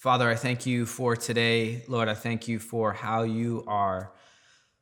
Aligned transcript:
Father, 0.00 0.30
I 0.30 0.34
thank 0.34 0.64
you 0.64 0.86
for 0.86 1.14
today. 1.14 1.84
Lord, 1.86 2.08
I 2.08 2.14
thank 2.14 2.48
you 2.48 2.58
for 2.58 2.94
how 2.94 3.24
you 3.24 3.64
are 3.66 4.14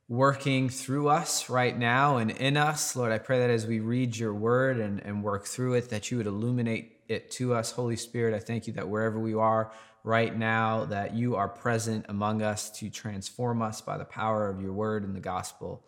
working 0.07 0.69
through 0.69 1.09
us 1.09 1.51
right 1.51 1.77
now 1.77 2.19
and 2.19 2.31
in 2.31 2.57
us. 2.57 2.95
Lord, 2.95 3.11
I 3.11 3.19
pray 3.19 3.41
that 3.41 3.51
as 3.51 3.67
we 3.67 3.81
read 3.81 4.17
your 4.17 4.33
word 4.33 4.79
and, 4.79 5.01
and 5.05 5.25
work 5.25 5.45
through 5.45 5.75
it, 5.75 5.91
that 5.91 6.13
you 6.13 6.19
would 6.19 6.29
illuminate 6.29 7.01
it 7.09 7.33
to 7.33 7.53
us. 7.53 7.73
Holy 7.73 7.97
Spirit, 7.97 8.33
I 8.33 8.39
thank 8.39 8.69
you 8.69 8.73
that 8.75 8.89
wherever 8.89 9.19
we 9.19 9.35
are 9.35 9.73
right 10.05 10.39
now, 10.39 10.85
that 10.85 11.17
you 11.17 11.35
are 11.35 11.49
present 11.49 12.07
among 12.09 12.41
us 12.41 12.71
to 12.79 12.89
transform 12.89 13.61
us 13.61 13.81
by 13.81 13.99
the 13.99 14.05
power 14.05 14.49
of 14.49 14.63
your 14.63 14.73
word 14.73 15.03
and 15.03 15.17
the 15.17 15.21
gospel. 15.21 15.85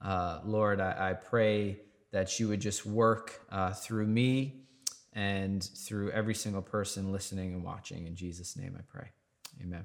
Uh, 0.00 0.40
Lord, 0.42 0.80
I, 0.80 1.10
I, 1.10 1.12
pray 1.12 1.80
that 2.12 2.40
you 2.40 2.48
would 2.48 2.62
just 2.62 2.86
work 2.86 3.42
uh, 3.50 3.74
through 3.74 4.06
me 4.06 4.62
and 5.12 5.62
through 5.62 6.10
every 6.10 6.34
single 6.34 6.62
person 6.62 7.12
listening 7.12 7.54
and 7.54 7.64
watching. 7.64 8.06
In 8.06 8.14
Jesus' 8.14 8.56
name 8.56 8.76
I 8.78 8.82
pray. 8.88 9.08
Amen. 9.62 9.84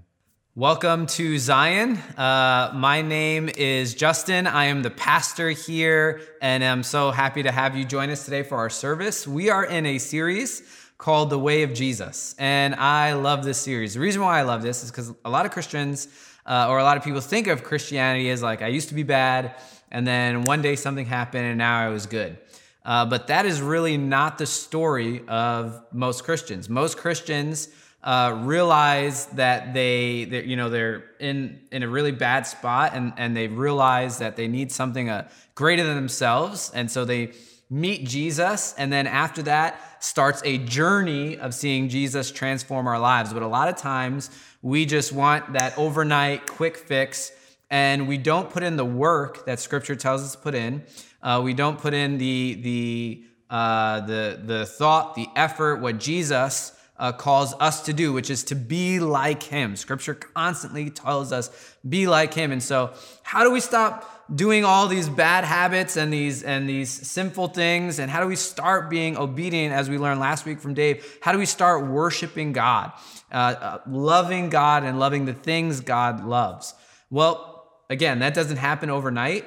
Welcome 0.57 1.07
to 1.07 1.37
Zion. 1.37 1.97
Uh, 2.17 2.71
my 2.73 3.01
name 3.01 3.49
is 3.57 3.93
Justin. 3.93 4.47
I 4.47 4.65
am 4.65 4.83
the 4.83 4.89
pastor 4.89 5.49
here, 5.49 6.21
and 6.41 6.63
I'm 6.63 6.81
so 6.81 7.11
happy 7.11 7.43
to 7.43 7.51
have 7.51 7.75
you 7.75 7.83
join 7.83 8.09
us 8.09 8.23
today 8.23 8.41
for 8.41 8.57
our 8.57 8.69
service. 8.69 9.27
We 9.27 9.49
are 9.49 9.65
in 9.65 9.85
a 9.85 9.97
series 9.97 10.63
called 10.97 11.29
The 11.29 11.37
Way 11.37 11.63
of 11.63 11.73
Jesus, 11.73 12.35
and 12.39 12.73
I 12.75 13.13
love 13.13 13.43
this 13.43 13.57
series. 13.57 13.95
The 13.95 13.99
reason 13.99 14.21
why 14.21 14.39
I 14.39 14.43
love 14.43 14.61
this 14.61 14.81
is 14.81 14.91
because 14.91 15.13
a 15.25 15.29
lot 15.29 15.45
of 15.45 15.51
Christians 15.51 16.07
uh, 16.45 16.67
or 16.69 16.79
a 16.79 16.83
lot 16.83 16.95
of 16.95 17.03
people 17.03 17.19
think 17.19 17.47
of 17.47 17.65
Christianity 17.65 18.29
as 18.29 18.41
like, 18.41 18.61
I 18.61 18.67
used 18.67 18.87
to 18.87 18.95
be 18.95 19.03
bad, 19.03 19.55
and 19.91 20.07
then 20.07 20.43
one 20.43 20.61
day 20.61 20.77
something 20.77 21.05
happened, 21.05 21.47
and 21.47 21.57
now 21.57 21.79
I 21.79 21.89
was 21.89 22.05
good. 22.05 22.37
Uh, 22.85 23.03
but 23.05 23.27
that 23.27 23.45
is 23.45 23.61
really 23.61 23.97
not 23.97 24.37
the 24.37 24.45
story 24.45 25.23
of 25.27 25.83
most 25.91 26.23
Christians. 26.23 26.69
Most 26.69 26.97
Christians 26.97 27.69
uh, 28.03 28.39
realize 28.43 29.25
that 29.27 29.73
they, 29.73 30.43
you 30.45 30.55
know, 30.55 30.69
they're 30.69 31.05
in 31.19 31.59
in 31.71 31.81
a 31.81 31.87
really 31.87 32.11
bad 32.11 32.45
spot, 32.45 32.91
and 32.93 33.11
and 33.17 33.35
they 33.35 33.47
realize 33.47 34.19
that 34.19 34.35
they 34.35 34.47
need 34.47 34.71
something 34.71 35.09
uh, 35.09 35.27
greater 35.55 35.83
than 35.83 35.95
themselves, 35.95 36.71
and 36.75 36.89
so 36.91 37.03
they 37.03 37.31
meet 37.71 38.07
Jesus, 38.07 38.75
and 38.77 38.93
then 38.93 39.07
after 39.07 39.41
that 39.41 40.03
starts 40.03 40.43
a 40.45 40.59
journey 40.59 41.35
of 41.39 41.55
seeing 41.55 41.89
Jesus 41.89 42.31
transform 42.31 42.85
our 42.85 42.99
lives. 42.99 43.33
But 43.33 43.41
a 43.41 43.47
lot 43.47 43.67
of 43.67 43.75
times 43.75 44.29
we 44.61 44.85
just 44.85 45.11
want 45.11 45.53
that 45.53 45.75
overnight 45.75 46.45
quick 46.45 46.77
fix, 46.77 47.31
and 47.71 48.07
we 48.07 48.19
don't 48.19 48.51
put 48.51 48.61
in 48.61 48.77
the 48.77 48.85
work 48.85 49.47
that 49.47 49.59
Scripture 49.59 49.95
tells 49.95 50.23
us 50.23 50.33
to 50.33 50.37
put 50.37 50.53
in. 50.53 50.83
Uh, 51.25 51.41
we 51.43 51.55
don't 51.55 51.79
put 51.79 51.95
in 51.95 52.19
the 52.19 52.53
the 52.61 53.23
uh, 53.49 53.99
the 54.01 54.39
the 54.45 54.65
thought, 54.67 55.15
the 55.15 55.27
effort, 55.35 55.77
what 55.77 55.97
Jesus 55.97 56.71
uh, 56.97 57.11
calls 57.11 57.55
us 57.59 57.81
to 57.85 57.93
do, 57.93 58.13
which 58.13 58.29
is 58.29 58.43
to 58.43 58.55
be 58.55 58.99
like 58.99 59.41
Him. 59.41 59.75
Scripture 59.75 60.13
constantly 60.13 60.91
tells 60.91 61.31
us 61.31 61.49
be 61.87 62.05
like 62.05 62.35
Him, 62.35 62.51
and 62.51 62.61
so 62.61 62.93
how 63.23 63.43
do 63.43 63.51
we 63.51 63.59
stop? 63.59 64.11
doing 64.33 64.65
all 64.65 64.87
these 64.87 65.07
bad 65.07 65.43
habits 65.43 65.97
and 65.97 66.11
these 66.11 66.41
and 66.41 66.67
these 66.67 66.89
sinful 66.89 67.49
things 67.49 67.99
and 67.99 68.09
how 68.09 68.19
do 68.19 68.25
we 68.25 68.35
start 68.35 68.89
being 68.89 69.15
obedient 69.15 69.71
as 69.71 69.87
we 69.87 69.99
learned 69.99 70.19
last 70.19 70.47
week 70.47 70.59
from 70.59 70.73
dave 70.73 71.19
how 71.21 71.31
do 71.31 71.37
we 71.37 71.45
start 71.45 71.85
worshiping 71.85 72.51
god 72.51 72.91
uh, 73.31 73.35
uh, 73.35 73.77
loving 73.85 74.49
god 74.49 74.83
and 74.83 74.97
loving 74.97 75.25
the 75.25 75.33
things 75.35 75.79
god 75.79 76.25
loves 76.25 76.73
well 77.11 77.69
again 77.87 78.17
that 78.17 78.33
doesn't 78.33 78.57
happen 78.57 78.89
overnight 78.89 79.45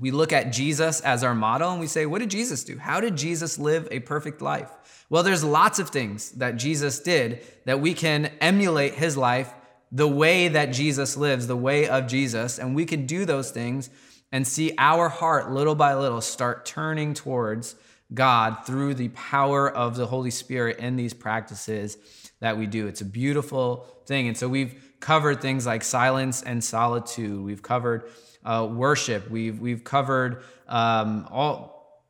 we 0.00 0.10
look 0.10 0.32
at 0.32 0.52
Jesus 0.52 1.00
as 1.00 1.22
our 1.22 1.34
model 1.34 1.70
and 1.70 1.80
we 1.80 1.86
say, 1.86 2.06
what 2.06 2.18
did 2.18 2.30
Jesus 2.30 2.64
do? 2.64 2.78
How 2.78 3.00
did 3.00 3.16
Jesus 3.16 3.58
live 3.58 3.86
a 3.90 4.00
perfect 4.00 4.42
life? 4.42 4.70
Well, 5.08 5.22
there's 5.22 5.44
lots 5.44 5.78
of 5.78 5.90
things 5.90 6.32
that 6.32 6.56
Jesus 6.56 6.98
did 7.00 7.46
that 7.64 7.80
we 7.80 7.94
can 7.94 8.26
emulate 8.40 8.94
his 8.94 9.16
life 9.16 9.52
the 9.92 10.08
way 10.08 10.48
that 10.48 10.66
Jesus 10.66 11.16
lives, 11.16 11.46
the 11.46 11.56
way 11.56 11.88
of 11.88 12.08
Jesus, 12.08 12.58
and 12.58 12.74
we 12.74 12.84
can 12.84 13.06
do 13.06 13.24
those 13.24 13.52
things 13.52 13.90
and 14.32 14.44
see 14.44 14.74
our 14.78 15.08
heart 15.08 15.52
little 15.52 15.76
by 15.76 15.94
little 15.94 16.20
start 16.20 16.66
turning 16.66 17.14
towards 17.14 17.76
God 18.12 18.66
through 18.66 18.94
the 18.94 19.08
power 19.10 19.70
of 19.70 19.94
the 19.94 20.06
Holy 20.06 20.30
Spirit 20.30 20.78
in 20.78 20.96
these 20.96 21.14
practices 21.14 21.96
that 22.40 22.58
we 22.58 22.66
do. 22.66 22.88
It's 22.88 23.00
a 23.00 23.06
beautiful 23.06 23.86
thing. 24.06 24.26
And 24.26 24.36
so 24.36 24.48
we've 24.48 24.96
covered 24.98 25.40
things 25.40 25.66
like 25.66 25.84
silence 25.84 26.42
and 26.42 26.62
solitude. 26.62 27.44
We've 27.44 27.62
covered 27.62 28.10
uh, 28.44 28.68
worship. 28.70 29.30
We've 29.30 29.58
we've 29.58 29.84
covered 29.84 30.42
um, 30.68 31.26
all. 31.30 32.02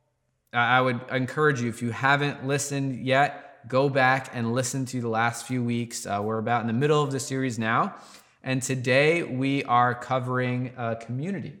I 0.53 0.79
would 0.79 1.01
encourage 1.11 1.61
you 1.61 1.69
if 1.69 1.81
you 1.81 1.91
haven't 1.91 2.47
listened 2.47 3.05
yet, 3.05 3.67
go 3.67 3.89
back 3.89 4.29
and 4.33 4.53
listen 4.53 4.85
to 4.85 5.01
the 5.01 5.09
last 5.09 5.45
few 5.45 5.61
weeks. 5.61 6.05
Uh, 6.05 6.21
we're 6.23 6.37
about 6.37 6.61
in 6.61 6.67
the 6.67 6.73
middle 6.73 7.03
of 7.03 7.11
the 7.11 7.19
series 7.19 7.59
now, 7.59 7.95
and 8.43 8.61
today 8.61 9.23
we 9.23 9.63
are 9.65 9.93
covering 9.93 10.71
uh, 10.77 10.95
community. 10.95 11.53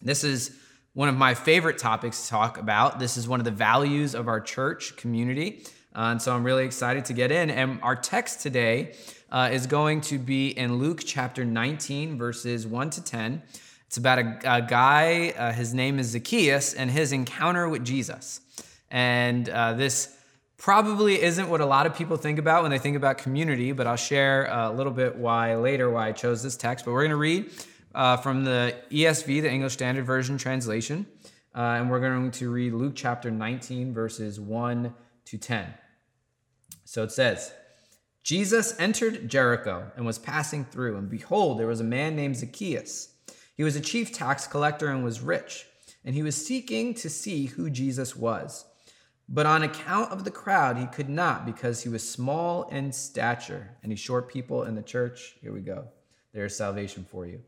This 0.00 0.22
is 0.22 0.56
one 0.92 1.08
of 1.08 1.16
my 1.16 1.34
favorite 1.34 1.78
topics 1.78 2.24
to 2.24 2.28
talk 2.30 2.56
about. 2.56 3.00
This 3.00 3.16
is 3.16 3.26
one 3.26 3.40
of 3.40 3.44
the 3.44 3.50
values 3.50 4.14
of 4.14 4.28
our 4.28 4.40
church 4.40 4.96
community. 4.96 5.64
Uh, 5.94 6.10
and 6.10 6.22
so 6.22 6.34
I'm 6.34 6.44
really 6.44 6.64
excited 6.64 7.04
to 7.06 7.12
get 7.12 7.32
in. 7.32 7.50
And 7.50 7.80
our 7.82 7.96
text 7.96 8.40
today 8.40 8.94
uh, 9.30 9.50
is 9.52 9.66
going 9.66 10.00
to 10.02 10.18
be 10.18 10.48
in 10.48 10.78
Luke 10.78 11.02
chapter 11.04 11.44
19, 11.44 12.16
verses 12.16 12.66
1 12.66 12.90
to 12.90 13.02
10. 13.02 13.42
It's 13.86 13.96
about 13.96 14.18
a, 14.18 14.38
a 14.44 14.62
guy, 14.62 15.34
uh, 15.36 15.52
his 15.52 15.74
name 15.74 15.98
is 15.98 16.08
Zacchaeus, 16.08 16.74
and 16.74 16.90
his 16.90 17.12
encounter 17.12 17.68
with 17.68 17.84
Jesus. 17.84 18.40
And 18.90 19.48
uh, 19.48 19.74
this 19.74 20.16
probably 20.56 21.20
isn't 21.20 21.48
what 21.48 21.60
a 21.60 21.66
lot 21.66 21.84
of 21.84 21.94
people 21.94 22.16
think 22.16 22.38
about 22.38 22.62
when 22.62 22.70
they 22.70 22.78
think 22.78 22.96
about 22.96 23.18
community, 23.18 23.72
but 23.72 23.86
I'll 23.86 23.96
share 23.96 24.46
a 24.46 24.72
little 24.72 24.92
bit 24.92 25.16
why 25.16 25.56
later 25.56 25.90
why 25.90 26.08
I 26.08 26.12
chose 26.12 26.42
this 26.42 26.56
text. 26.56 26.84
But 26.84 26.92
we're 26.92 27.02
going 27.02 27.10
to 27.10 27.16
read 27.16 27.52
uh, 27.94 28.16
from 28.16 28.44
the 28.44 28.74
ESV, 28.90 29.42
the 29.42 29.50
English 29.50 29.74
Standard 29.74 30.06
Version 30.06 30.38
translation, 30.38 31.06
uh, 31.54 31.76
and 31.78 31.90
we're 31.90 32.00
going 32.00 32.30
to 32.30 32.50
read 32.50 32.72
Luke 32.72 32.94
chapter 32.96 33.30
19, 33.30 33.94
verses 33.94 34.40
1 34.40 34.94
to 35.26 35.38
10. 35.38 35.74
So 36.84 37.02
it 37.02 37.12
says, 37.12 37.52
Jesus 38.22 38.78
entered 38.78 39.28
Jericho 39.28 39.90
and 39.96 40.06
was 40.06 40.18
passing 40.18 40.64
through, 40.64 40.96
and 40.96 41.08
behold, 41.08 41.58
there 41.58 41.66
was 41.66 41.80
a 41.80 41.84
man 41.84 42.16
named 42.16 42.36
Zacchaeus. 42.36 43.13
He 43.56 43.64
was 43.64 43.76
a 43.76 43.80
chief 43.80 44.12
tax 44.12 44.46
collector 44.46 44.88
and 44.88 45.04
was 45.04 45.20
rich, 45.20 45.66
and 46.04 46.14
he 46.14 46.22
was 46.22 46.46
seeking 46.46 46.94
to 46.94 47.08
see 47.08 47.46
who 47.46 47.70
Jesus 47.70 48.16
was. 48.16 48.64
But 49.28 49.46
on 49.46 49.62
account 49.62 50.12
of 50.12 50.24
the 50.24 50.30
crowd, 50.30 50.76
he 50.76 50.86
could 50.86 51.08
not 51.08 51.46
because 51.46 51.82
he 51.82 51.88
was 51.88 52.08
small 52.08 52.64
in 52.68 52.92
stature. 52.92 53.70
Any 53.82 53.96
short 53.96 54.28
people 54.28 54.64
in 54.64 54.74
the 54.74 54.82
church? 54.82 55.36
Here 55.40 55.52
we 55.52 55.60
go. 55.60 55.88
There's 56.32 56.56
salvation 56.56 57.06
for 57.08 57.26
you. 57.26 57.40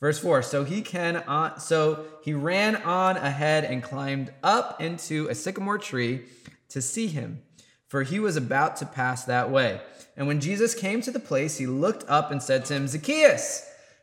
Verse 0.00 0.18
4 0.18 0.42
So 0.42 0.64
he 0.64 0.82
can 0.82 1.16
on, 1.16 1.58
so 1.60 2.04
he 2.22 2.34
ran 2.34 2.76
on 2.76 3.16
ahead 3.16 3.64
and 3.64 3.82
climbed 3.82 4.32
up 4.42 4.82
into 4.82 5.28
a 5.28 5.34
sycamore 5.34 5.78
tree 5.78 6.22
to 6.70 6.82
see 6.82 7.06
him, 7.06 7.40
for 7.86 8.02
he 8.02 8.18
was 8.18 8.36
about 8.36 8.76
to 8.76 8.86
pass 8.86 9.24
that 9.24 9.50
way. 9.50 9.80
And 10.16 10.26
when 10.26 10.40
Jesus 10.40 10.74
came 10.74 11.00
to 11.02 11.10
the 11.10 11.20
place, 11.20 11.56
he 11.56 11.66
looked 11.66 12.04
up 12.08 12.30
and 12.30 12.42
said 12.42 12.64
to 12.66 12.74
him, 12.74 12.88
Zacchaeus, 12.88 13.66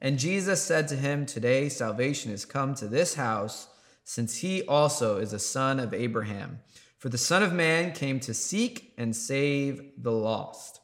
And 0.00 0.18
Jesus 0.18 0.62
said 0.62 0.88
to 0.88 0.96
him, 0.96 1.26
Today 1.26 1.68
salvation 1.68 2.30
has 2.30 2.44
come 2.44 2.74
to 2.76 2.88
this 2.88 3.14
house, 3.14 3.68
since 4.04 4.38
he 4.38 4.62
also 4.62 5.18
is 5.18 5.32
a 5.32 5.38
son 5.38 5.78
of 5.78 5.92
Abraham. 5.92 6.60
For 6.98 7.08
the 7.08 7.18
Son 7.18 7.42
of 7.42 7.52
Man 7.52 7.92
came 7.92 8.20
to 8.20 8.34
seek 8.34 8.92
and 8.98 9.16
save 9.16 9.82
the 9.96 10.12
lost. 10.12 10.80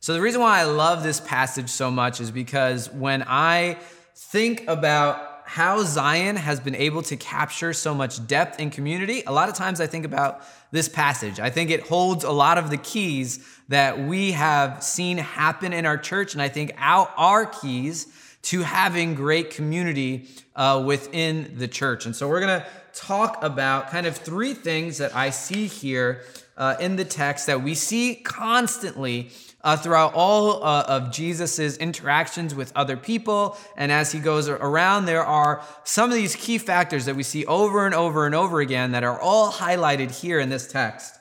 So, 0.00 0.12
the 0.12 0.20
reason 0.20 0.40
why 0.40 0.60
I 0.60 0.64
love 0.64 1.02
this 1.02 1.20
passage 1.20 1.70
so 1.70 1.90
much 1.90 2.20
is 2.20 2.30
because 2.30 2.90
when 2.92 3.24
I 3.26 3.78
think 4.14 4.66
about 4.68 5.27
how 5.48 5.82
Zion 5.82 6.36
has 6.36 6.60
been 6.60 6.74
able 6.74 7.00
to 7.00 7.16
capture 7.16 7.72
so 7.72 7.94
much 7.94 8.26
depth 8.26 8.60
and 8.60 8.70
community, 8.70 9.22
a 9.26 9.32
lot 9.32 9.48
of 9.48 9.54
times 9.54 9.80
I 9.80 9.86
think 9.86 10.04
about 10.04 10.42
this 10.72 10.90
passage. 10.90 11.40
I 11.40 11.48
think 11.48 11.70
it 11.70 11.80
holds 11.80 12.22
a 12.22 12.30
lot 12.30 12.58
of 12.58 12.68
the 12.68 12.76
keys 12.76 13.42
that 13.68 13.98
we 13.98 14.32
have 14.32 14.82
seen 14.82 15.16
happen 15.16 15.72
in 15.72 15.86
our 15.86 15.96
church, 15.96 16.34
and 16.34 16.42
I 16.42 16.50
think 16.50 16.74
our, 16.76 17.10
our 17.16 17.46
keys 17.46 18.08
to 18.42 18.60
having 18.60 19.14
great 19.14 19.48
community 19.48 20.28
uh, 20.54 20.82
within 20.84 21.54
the 21.56 21.66
church. 21.66 22.04
And 22.04 22.14
so 22.14 22.28
we're 22.28 22.40
going 22.40 22.60
to 22.60 22.66
talk 22.92 23.42
about 23.42 23.88
kind 23.88 24.06
of 24.06 24.18
three 24.18 24.52
things 24.52 24.98
that 24.98 25.16
I 25.16 25.30
see 25.30 25.66
here 25.66 26.24
uh, 26.58 26.76
in 26.78 26.96
the 26.96 27.06
text 27.06 27.46
that 27.46 27.62
we 27.62 27.74
see 27.74 28.16
constantly 28.16 29.30
uh, 29.68 29.76
throughout 29.76 30.14
all 30.14 30.64
uh, 30.64 30.82
of 30.88 31.12
Jesus's 31.12 31.76
interactions 31.76 32.54
with 32.54 32.72
other 32.74 32.96
people. 32.96 33.54
And 33.76 33.92
as 33.92 34.10
he 34.10 34.18
goes 34.18 34.48
around, 34.48 35.04
there 35.04 35.26
are 35.26 35.62
some 35.84 36.08
of 36.08 36.16
these 36.16 36.34
key 36.34 36.56
factors 36.56 37.04
that 37.04 37.16
we 37.16 37.22
see 37.22 37.44
over 37.44 37.84
and 37.84 37.94
over 37.94 38.24
and 38.24 38.34
over 38.34 38.60
again 38.60 38.92
that 38.92 39.04
are 39.04 39.20
all 39.20 39.52
highlighted 39.52 40.10
here 40.10 40.40
in 40.40 40.48
this 40.48 40.72
text 40.72 41.14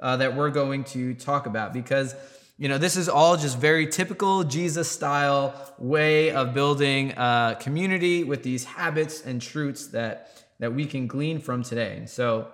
uh, 0.00 0.18
that 0.18 0.36
we're 0.36 0.50
going 0.50 0.84
to 0.84 1.14
talk 1.14 1.46
about 1.46 1.72
because. 1.72 2.14
You 2.56 2.68
know, 2.68 2.78
this 2.78 2.96
is 2.96 3.08
all 3.08 3.36
just 3.36 3.58
very 3.58 3.88
typical 3.88 4.44
Jesus 4.44 4.88
style 4.88 5.74
way 5.76 6.30
of 6.30 6.54
building 6.54 7.10
a 7.16 7.56
community 7.58 8.22
with 8.22 8.44
these 8.44 8.62
habits 8.62 9.24
and 9.26 9.42
truths 9.42 9.88
that, 9.88 10.44
that 10.60 10.72
we 10.72 10.86
can 10.86 11.08
glean 11.08 11.40
from 11.40 11.64
today. 11.64 11.96
And 11.96 12.08
so, 12.08 12.46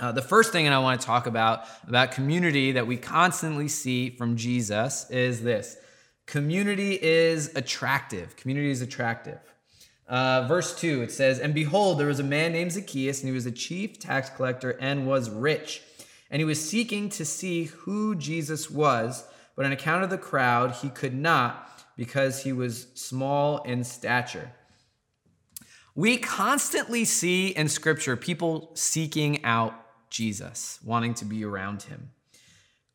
uh, 0.00 0.12
the 0.12 0.22
first 0.22 0.50
thing 0.50 0.64
that 0.64 0.72
I 0.72 0.78
want 0.78 1.00
to 1.00 1.06
talk 1.06 1.26
about, 1.26 1.64
about 1.86 2.12
community 2.12 2.72
that 2.72 2.86
we 2.86 2.96
constantly 2.96 3.68
see 3.68 4.10
from 4.10 4.36
Jesus, 4.36 5.08
is 5.10 5.42
this 5.42 5.76
community 6.26 6.98
is 7.00 7.54
attractive. 7.54 8.34
Community 8.36 8.70
is 8.70 8.80
attractive. 8.80 9.38
Uh, 10.08 10.46
verse 10.48 10.74
2, 10.78 11.02
it 11.02 11.12
says, 11.12 11.38
And 11.38 11.54
behold, 11.54 11.98
there 11.98 12.06
was 12.06 12.18
a 12.18 12.24
man 12.24 12.52
named 12.52 12.72
Zacchaeus, 12.72 13.20
and 13.20 13.28
he 13.28 13.34
was 13.34 13.46
a 13.46 13.52
chief 13.52 13.98
tax 13.98 14.30
collector 14.30 14.70
and 14.80 15.06
was 15.06 15.28
rich. 15.28 15.82
And 16.30 16.40
he 16.40 16.44
was 16.44 16.66
seeking 16.66 17.10
to 17.10 17.24
see 17.24 17.64
who 17.64 18.14
Jesus 18.14 18.70
was, 18.70 19.24
but 19.54 19.66
on 19.66 19.72
account 19.72 20.02
of 20.02 20.10
the 20.10 20.18
crowd, 20.18 20.72
he 20.76 20.88
could 20.88 21.14
not 21.14 21.68
because 21.96 22.42
he 22.42 22.52
was 22.52 22.86
small 22.94 23.58
in 23.64 23.84
stature. 23.84 24.52
We 25.94 26.16
constantly 26.16 27.04
see 27.04 27.48
in 27.48 27.68
scripture 27.68 28.16
people 28.16 28.70
seeking 28.74 29.44
out 29.44 29.74
Jesus, 30.10 30.78
wanting 30.84 31.14
to 31.14 31.24
be 31.24 31.44
around 31.44 31.84
him. 31.84 32.10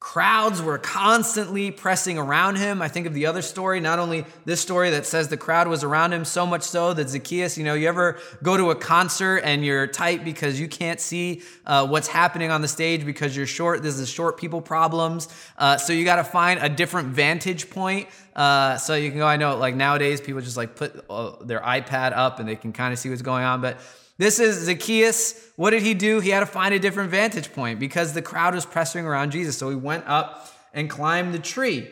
Crowds 0.05 0.61
were 0.61 0.77
constantly 0.77 1.71
pressing 1.71 2.19
around 2.19 2.57
him. 2.57 2.79
I 2.79 2.89
think 2.89 3.07
of 3.07 3.15
the 3.15 3.25
other 3.25 3.41
story, 3.41 3.79
not 3.79 3.97
only 3.97 4.23
this 4.43 4.61
story 4.61 4.91
that 4.91 5.07
says 5.07 5.29
the 5.29 5.37
crowd 5.37 5.67
was 5.67 5.83
around 5.83 6.13
him, 6.13 6.25
so 6.25 6.45
much 6.45 6.61
so 6.61 6.93
that 6.93 7.09
Zacchaeus, 7.09 7.57
you 7.57 7.63
know, 7.63 7.73
you 7.73 7.87
ever 7.87 8.19
go 8.43 8.55
to 8.55 8.69
a 8.69 8.75
concert 8.75 9.39
and 9.39 9.65
you're 9.65 9.87
tight 9.87 10.23
because 10.23 10.59
you 10.59 10.67
can't 10.67 10.99
see 10.99 11.41
uh, 11.65 11.87
what's 11.87 12.07
happening 12.07 12.51
on 12.51 12.61
the 12.61 12.67
stage 12.67 13.03
because 13.03 13.35
you're 13.35 13.47
short. 13.47 13.81
This 13.81 13.97
is 13.97 14.07
short 14.07 14.37
people 14.37 14.61
problems. 14.61 15.27
Uh, 15.57 15.77
so 15.77 15.91
you 15.91 16.05
got 16.05 16.17
to 16.17 16.23
find 16.23 16.59
a 16.61 16.69
different 16.69 17.07
vantage 17.07 17.71
point. 17.71 18.07
Uh, 18.35 18.77
so 18.77 18.93
you 18.93 19.09
can 19.09 19.17
go, 19.17 19.25
I 19.25 19.37
know 19.37 19.57
like 19.57 19.73
nowadays 19.73 20.21
people 20.21 20.41
just 20.41 20.57
like 20.57 20.75
put 20.75 21.03
uh, 21.09 21.43
their 21.43 21.61
iPad 21.61 22.11
up 22.15 22.39
and 22.39 22.47
they 22.47 22.57
can 22.57 22.73
kind 22.73 22.93
of 22.93 22.99
see 22.99 23.09
what's 23.09 23.23
going 23.23 23.43
on. 23.43 23.59
But 23.59 23.79
this 24.17 24.39
is 24.39 24.65
Zacchaeus. 24.65 25.51
What 25.55 25.71
did 25.71 25.83
he 25.83 25.93
do? 25.93 26.19
He 26.19 26.29
had 26.29 26.39
to 26.39 26.45
find 26.45 26.73
a 26.73 26.79
different 26.79 27.11
vantage 27.11 27.51
point 27.53 27.79
because 27.79 28.13
the 28.13 28.21
crowd 28.21 28.55
was 28.55 28.65
pressing 28.65 29.05
around 29.05 29.31
Jesus. 29.31 29.57
So 29.57 29.69
he 29.69 29.75
went 29.75 30.05
up 30.07 30.51
and 30.73 30.89
climbed 30.89 31.33
the 31.33 31.39
tree. 31.39 31.89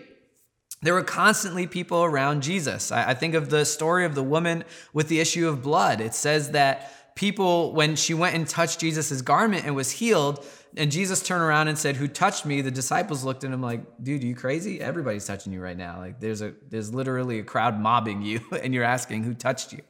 There 0.82 0.94
were 0.94 1.04
constantly 1.04 1.66
people 1.66 2.04
around 2.04 2.44
Jesus. 2.44 2.92
I, 2.92 3.14
think 3.14 3.36
of 3.36 3.50
the 3.50 3.66
story 3.66 4.06
of 4.06 4.16
the 4.16 4.24
woman 4.24 4.66
with 4.92 5.08
the 5.08 5.22
issue 5.22 5.48
of 5.48 5.62
blood. 5.62 6.02
It 6.02 6.14
says 6.14 6.52
that 6.52 7.16
people, 7.16 7.72
when 7.74 7.96
she 7.96 8.14
went 8.14 8.36
and 8.36 8.48
touched 8.48 8.80
Jesus' 8.80 9.22
garment 9.22 9.66
and 9.66 9.76
was 9.76 9.92
healed, 9.92 10.46
and 10.76 10.92
Jesus 10.92 11.22
turned 11.22 11.44
around 11.44 11.68
and 11.68 11.78
said, 11.78 11.98
"Who 11.98 12.08
touched 12.08 12.46
me?" 12.46 12.62
The 12.62 12.72
disciples 12.72 13.24
looked 13.24 13.44
at 13.44 13.52
him 13.52 13.62
like, 13.62 13.82
"Dude, 14.02 14.24
are 14.24 14.26
you 14.26 14.36
crazy? 14.36 14.82
Everybody's 14.82 15.26
touching 15.26 15.54
you 15.54 15.62
right 15.62 15.78
now. 15.78 16.00
Like, 16.00 16.20
there's 16.20 16.42
a 16.42 16.54
there's 16.70 16.92
literally 16.92 17.40
a 17.40 17.44
crowd 17.44 17.80
mobbing 17.80 18.24
you, 18.24 18.42
and 18.62 18.74
you're 18.74 18.84
asking 18.84 19.24
who 19.24 19.36
touched 19.36 19.72
you." 19.72 19.82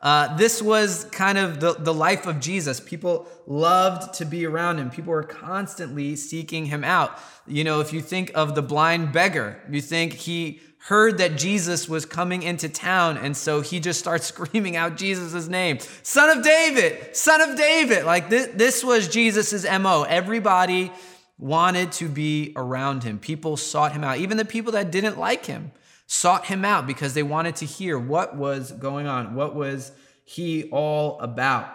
Uh, 0.00 0.36
this 0.36 0.62
was 0.62 1.04
kind 1.06 1.38
of 1.38 1.58
the, 1.58 1.74
the 1.74 1.92
life 1.92 2.26
of 2.26 2.38
Jesus. 2.38 2.78
People 2.78 3.26
loved 3.46 4.14
to 4.14 4.24
be 4.24 4.46
around 4.46 4.78
him. 4.78 4.90
People 4.90 5.12
were 5.12 5.24
constantly 5.24 6.14
seeking 6.14 6.66
him 6.66 6.84
out. 6.84 7.18
You 7.46 7.64
know, 7.64 7.80
if 7.80 7.92
you 7.92 8.00
think 8.00 8.30
of 8.34 8.54
the 8.54 8.62
blind 8.62 9.12
beggar, 9.12 9.60
you 9.68 9.80
think 9.80 10.12
he 10.12 10.60
heard 10.82 11.18
that 11.18 11.36
Jesus 11.36 11.88
was 11.88 12.06
coming 12.06 12.44
into 12.44 12.68
town, 12.68 13.18
and 13.18 13.36
so 13.36 13.60
he 13.60 13.80
just 13.80 13.98
starts 13.98 14.26
screaming 14.32 14.76
out 14.76 14.96
Jesus' 14.96 15.48
name 15.48 15.78
Son 16.02 16.36
of 16.36 16.44
David, 16.44 17.16
Son 17.16 17.40
of 17.40 17.56
David. 17.56 18.04
Like 18.04 18.30
this, 18.30 18.48
this 18.54 18.84
was 18.84 19.08
Jesus' 19.08 19.64
MO. 19.64 20.04
Everybody 20.08 20.92
wanted 21.38 21.90
to 21.92 22.08
be 22.08 22.52
around 22.54 23.02
him. 23.02 23.18
People 23.18 23.56
sought 23.56 23.92
him 23.92 24.04
out, 24.04 24.18
even 24.18 24.36
the 24.36 24.44
people 24.44 24.72
that 24.72 24.92
didn't 24.92 25.18
like 25.18 25.46
him 25.46 25.72
sought 26.08 26.46
him 26.46 26.64
out 26.64 26.86
because 26.86 27.12
they 27.12 27.22
wanted 27.22 27.54
to 27.54 27.66
hear 27.66 27.98
what 27.98 28.34
was 28.34 28.72
going 28.72 29.06
on, 29.06 29.34
what 29.34 29.54
was 29.54 29.92
he 30.24 30.64
all 30.70 31.20
about. 31.20 31.68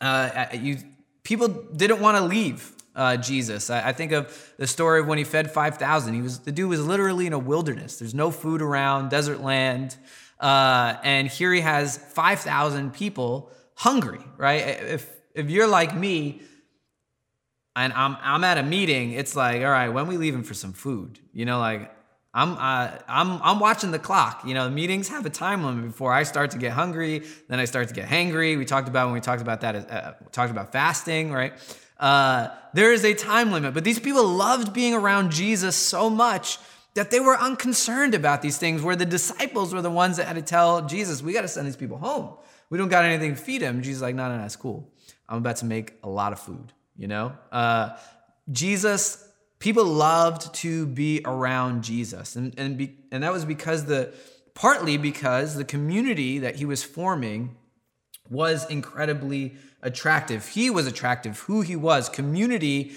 Uh, 0.00 0.46
you, 0.52 0.76
people 1.22 1.48
didn't 1.48 2.00
want 2.00 2.16
to 2.18 2.24
leave 2.24 2.72
uh, 2.96 3.16
Jesus. 3.16 3.70
I, 3.70 3.88
I, 3.88 3.92
think 3.92 4.10
of 4.10 4.52
the 4.58 4.66
story 4.66 5.00
of 5.00 5.06
when 5.06 5.18
he 5.18 5.24
fed 5.24 5.52
5,000. 5.52 6.14
He 6.14 6.20
was 6.20 6.40
the 6.40 6.50
dude 6.50 6.68
was 6.68 6.84
literally 6.84 7.28
in 7.28 7.32
a 7.32 7.38
wilderness. 7.38 8.00
There's 8.00 8.14
no 8.14 8.32
food 8.32 8.60
around, 8.60 9.10
desert 9.10 9.40
land, 9.40 9.96
uh, 10.40 10.96
and 11.04 11.28
here 11.28 11.52
he 11.52 11.60
has 11.60 11.96
5,000 11.96 12.92
people 12.92 13.52
hungry. 13.74 14.20
Right? 14.36 14.66
If 14.66 15.08
if 15.34 15.48
you're 15.48 15.68
like 15.68 15.94
me, 15.94 16.42
and 17.76 17.92
I'm 17.92 18.16
I'm 18.20 18.42
at 18.42 18.58
a 18.58 18.64
meeting, 18.64 19.12
it's 19.12 19.36
like, 19.36 19.62
all 19.62 19.70
right, 19.70 19.90
when 19.90 20.08
we 20.08 20.16
leaving 20.16 20.42
for 20.42 20.54
some 20.54 20.72
food? 20.72 21.20
You 21.32 21.44
know, 21.44 21.60
like 21.60 21.92
I'm 22.38 22.52
uh, 22.52 22.96
I'm 23.08 23.42
I'm 23.42 23.58
watching 23.58 23.90
the 23.90 23.98
clock. 23.98 24.42
You 24.46 24.54
know, 24.54 24.70
meetings 24.70 25.08
have 25.08 25.26
a 25.26 25.30
time 25.30 25.64
limit 25.64 25.86
before 25.86 26.12
I 26.12 26.22
start 26.22 26.52
to 26.52 26.58
get 26.58 26.70
hungry. 26.70 27.24
Then 27.48 27.58
I 27.58 27.64
start 27.64 27.88
to 27.88 27.94
get 27.94 28.08
hangry. 28.08 28.56
We 28.56 28.64
talked 28.64 28.88
about 28.88 29.06
when 29.06 29.14
we 29.14 29.20
talked 29.20 29.42
about 29.42 29.60
that. 29.62 29.74
Uh, 29.90 30.12
talked 30.30 30.52
about 30.52 30.70
fasting, 30.70 31.32
right? 31.32 31.52
Uh, 31.98 32.50
there 32.74 32.92
is 32.92 33.04
a 33.04 33.12
time 33.12 33.50
limit, 33.50 33.74
but 33.74 33.82
these 33.82 33.98
people 33.98 34.24
loved 34.24 34.72
being 34.72 34.94
around 34.94 35.32
Jesus 35.32 35.74
so 35.74 36.08
much 36.08 36.58
that 36.94 37.10
they 37.10 37.18
were 37.18 37.36
unconcerned 37.36 38.14
about 38.14 38.40
these 38.40 38.56
things. 38.56 38.82
Where 38.82 38.94
the 38.94 39.06
disciples 39.06 39.74
were 39.74 39.82
the 39.82 39.90
ones 39.90 40.16
that 40.18 40.28
had 40.28 40.36
to 40.36 40.42
tell 40.42 40.86
Jesus, 40.86 41.20
"We 41.20 41.32
got 41.32 41.42
to 41.42 41.48
send 41.48 41.66
these 41.66 41.74
people 41.74 41.98
home. 41.98 42.36
We 42.70 42.78
don't 42.78 42.88
got 42.88 43.04
anything 43.04 43.34
to 43.34 43.40
feed 43.40 43.62
them." 43.62 43.82
Jesus 43.82 44.00
like, 44.00 44.14
"No, 44.14 44.28
no, 44.28 44.38
no, 44.38 44.44
it's 44.44 44.54
cool. 44.54 44.88
I'm 45.28 45.38
about 45.38 45.56
to 45.56 45.64
make 45.64 45.94
a 46.04 46.08
lot 46.08 46.32
of 46.32 46.38
food." 46.38 46.72
You 46.96 47.08
know, 47.08 47.32
uh, 47.50 47.96
Jesus 48.52 49.27
people 49.58 49.84
loved 49.84 50.54
to 50.54 50.86
be 50.86 51.20
around 51.24 51.82
Jesus. 51.82 52.36
And, 52.36 52.54
and, 52.58 52.78
be, 52.78 52.96
and 53.10 53.22
that 53.22 53.32
was 53.32 53.44
because 53.44 53.86
the, 53.86 54.12
partly 54.54 54.96
because 54.96 55.56
the 55.56 55.64
community 55.64 56.38
that 56.38 56.56
he 56.56 56.64
was 56.64 56.84
forming 56.84 57.56
was 58.30 58.68
incredibly 58.70 59.56
attractive. 59.82 60.48
He 60.48 60.70
was 60.70 60.86
attractive, 60.86 61.40
who 61.40 61.62
he 61.62 61.76
was. 61.76 62.08
Community, 62.08 62.92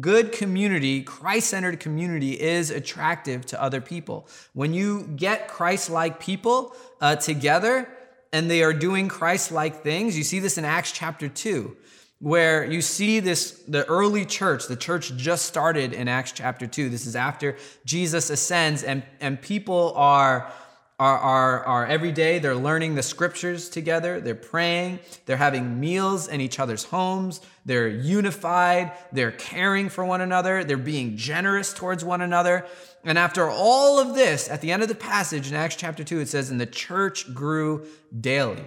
good 0.00 0.32
community, 0.32 1.02
Christ 1.02 1.48
centered 1.48 1.80
community 1.80 2.40
is 2.40 2.70
attractive 2.70 3.46
to 3.46 3.62
other 3.62 3.80
people. 3.80 4.28
When 4.52 4.74
you 4.74 5.04
get 5.16 5.48
Christ 5.48 5.90
like 5.90 6.20
people 6.20 6.74
uh, 7.00 7.16
together 7.16 7.88
and 8.32 8.50
they 8.50 8.62
are 8.62 8.72
doing 8.72 9.08
Christ 9.08 9.52
like 9.52 9.82
things, 9.82 10.18
you 10.18 10.24
see 10.24 10.40
this 10.40 10.58
in 10.58 10.64
Acts 10.64 10.92
chapter 10.92 11.28
2 11.28 11.76
where 12.24 12.64
you 12.64 12.80
see 12.80 13.20
this 13.20 13.50
the 13.68 13.84
early 13.84 14.24
church 14.24 14.66
the 14.66 14.76
church 14.76 15.14
just 15.14 15.44
started 15.44 15.92
in 15.92 16.08
acts 16.08 16.32
chapter 16.32 16.66
2 16.66 16.88
this 16.88 17.04
is 17.04 17.14
after 17.14 17.54
jesus 17.84 18.30
ascends 18.30 18.82
and 18.82 19.02
and 19.20 19.42
people 19.42 19.92
are 19.94 20.50
are, 20.98 21.18
are, 21.18 21.64
are 21.64 21.86
every 21.86 22.12
day 22.12 22.38
they're 22.38 22.54
learning 22.54 22.94
the 22.94 23.02
scriptures 23.02 23.68
together. 23.68 24.20
They're 24.20 24.36
praying. 24.36 25.00
They're 25.26 25.36
having 25.36 25.80
meals 25.80 26.28
in 26.28 26.40
each 26.40 26.60
other's 26.60 26.84
homes. 26.84 27.40
They're 27.66 27.88
unified. 27.88 28.92
They're 29.10 29.32
caring 29.32 29.88
for 29.88 30.04
one 30.04 30.20
another. 30.20 30.62
They're 30.62 30.76
being 30.76 31.16
generous 31.16 31.74
towards 31.74 32.04
one 32.04 32.20
another. 32.20 32.64
And 33.02 33.18
after 33.18 33.50
all 33.50 33.98
of 33.98 34.14
this 34.14 34.48
at 34.48 34.60
the 34.60 34.70
end 34.70 34.84
of 34.84 34.88
the 34.88 34.94
passage 34.94 35.48
in 35.48 35.56
acts 35.56 35.74
chapter 35.74 36.04
2 36.04 36.20
it 36.20 36.28
says 36.28 36.50
and 36.50 36.60
the 36.60 36.66
church 36.66 37.34
grew 37.34 37.86
daily 38.20 38.64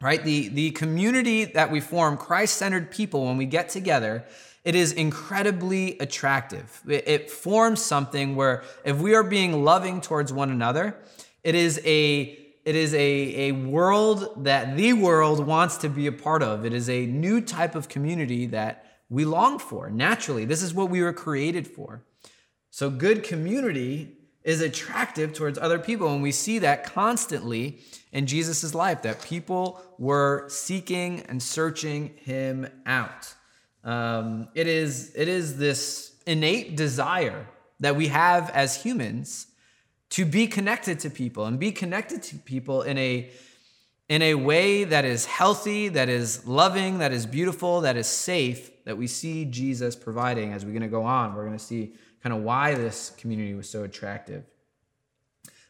right? 0.00 0.22
The, 0.22 0.48
the 0.48 0.70
community 0.72 1.44
that 1.44 1.70
we 1.70 1.80
form, 1.80 2.16
Christ 2.16 2.56
centered 2.56 2.90
people, 2.90 3.26
when 3.26 3.36
we 3.36 3.46
get 3.46 3.68
together, 3.68 4.24
it 4.64 4.74
is 4.74 4.92
incredibly 4.92 5.98
attractive. 5.98 6.80
It, 6.88 7.04
it, 7.06 7.30
forms 7.30 7.82
something 7.82 8.34
where 8.34 8.64
if 8.84 8.96
we 8.98 9.14
are 9.14 9.22
being 9.22 9.64
loving 9.64 10.00
towards 10.00 10.32
one 10.32 10.50
another, 10.50 10.96
it 11.42 11.54
is 11.54 11.80
a 11.84 12.40
it 12.64 12.74
is 12.74 12.94
a, 12.94 12.98
a 13.48 13.52
world 13.52 14.42
that 14.44 14.74
the 14.74 14.94
world 14.94 15.46
wants 15.46 15.76
to 15.78 15.90
be 15.90 16.06
a 16.06 16.12
part 16.12 16.42
of. 16.42 16.64
It 16.64 16.72
is 16.72 16.88
a 16.88 17.04
new 17.04 17.42
type 17.42 17.74
of 17.74 17.90
community 17.90 18.46
that 18.46 18.86
we 19.10 19.26
long 19.26 19.58
for 19.58 19.90
naturally. 19.90 20.46
This 20.46 20.62
is 20.62 20.72
what 20.72 20.88
we 20.88 21.02
were 21.02 21.12
created 21.12 21.68
for. 21.68 22.02
So, 22.70 22.88
good 22.88 23.22
community 23.22 24.16
is 24.44 24.60
attractive 24.60 25.32
towards 25.32 25.58
other 25.58 25.78
people. 25.78 26.12
And 26.12 26.22
we 26.22 26.32
see 26.32 26.58
that 26.60 26.84
constantly 26.84 27.80
in 28.14 28.26
Jesus' 28.26 28.74
life, 28.74 29.02
that 29.02 29.20
people 29.22 29.82
were 29.98 30.46
seeking 30.48 31.20
and 31.28 31.42
searching 31.42 32.14
him 32.16 32.66
out. 32.86 33.34
Um, 33.82 34.48
it, 34.54 34.66
is, 34.66 35.12
it 35.14 35.28
is 35.28 35.58
this 35.58 36.14
innate 36.26 36.76
desire 36.76 37.46
that 37.80 37.96
we 37.96 38.06
have 38.06 38.48
as 38.50 38.82
humans 38.82 39.48
to 40.10 40.24
be 40.24 40.46
connected 40.46 41.00
to 41.00 41.10
people 41.10 41.44
and 41.44 41.58
be 41.58 41.72
connected 41.72 42.22
to 42.22 42.36
people 42.36 42.82
in 42.82 42.96
a 42.96 43.30
in 44.10 44.20
a 44.20 44.34
way 44.34 44.84
that 44.84 45.06
is 45.06 45.24
healthy, 45.24 45.88
that 45.88 46.10
is 46.10 46.46
loving, 46.46 46.98
that 46.98 47.10
is 47.10 47.24
beautiful, 47.24 47.80
that 47.80 47.96
is 47.96 48.06
safe, 48.06 48.70
that 48.84 48.98
we 48.98 49.06
see 49.06 49.46
Jesus 49.46 49.96
providing 49.96 50.52
as 50.52 50.62
we're 50.62 50.72
going 50.72 50.82
to 50.82 50.88
go 50.88 51.04
on. 51.04 51.34
We're 51.34 51.46
going 51.46 51.56
to 51.56 51.64
see 51.64 51.94
kind 52.22 52.34
of 52.34 52.42
why 52.42 52.74
this 52.74 53.10
community 53.16 53.54
was 53.54 53.68
so 53.68 53.82
attractive. 53.82 54.44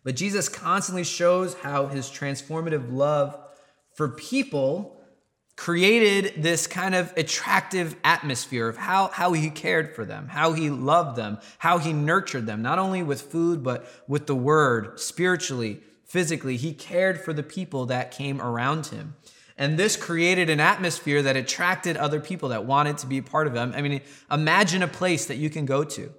But 0.04 0.16
Jesus 0.16 0.48
constantly 0.48 1.02
shows 1.02 1.54
how 1.54 1.86
his 1.86 2.08
transformative 2.08 2.92
love 2.92 3.36
for 3.94 4.08
people 4.08 5.00
created 5.56 6.42
this 6.42 6.66
kind 6.66 6.94
of 6.94 7.12
attractive 7.16 7.96
atmosphere 8.04 8.68
of 8.68 8.76
how, 8.76 9.08
how 9.08 9.32
he 9.32 9.50
cared 9.50 9.94
for 9.94 10.04
them, 10.04 10.28
how 10.28 10.52
he 10.52 10.68
loved 10.68 11.16
them, 11.16 11.38
how 11.58 11.78
he 11.78 11.92
nurtured 11.92 12.46
them, 12.46 12.60
not 12.60 12.78
only 12.78 13.02
with 13.02 13.22
food, 13.22 13.62
but 13.62 13.86
with 14.08 14.26
the 14.26 14.34
word, 14.34 14.98
spiritually, 14.98 15.80
physically. 16.04 16.56
He 16.56 16.72
cared 16.74 17.20
for 17.20 17.32
the 17.32 17.42
people 17.42 17.86
that 17.86 18.10
came 18.10 18.42
around 18.42 18.86
him. 18.86 19.14
And 19.56 19.78
this 19.78 19.96
created 19.96 20.50
an 20.50 20.58
atmosphere 20.58 21.22
that 21.22 21.36
attracted 21.36 21.96
other 21.96 22.18
people 22.18 22.48
that 22.48 22.64
wanted 22.64 22.98
to 22.98 23.06
be 23.06 23.18
a 23.18 23.22
part 23.22 23.46
of 23.46 23.54
them. 23.54 23.72
I 23.76 23.82
mean, 23.82 24.00
imagine 24.30 24.82
a 24.82 24.88
place 24.88 25.26
that 25.26 25.36
you 25.36 25.48
can 25.48 25.64
go 25.64 25.84
to 25.84 26.12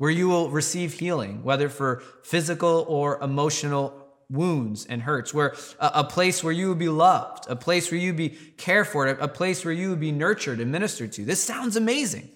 where 0.00 0.10
you 0.10 0.30
will 0.30 0.48
receive 0.48 0.94
healing, 0.94 1.44
whether 1.44 1.68
for 1.68 2.02
physical 2.22 2.86
or 2.88 3.22
emotional 3.22 3.92
wounds 4.30 4.86
and 4.86 5.02
hurts, 5.02 5.34
where 5.34 5.54
a, 5.78 5.90
a, 5.96 6.04
place 6.04 6.42
where 6.42 6.54
you 6.54 6.70
would 6.70 6.78
be 6.78 6.88
loved, 6.88 7.44
a 7.50 7.54
place 7.54 7.90
where 7.90 8.00
you 8.00 8.14
be 8.14 8.30
cared 8.56 8.88
for, 8.88 9.06
a 9.06 9.28
place 9.28 9.62
where 9.62 9.74
you 9.74 9.90
would 9.90 10.00
be 10.00 10.10
nurtured 10.10 10.58
and 10.58 10.72
ministered 10.72 11.12
to. 11.12 11.22
This 11.26 11.44
sounds 11.44 11.76
amazing. 11.76 12.30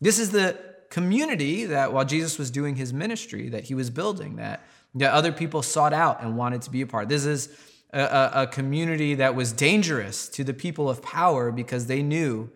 This 0.00 0.20
is 0.20 0.30
the 0.30 0.56
community 0.88 1.64
that 1.64 1.92
while 1.92 2.04
Jesus 2.04 2.38
was 2.38 2.52
doing 2.52 2.76
his 2.76 2.92
ministry, 2.92 3.48
that 3.48 3.64
he 3.64 3.74
was 3.74 3.90
building, 3.90 4.36
that, 4.36 4.64
that 4.94 5.12
other 5.12 5.32
people 5.32 5.62
sought 5.62 5.92
out 5.92 6.22
and 6.22 6.36
wanted 6.36 6.62
to 6.62 6.70
be 6.70 6.82
a 6.82 6.86
part. 6.86 7.08
This 7.08 7.26
is 7.26 7.48
a, 7.92 8.42
a 8.42 8.46
community 8.46 9.16
that 9.16 9.34
was 9.34 9.50
dangerous 9.50 10.28
to 10.28 10.44
the 10.44 10.54
people 10.54 10.88
of 10.88 11.02
power 11.02 11.50
because 11.50 11.88
they 11.88 12.04
knew 12.04 12.50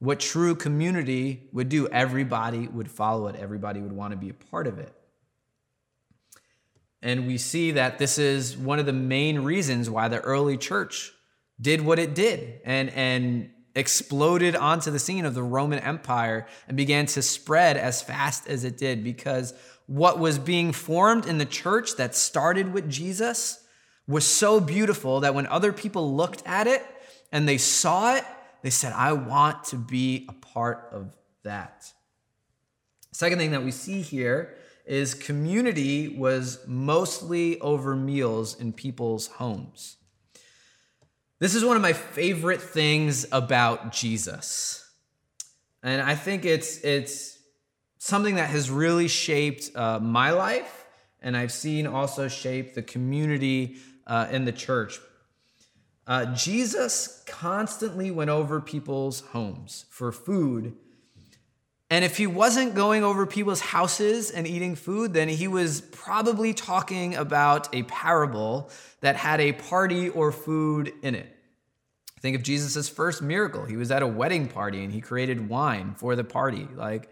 what 0.00 0.18
true 0.18 0.54
community 0.54 1.48
would 1.52 1.68
do. 1.68 1.86
Everybody 1.88 2.66
would 2.66 2.90
follow 2.90 3.28
it, 3.28 3.36
everybody 3.36 3.80
would 3.80 3.92
want 3.92 4.10
to 4.10 4.16
be 4.16 4.30
a 4.30 4.34
part 4.34 4.66
of 4.66 4.78
it. 4.78 4.92
And 7.02 7.26
we 7.26 7.38
see 7.38 7.70
that 7.72 7.98
this 7.98 8.18
is 8.18 8.56
one 8.56 8.78
of 8.78 8.86
the 8.86 8.92
main 8.92 9.40
reasons 9.40 9.88
why 9.88 10.08
the 10.08 10.20
early 10.20 10.58
church 10.58 11.12
did 11.60 11.80
what 11.80 11.98
it 11.98 12.14
did 12.14 12.60
and, 12.64 12.90
and 12.90 13.50
exploded 13.74 14.56
onto 14.56 14.90
the 14.90 14.98
scene 14.98 15.24
of 15.24 15.34
the 15.34 15.42
Roman 15.42 15.78
Empire 15.78 16.46
and 16.68 16.76
began 16.76 17.06
to 17.06 17.22
spread 17.22 17.76
as 17.76 18.02
fast 18.02 18.48
as 18.48 18.64
it 18.64 18.76
did 18.76 19.04
because 19.04 19.54
what 19.86 20.18
was 20.18 20.38
being 20.38 20.72
formed 20.72 21.26
in 21.26 21.38
the 21.38 21.46
church 21.46 21.96
that 21.96 22.14
started 22.14 22.72
with 22.72 22.90
Jesus 22.90 23.64
was 24.06 24.26
so 24.26 24.60
beautiful 24.60 25.20
that 25.20 25.34
when 25.34 25.46
other 25.46 25.72
people 25.72 26.14
looked 26.14 26.42
at 26.46 26.66
it 26.66 26.84
and 27.32 27.48
they 27.48 27.58
saw 27.58 28.16
it, 28.16 28.24
they 28.62 28.70
said, 28.70 28.92
I 28.92 29.12
want 29.12 29.64
to 29.64 29.76
be 29.76 30.26
a 30.28 30.32
part 30.32 30.88
of 30.92 31.16
that. 31.42 31.92
Second 33.12 33.38
thing 33.38 33.52
that 33.52 33.64
we 33.64 33.70
see 33.70 34.02
here 34.02 34.56
is 34.86 35.14
community 35.14 36.08
was 36.08 36.58
mostly 36.66 37.60
over 37.60 37.94
meals 37.94 38.58
in 38.58 38.72
people's 38.72 39.28
homes. 39.28 39.96
This 41.38 41.54
is 41.54 41.64
one 41.64 41.76
of 41.76 41.82
my 41.82 41.92
favorite 41.92 42.60
things 42.60 43.26
about 43.32 43.92
Jesus. 43.92 44.90
And 45.82 46.02
I 46.02 46.14
think 46.14 46.44
it's 46.44 46.78
it's 46.84 47.38
something 47.98 48.34
that 48.34 48.50
has 48.50 48.70
really 48.70 49.08
shaped 49.08 49.74
uh, 49.74 49.98
my 50.00 50.32
life, 50.32 50.86
and 51.22 51.36
I've 51.36 51.52
seen 51.52 51.86
also 51.86 52.28
shape 52.28 52.74
the 52.74 52.82
community 52.82 53.76
uh, 54.06 54.28
in 54.30 54.44
the 54.44 54.52
church. 54.52 54.98
Uh, 56.10 56.34
Jesus 56.34 57.22
constantly 57.26 58.10
went 58.10 58.28
over 58.28 58.60
people's 58.60 59.20
homes 59.20 59.86
for 59.88 60.12
food 60.12 60.76
and 61.90 62.04
if 62.04 62.16
he 62.16 62.28
wasn't 62.28 62.76
going 62.76 63.02
over 63.02 63.26
people's 63.26 63.60
houses 63.60 64.30
and 64.30 64.46
eating 64.46 64.76
food, 64.76 65.12
then 65.12 65.28
he 65.28 65.48
was 65.48 65.80
probably 65.80 66.54
talking 66.54 67.16
about 67.16 67.74
a 67.74 67.82
parable 67.82 68.70
that 69.00 69.16
had 69.16 69.40
a 69.40 69.52
party 69.52 70.08
or 70.08 70.30
food 70.30 70.92
in 71.02 71.16
it. 71.16 71.36
Think 72.20 72.36
of 72.36 72.44
Jesus' 72.44 72.88
first 72.88 73.22
miracle. 73.22 73.64
He 73.64 73.76
was 73.76 73.90
at 73.90 74.02
a 74.02 74.06
wedding 74.06 74.46
party 74.46 74.84
and 74.84 74.92
he 74.92 75.00
created 75.00 75.48
wine 75.48 75.94
for 75.96 76.14
the 76.14 76.22
party. 76.22 76.68
Like, 76.76 77.10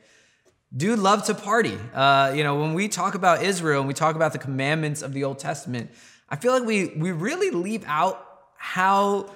dude 0.76 1.00
loved 1.00 1.26
to 1.26 1.34
party. 1.34 1.76
Uh, 1.92 2.32
you 2.36 2.44
know, 2.44 2.60
when 2.60 2.74
we 2.74 2.86
talk 2.86 3.16
about 3.16 3.42
Israel 3.42 3.80
and 3.80 3.88
we 3.88 3.94
talk 3.94 4.14
about 4.14 4.32
the 4.32 4.38
commandments 4.38 5.02
of 5.02 5.12
the 5.12 5.24
Old 5.24 5.40
Testament, 5.40 5.90
I 6.28 6.36
feel 6.36 6.52
like 6.52 6.64
we, 6.64 6.94
we 6.94 7.10
really 7.10 7.50
leave 7.50 7.84
out 7.86 8.27
how 8.58 9.30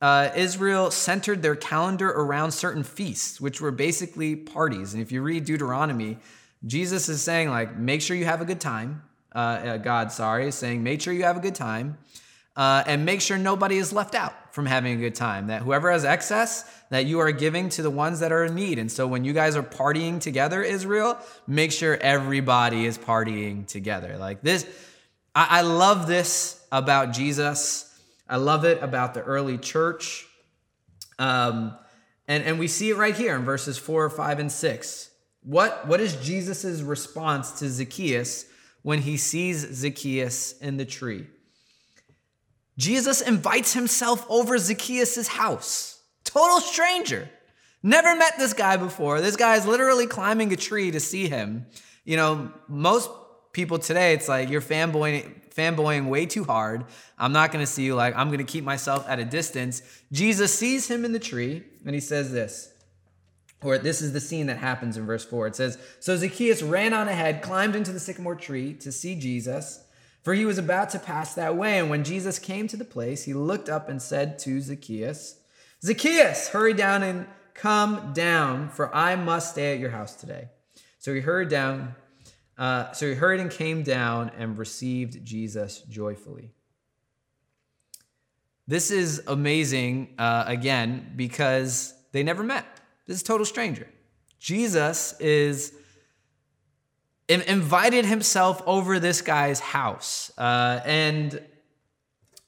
uh, 0.00 0.30
Israel 0.36 0.90
centered 0.90 1.42
their 1.42 1.56
calendar 1.56 2.08
around 2.08 2.52
certain 2.52 2.84
feasts, 2.84 3.40
which 3.40 3.60
were 3.60 3.72
basically 3.72 4.36
parties. 4.36 4.94
And 4.94 5.02
if 5.02 5.10
you 5.10 5.22
read 5.22 5.44
Deuteronomy, 5.44 6.18
Jesus 6.64 7.08
is 7.08 7.20
saying, 7.20 7.50
like, 7.50 7.76
make 7.76 8.00
sure 8.00 8.16
you 8.16 8.26
have 8.26 8.40
a 8.40 8.44
good 8.44 8.60
time. 8.60 9.02
Uh, 9.34 9.38
uh, 9.38 9.76
God, 9.78 10.12
sorry, 10.12 10.48
is 10.48 10.54
saying, 10.54 10.82
make 10.82 11.00
sure 11.00 11.12
you 11.12 11.24
have 11.24 11.36
a 11.36 11.40
good 11.40 11.54
time. 11.54 11.98
Uh, 12.56 12.82
and 12.86 13.04
make 13.04 13.20
sure 13.20 13.38
nobody 13.38 13.76
is 13.76 13.92
left 13.92 14.16
out 14.16 14.34
from 14.52 14.66
having 14.66 14.94
a 14.94 14.96
good 14.96 15.14
time. 15.14 15.46
That 15.46 15.62
whoever 15.62 15.92
has 15.92 16.04
excess, 16.04 16.68
that 16.90 17.06
you 17.06 17.20
are 17.20 17.30
giving 17.30 17.68
to 17.70 17.82
the 17.82 17.90
ones 17.90 18.18
that 18.20 18.32
are 18.32 18.44
in 18.44 18.56
need. 18.56 18.80
And 18.80 18.90
so 18.90 19.06
when 19.06 19.24
you 19.24 19.32
guys 19.32 19.54
are 19.54 19.62
partying 19.62 20.20
together, 20.20 20.62
Israel, 20.62 21.16
make 21.46 21.70
sure 21.70 21.96
everybody 21.96 22.84
is 22.84 22.98
partying 22.98 23.66
together. 23.66 24.16
Like 24.18 24.42
this, 24.42 24.66
I, 25.34 25.58
I 25.58 25.60
love 25.60 26.08
this 26.08 26.60
about 26.72 27.12
Jesus. 27.12 27.87
I 28.28 28.36
love 28.36 28.64
it 28.64 28.82
about 28.82 29.14
the 29.14 29.22
early 29.22 29.58
church. 29.58 30.26
Um, 31.18 31.76
and, 32.26 32.44
and 32.44 32.58
we 32.58 32.68
see 32.68 32.90
it 32.90 32.96
right 32.96 33.16
here 33.16 33.34
in 33.34 33.44
verses 33.44 33.78
four, 33.78 34.08
five, 34.10 34.38
and 34.38 34.52
six. 34.52 35.10
What, 35.42 35.86
what 35.86 36.00
is 36.00 36.14
Jesus' 36.16 36.82
response 36.82 37.52
to 37.60 37.68
Zacchaeus 37.68 38.44
when 38.82 39.00
he 39.00 39.16
sees 39.16 39.66
Zacchaeus 39.74 40.52
in 40.58 40.76
the 40.76 40.84
tree? 40.84 41.26
Jesus 42.76 43.20
invites 43.20 43.72
himself 43.72 44.24
over 44.28 44.58
Zacchaeus' 44.58 45.26
house. 45.26 46.00
Total 46.24 46.60
stranger. 46.60 47.28
Never 47.82 48.14
met 48.14 48.34
this 48.38 48.52
guy 48.52 48.76
before. 48.76 49.20
This 49.20 49.36
guy 49.36 49.56
is 49.56 49.66
literally 49.66 50.06
climbing 50.06 50.52
a 50.52 50.56
tree 50.56 50.90
to 50.90 51.00
see 51.00 51.28
him. 51.28 51.66
You 52.04 52.16
know, 52.16 52.52
most 52.68 53.10
people 53.58 53.80
today, 53.80 54.12
it's 54.12 54.28
like 54.28 54.48
you're 54.48 54.60
fanboying, 54.60 55.28
fanboying 55.52 56.06
way 56.06 56.26
too 56.26 56.44
hard. 56.44 56.84
I'm 57.18 57.32
not 57.32 57.50
going 57.50 57.64
to 57.64 57.66
see 57.66 57.82
you 57.82 57.96
like, 57.96 58.14
I'm 58.16 58.28
going 58.28 58.38
to 58.38 58.44
keep 58.44 58.62
myself 58.62 59.04
at 59.08 59.18
a 59.18 59.24
distance. 59.24 59.82
Jesus 60.12 60.56
sees 60.56 60.88
him 60.88 61.04
in 61.04 61.10
the 61.10 61.18
tree 61.18 61.64
and 61.84 61.92
he 61.92 62.00
says 62.00 62.30
this. 62.30 62.72
Or 63.60 63.76
this 63.76 64.00
is 64.00 64.12
the 64.12 64.20
scene 64.20 64.46
that 64.46 64.58
happens 64.58 64.96
in 64.96 65.06
verse 65.06 65.24
4. 65.24 65.48
It 65.48 65.56
says, 65.56 65.76
So 65.98 66.16
Zacchaeus 66.16 66.62
ran 66.62 66.92
on 66.92 67.08
ahead, 67.08 67.42
climbed 67.42 67.74
into 67.74 67.90
the 67.90 67.98
sycamore 67.98 68.36
tree 68.36 68.74
to 68.74 68.92
see 68.92 69.16
Jesus, 69.16 69.82
for 70.22 70.34
he 70.34 70.44
was 70.44 70.58
about 70.58 70.90
to 70.90 71.00
pass 71.00 71.34
that 71.34 71.56
way. 71.56 71.80
And 71.80 71.90
when 71.90 72.04
Jesus 72.04 72.38
came 72.38 72.68
to 72.68 72.76
the 72.76 72.84
place, 72.84 73.24
he 73.24 73.34
looked 73.34 73.68
up 73.68 73.88
and 73.88 74.00
said 74.00 74.38
to 74.40 74.60
Zacchaeus, 74.60 75.40
Zacchaeus, 75.82 76.50
hurry 76.50 76.74
down 76.74 77.02
and 77.02 77.26
come 77.54 78.12
down, 78.12 78.68
for 78.68 78.94
I 78.94 79.16
must 79.16 79.50
stay 79.50 79.72
at 79.72 79.80
your 79.80 79.90
house 79.90 80.14
today. 80.14 80.50
So 81.00 81.12
he 81.12 81.22
hurried 81.22 81.48
down 81.48 81.96
uh, 82.58 82.90
so 82.92 83.08
he 83.08 83.14
hurried 83.14 83.40
and 83.40 83.50
came 83.50 83.82
down 83.82 84.32
and 84.36 84.58
received 84.58 85.24
Jesus 85.24 85.82
joyfully. 85.88 86.52
This 88.66 88.90
is 88.90 89.22
amazing, 89.26 90.14
uh, 90.18 90.44
again, 90.46 91.12
because 91.16 91.94
they 92.12 92.22
never 92.22 92.42
met. 92.42 92.66
This 93.06 93.16
is 93.16 93.22
total 93.22 93.46
stranger. 93.46 93.88
Jesus 94.38 95.18
is 95.20 95.72
invited 97.28 98.04
himself 98.04 98.62
over 98.66 98.98
this 98.98 99.22
guy's 99.22 99.60
house. 99.60 100.32
Uh, 100.36 100.80
and 100.84 101.40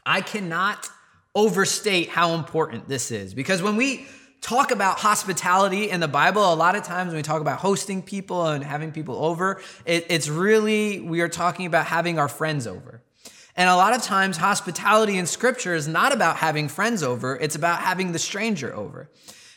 I 0.05 0.21
cannot 0.21 0.89
overstate 1.35 2.09
how 2.09 2.35
important 2.35 2.89
this 2.89 3.11
is 3.11 3.35
because 3.35 3.63
when 3.63 3.77
we 3.77 4.07
talk 4.41 4.71
about 4.71 4.99
hospitality 4.99 5.91
in 5.91 6.01
the 6.01 6.09
Bible, 6.09 6.53
a 6.53 6.55
lot 6.55 6.75
of 6.75 6.83
times 6.83 7.09
when 7.09 7.17
we 7.17 7.23
talk 7.23 7.41
about 7.41 7.59
hosting 7.59 8.03
people 8.03 8.47
and 8.47 8.65
having 8.65 8.91
people 8.91 9.17
over, 9.17 9.61
it, 9.85 10.07
it's 10.09 10.29
really, 10.29 11.01
we 11.01 11.21
are 11.21 11.29
talking 11.29 11.67
about 11.67 11.87
having 11.87 12.19
our 12.19 12.29
friends 12.29 12.67
over. 12.67 13.03
And 13.57 13.69
a 13.69 13.77
lot 13.77 13.95
of 13.95 14.03
times, 14.03 14.39
hospitality 14.39 15.19
in 15.19 15.27
scripture 15.27 15.75
is 15.75 15.87
not 15.87 16.13
about 16.13 16.37
having 16.37 16.69
friends 16.69 17.03
over, 17.03 17.37
it's 17.37 17.55
about 17.55 17.81
having 17.81 18.13
the 18.13 18.19
stranger 18.19 18.75
over. 18.75 19.11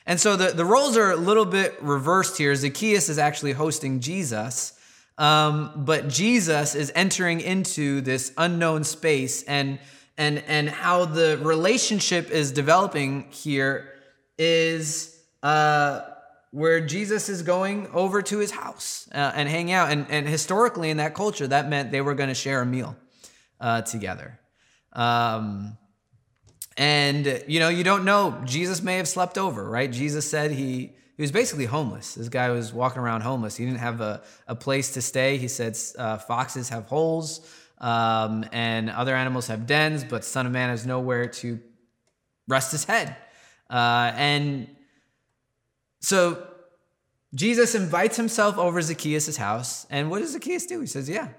And 0.05 0.19
so 0.19 0.35
the, 0.35 0.49
the 0.49 0.65
roles 0.65 0.97
are 0.97 1.11
a 1.11 1.15
little 1.15 1.45
bit 1.45 1.81
reversed 1.81 2.37
here. 2.37 2.53
Zacchaeus 2.53 3.07
is 3.07 3.17
actually 3.17 3.53
hosting 3.53 4.01
Jesus, 4.01 4.73
um, 5.17 5.71
but 5.77 6.09
Jesus 6.09 6.75
is 6.75 6.91
entering 6.95 7.39
into 7.39 8.01
this 8.01 8.33
unknown 8.37 8.83
space 8.83 9.43
and 9.43 9.79
and 10.17 10.43
and 10.47 10.69
how 10.69 11.05
the 11.05 11.39
relationship 11.41 12.29
is 12.29 12.51
developing 12.51 13.27
here 13.31 13.92
is 14.37 15.19
uh, 15.41 16.01
where 16.51 16.81
Jesus 16.85 17.29
is 17.29 17.41
going 17.41 17.87
over 17.93 18.21
to 18.21 18.37
his 18.37 18.51
house 18.51 19.07
uh, 19.13 19.31
and 19.35 19.49
hang 19.49 19.71
out. 19.71 19.91
And, 19.91 20.05
and 20.09 20.27
historically, 20.27 20.89
in 20.89 20.97
that 20.97 21.13
culture, 21.15 21.47
that 21.47 21.69
meant 21.69 21.91
they 21.91 22.01
were 22.01 22.15
going 22.15 22.29
to 22.29 22.35
share 22.35 22.61
a 22.61 22.65
meal 22.65 22.95
uh, 23.59 23.81
together. 23.81 24.39
Um, 24.93 25.77
and 26.77 27.43
you 27.47 27.59
know, 27.59 27.69
you 27.69 27.83
don't 27.83 28.05
know. 28.05 28.41
Jesus 28.45 28.81
may 28.81 28.97
have 28.97 29.07
slept 29.07 29.37
over, 29.37 29.63
right? 29.63 29.91
Jesus 29.91 30.29
said 30.29 30.51
he 30.51 30.93
he 31.15 31.21
was 31.21 31.31
basically 31.31 31.65
homeless. 31.65 32.15
This 32.15 32.29
guy 32.29 32.49
was 32.49 32.73
walking 32.73 32.99
around 32.99 33.21
homeless. 33.21 33.55
He 33.55 33.65
didn't 33.65 33.79
have 33.79 34.01
a, 34.01 34.23
a 34.47 34.55
place 34.55 34.93
to 34.93 35.01
stay. 35.01 35.37
He 35.37 35.47
said 35.47 35.77
uh, 35.97 36.17
foxes 36.17 36.69
have 36.69 36.85
holes 36.85 37.47
um, 37.79 38.45
and 38.51 38.89
other 38.89 39.15
animals 39.15 39.47
have 39.47 39.67
dens, 39.67 40.03
but 40.03 40.23
Son 40.23 40.47
of 40.47 40.51
Man 40.51 40.69
has 40.69 40.85
nowhere 40.85 41.27
to 41.27 41.59
rest 42.47 42.71
his 42.71 42.85
head. 42.85 43.15
Uh, 43.73 44.13
and 44.15 44.67
so 45.99 46.45
Jesus 47.33 47.73
invites 47.73 48.15
himself 48.17 48.57
over 48.57 48.79
Zacchaeus' 48.81 49.35
house. 49.35 49.87
And 49.89 50.11
what 50.11 50.19
does 50.19 50.31
Zacchaeus 50.33 50.67
do? 50.67 50.79
He 50.79 50.87
says, 50.87 51.09
Yeah. 51.09 51.29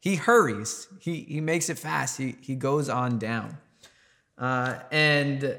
He 0.00 0.14
hurries, 0.14 0.86
he, 1.00 1.22
he 1.22 1.40
makes 1.40 1.68
it 1.68 1.78
fast, 1.78 2.18
he, 2.18 2.36
he 2.40 2.54
goes 2.54 2.88
on 2.88 3.18
down. 3.18 3.58
Uh, 4.36 4.78
and, 4.92 5.58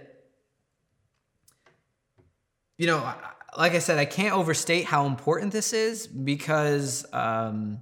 you 2.78 2.88
know, 2.88 3.14
like 3.58 3.74
I 3.74 3.80
said, 3.80 3.98
I 3.98 4.06
can't 4.06 4.34
overstate 4.34 4.86
how 4.86 5.08
important 5.08 5.52
this 5.52 5.74
is 5.74 6.08
because 6.08 7.06
um, 7.12 7.82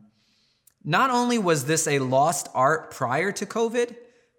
not 0.83 1.11
only 1.11 1.37
was 1.37 1.65
this 1.65 1.85
a 1.87 1.99
lost 1.99 2.47
art 2.55 2.89
prior 2.89 3.31
to 3.33 3.45
COVID, 3.45 3.95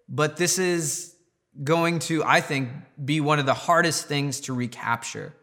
but 0.09 0.35
this 0.35 0.59
is 0.59 1.15
going 1.63 1.99
to, 1.99 2.23
I 2.23 2.41
think, 2.41 2.69
be 3.03 3.21
one 3.21 3.39
of 3.39 3.45
the 3.45 3.53
hardest 3.53 4.07
things 4.07 4.41
to 4.41 4.53
recapture 4.53 5.33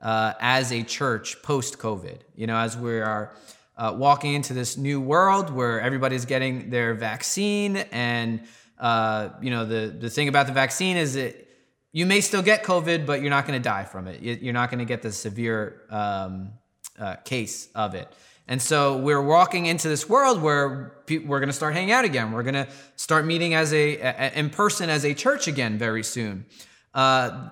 uh, 0.00 0.34
as 0.40 0.72
a 0.72 0.82
church 0.82 1.42
post 1.42 1.78
COVID. 1.78 2.18
You 2.34 2.46
know, 2.46 2.56
as 2.56 2.76
we 2.76 3.00
are 3.00 3.34
uh, 3.76 3.94
walking 3.96 4.34
into 4.34 4.52
this 4.52 4.76
new 4.76 5.00
world 5.00 5.50
where 5.50 5.80
everybody's 5.80 6.24
getting 6.24 6.70
their 6.70 6.94
vaccine, 6.94 7.76
and 7.76 8.42
uh, 8.78 9.30
you 9.40 9.50
know, 9.50 9.64
the 9.64 9.94
the 9.98 10.10
thing 10.10 10.28
about 10.28 10.46
the 10.46 10.52
vaccine 10.52 10.96
is 10.96 11.14
that 11.14 11.46
you 11.92 12.06
may 12.06 12.20
still 12.20 12.42
get 12.42 12.62
COVID, 12.62 13.04
but 13.04 13.20
you're 13.20 13.30
not 13.30 13.46
going 13.46 13.60
to 13.60 13.62
die 13.62 13.84
from 13.84 14.06
it. 14.06 14.22
You're 14.22 14.54
not 14.54 14.70
going 14.70 14.78
to 14.78 14.84
get 14.84 15.02
the 15.02 15.12
severe 15.12 15.82
um, 15.90 16.52
uh, 16.98 17.16
case 17.16 17.68
of 17.74 17.94
it. 17.94 18.12
And 18.50 18.60
so 18.60 18.96
we're 18.96 19.22
walking 19.22 19.66
into 19.66 19.88
this 19.88 20.08
world 20.08 20.42
where 20.42 20.92
we're 21.08 21.38
going 21.38 21.48
to 21.48 21.52
start 21.52 21.72
hanging 21.72 21.92
out 21.92 22.04
again. 22.04 22.32
We're 22.32 22.42
going 22.42 22.54
to 22.54 22.68
start 22.96 23.24
meeting 23.24 23.54
as 23.54 23.72
a, 23.72 23.96
a, 23.98 24.32
in 24.34 24.50
person 24.50 24.90
as 24.90 25.04
a 25.04 25.14
church 25.14 25.46
again 25.46 25.78
very 25.78 26.02
soon. 26.02 26.46
Uh, 26.92 27.50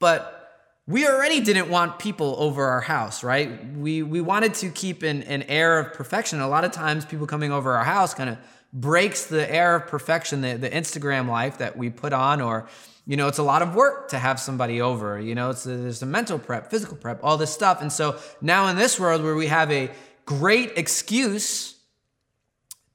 but 0.00 0.82
we 0.88 1.06
already 1.06 1.40
didn't 1.40 1.70
want 1.70 2.00
people 2.00 2.34
over 2.36 2.64
our 2.64 2.80
house, 2.80 3.22
right? 3.22 3.64
We 3.76 4.02
we 4.02 4.20
wanted 4.20 4.54
to 4.54 4.70
keep 4.70 5.04
an, 5.04 5.22
an 5.22 5.44
air 5.44 5.78
of 5.78 5.92
perfection. 5.94 6.40
A 6.40 6.48
lot 6.48 6.64
of 6.64 6.72
times, 6.72 7.04
people 7.04 7.28
coming 7.28 7.52
over 7.52 7.76
our 7.76 7.84
house 7.84 8.12
kind 8.12 8.30
of 8.30 8.38
breaks 8.72 9.26
the 9.26 9.48
air 9.52 9.76
of 9.76 9.86
perfection, 9.86 10.40
the, 10.40 10.54
the 10.54 10.68
Instagram 10.68 11.28
life 11.28 11.58
that 11.58 11.76
we 11.76 11.90
put 11.90 12.12
on, 12.12 12.40
or 12.40 12.68
you 13.06 13.16
know, 13.16 13.28
it's 13.28 13.38
a 13.38 13.42
lot 13.42 13.62
of 13.62 13.74
work 13.74 14.08
to 14.08 14.18
have 14.18 14.40
somebody 14.40 14.80
over. 14.80 15.18
You 15.20 15.34
know, 15.34 15.50
it's 15.50 15.64
a, 15.64 15.76
there's 15.76 16.02
a 16.02 16.06
mental 16.06 16.38
prep, 16.38 16.70
physical 16.70 16.96
prep, 16.96 17.20
all 17.22 17.36
this 17.36 17.52
stuff. 17.52 17.80
And 17.80 17.92
so 17.92 18.18
now 18.40 18.66
in 18.66 18.76
this 18.76 18.98
world 18.98 19.22
where 19.22 19.36
we 19.36 19.46
have 19.46 19.70
a 19.70 19.90
great 20.24 20.72
excuse 20.76 21.76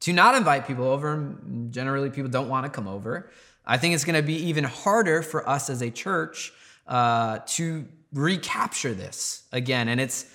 to 0.02 0.12
not 0.12 0.36
invite 0.36 0.68
people 0.68 0.86
over, 0.86 1.36
generally 1.70 2.10
people 2.10 2.30
don't 2.30 2.50
want 2.50 2.66
to 2.66 2.70
come 2.70 2.88
over. 2.88 3.32
I 3.66 3.78
think 3.78 3.96
it's 3.96 4.04
going 4.04 4.16
to 4.16 4.26
be 4.26 4.36
even 4.48 4.66
harder 4.66 5.22
for 5.22 5.48
us 5.48 5.70
as 5.70 5.82
a 5.82 5.90
church 5.90 6.52
uh, 6.88 7.40
to 7.46 7.86
recapture 8.12 8.94
this 8.94 9.44
again. 9.54 9.88
And 9.88 10.02
it's, 10.02 10.26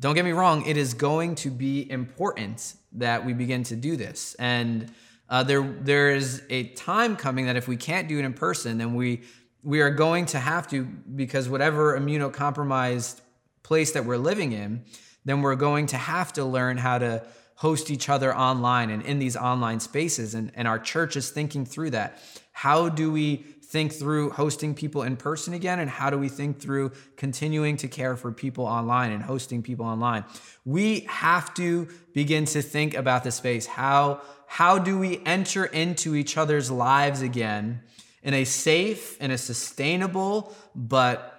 don't 0.00 0.14
get 0.14 0.24
me 0.24 0.32
wrong, 0.32 0.64
it 0.64 0.78
is 0.78 0.94
going 0.94 1.34
to 1.36 1.50
be 1.50 1.90
important 1.90 2.74
that 2.92 3.26
we 3.26 3.34
begin 3.34 3.64
to 3.64 3.76
do 3.76 3.96
this. 3.96 4.34
And 4.38 4.90
uh, 5.28 5.42
there 5.42 5.62
there 5.62 6.14
is 6.14 6.42
a 6.50 6.64
time 6.68 7.16
coming 7.16 7.46
that 7.46 7.56
if 7.56 7.66
we 7.66 7.76
can't 7.76 8.08
do 8.08 8.18
it 8.18 8.24
in 8.24 8.32
person, 8.32 8.78
then 8.78 8.94
we 8.94 9.22
we 9.62 9.80
are 9.80 9.90
going 9.90 10.26
to 10.26 10.38
have 10.38 10.68
to 10.68 10.84
because 10.84 11.48
whatever 11.48 11.98
immunocompromised 11.98 13.20
place 13.62 13.92
that 13.92 14.04
we're 14.04 14.16
living 14.16 14.52
in, 14.52 14.84
then 15.24 15.42
we're 15.42 15.56
going 15.56 15.86
to 15.86 15.96
have 15.96 16.32
to 16.34 16.44
learn 16.44 16.76
how 16.76 16.98
to 16.98 17.22
host 17.56 17.90
each 17.90 18.08
other 18.08 18.36
online 18.36 18.90
and 18.90 19.02
in 19.02 19.18
these 19.18 19.34
online 19.34 19.80
spaces. 19.80 20.34
And, 20.34 20.52
and 20.54 20.68
our 20.68 20.78
church 20.78 21.16
is 21.16 21.30
thinking 21.30 21.64
through 21.64 21.90
that. 21.90 22.18
How 22.52 22.88
do 22.88 23.10
we 23.10 23.44
think 23.68 23.92
through 23.92 24.30
hosting 24.30 24.74
people 24.74 25.02
in 25.02 25.16
person 25.16 25.54
again? 25.54 25.78
And 25.80 25.90
how 25.90 26.10
do 26.10 26.18
we 26.18 26.28
think 26.28 26.60
through 26.60 26.92
continuing 27.16 27.76
to 27.78 27.88
care 27.88 28.16
for 28.16 28.32
people 28.32 28.64
online 28.64 29.12
and 29.12 29.22
hosting 29.22 29.62
people 29.62 29.86
online? 29.86 30.24
We 30.64 31.00
have 31.08 31.52
to 31.54 31.88
begin 32.14 32.44
to 32.46 32.62
think 32.62 32.94
about 32.94 33.24
the 33.24 33.30
space. 33.30 33.66
How 33.66 34.20
how 34.48 34.78
do 34.78 34.98
we 34.98 35.20
enter 35.26 35.64
into 35.64 36.14
each 36.14 36.36
other's 36.36 36.70
lives 36.70 37.20
again 37.20 37.82
in 38.22 38.34
a 38.34 38.44
safe 38.44 39.16
and 39.20 39.32
a 39.32 39.38
sustainable 39.38 40.54
but 40.74 41.32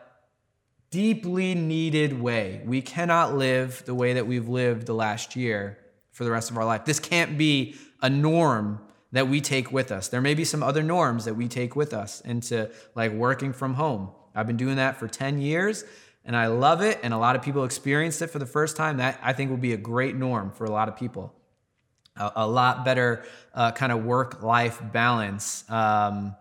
deeply 0.89 1.53
needed 1.53 2.19
way. 2.19 2.61
We 2.65 2.81
cannot 2.81 3.35
live 3.35 3.83
the 3.85 3.93
way 3.93 4.13
that 4.13 4.25
we've 4.25 4.47
lived 4.47 4.87
the 4.87 4.93
last 4.93 5.35
year 5.35 5.77
for 6.11 6.23
the 6.23 6.31
rest 6.31 6.49
of 6.49 6.57
our 6.57 6.65
life. 6.65 6.85
This 6.85 6.99
can't 6.99 7.37
be 7.37 7.75
a 8.01 8.09
norm 8.09 8.79
that 9.11 9.27
we 9.27 9.41
take 9.41 9.71
with 9.71 9.91
us. 9.91 10.09
There 10.09 10.21
may 10.21 10.33
be 10.33 10.43
some 10.43 10.61
other 10.61 10.83
norms 10.83 11.25
that 11.25 11.35
we 11.35 11.47
take 11.47 11.75
with 11.75 11.93
us 11.93 12.21
into 12.21 12.69
like 12.95 13.11
working 13.11 13.53
from 13.53 13.75
home. 13.75 14.09
I've 14.35 14.47
been 14.47 14.57
doing 14.57 14.75
that 14.75 14.97
for 14.97 15.07
10 15.07 15.39
years 15.39 15.83
and 16.25 16.35
I 16.35 16.47
love 16.47 16.81
it 16.81 16.99
and 17.03 17.13
a 17.13 17.17
lot 17.17 17.35
of 17.35 17.41
people 17.41 17.63
experienced 17.63 18.21
it 18.21 18.27
for 18.27 18.39
the 18.39 18.45
first 18.45 18.75
time. 18.75 18.97
That 18.97 19.19
I 19.23 19.33
think 19.33 19.49
will 19.49 19.57
be 19.57 19.73
a 19.73 19.77
great 19.77 20.15
norm 20.15 20.51
for 20.51 20.65
a 20.65 20.71
lot 20.71 20.89
of 20.89 20.97
people 20.97 21.33
a, 22.19 22.31
a 22.37 22.47
lot 22.47 22.85
better 22.85 23.23
uh, 23.53 23.71
kind 23.71 23.91
of 23.91 24.03
work 24.03 24.43
life 24.43 24.81
balance. 24.91 25.69
Um, 25.69 26.35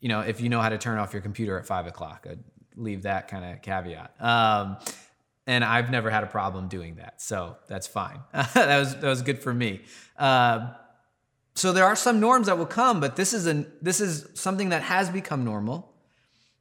you 0.00 0.08
know, 0.08 0.20
if 0.20 0.40
you 0.40 0.48
know 0.48 0.60
how 0.60 0.70
to 0.70 0.78
turn 0.78 0.98
off 0.98 1.12
your 1.12 1.22
computer 1.22 1.58
at 1.58 1.66
five 1.66 1.86
o'clock, 1.86 2.26
I'd 2.28 2.42
leave 2.76 3.02
that 3.02 3.28
kind 3.28 3.44
of 3.44 3.62
caveat. 3.62 4.14
Um, 4.20 4.78
and 5.46 5.64
I've 5.64 5.90
never 5.90 6.10
had 6.10 6.22
a 6.24 6.28
problem 6.28 6.68
doing 6.68 6.96
that, 6.96 7.20
so 7.20 7.56
that's 7.66 7.86
fine. 7.86 8.20
that 8.32 8.78
was 8.78 8.94
that 8.96 9.08
was 9.08 9.22
good 9.22 9.42
for 9.42 9.52
me. 9.52 9.80
Uh, 10.16 10.72
so 11.54 11.72
there 11.72 11.84
are 11.84 11.96
some 11.96 12.20
norms 12.20 12.46
that 12.46 12.58
will 12.58 12.66
come, 12.66 13.00
but 13.00 13.16
this 13.16 13.32
is 13.32 13.46
an 13.46 13.70
this 13.82 14.00
is 14.00 14.26
something 14.34 14.70
that 14.70 14.82
has 14.82 15.10
become 15.10 15.44
normal. 15.44 15.92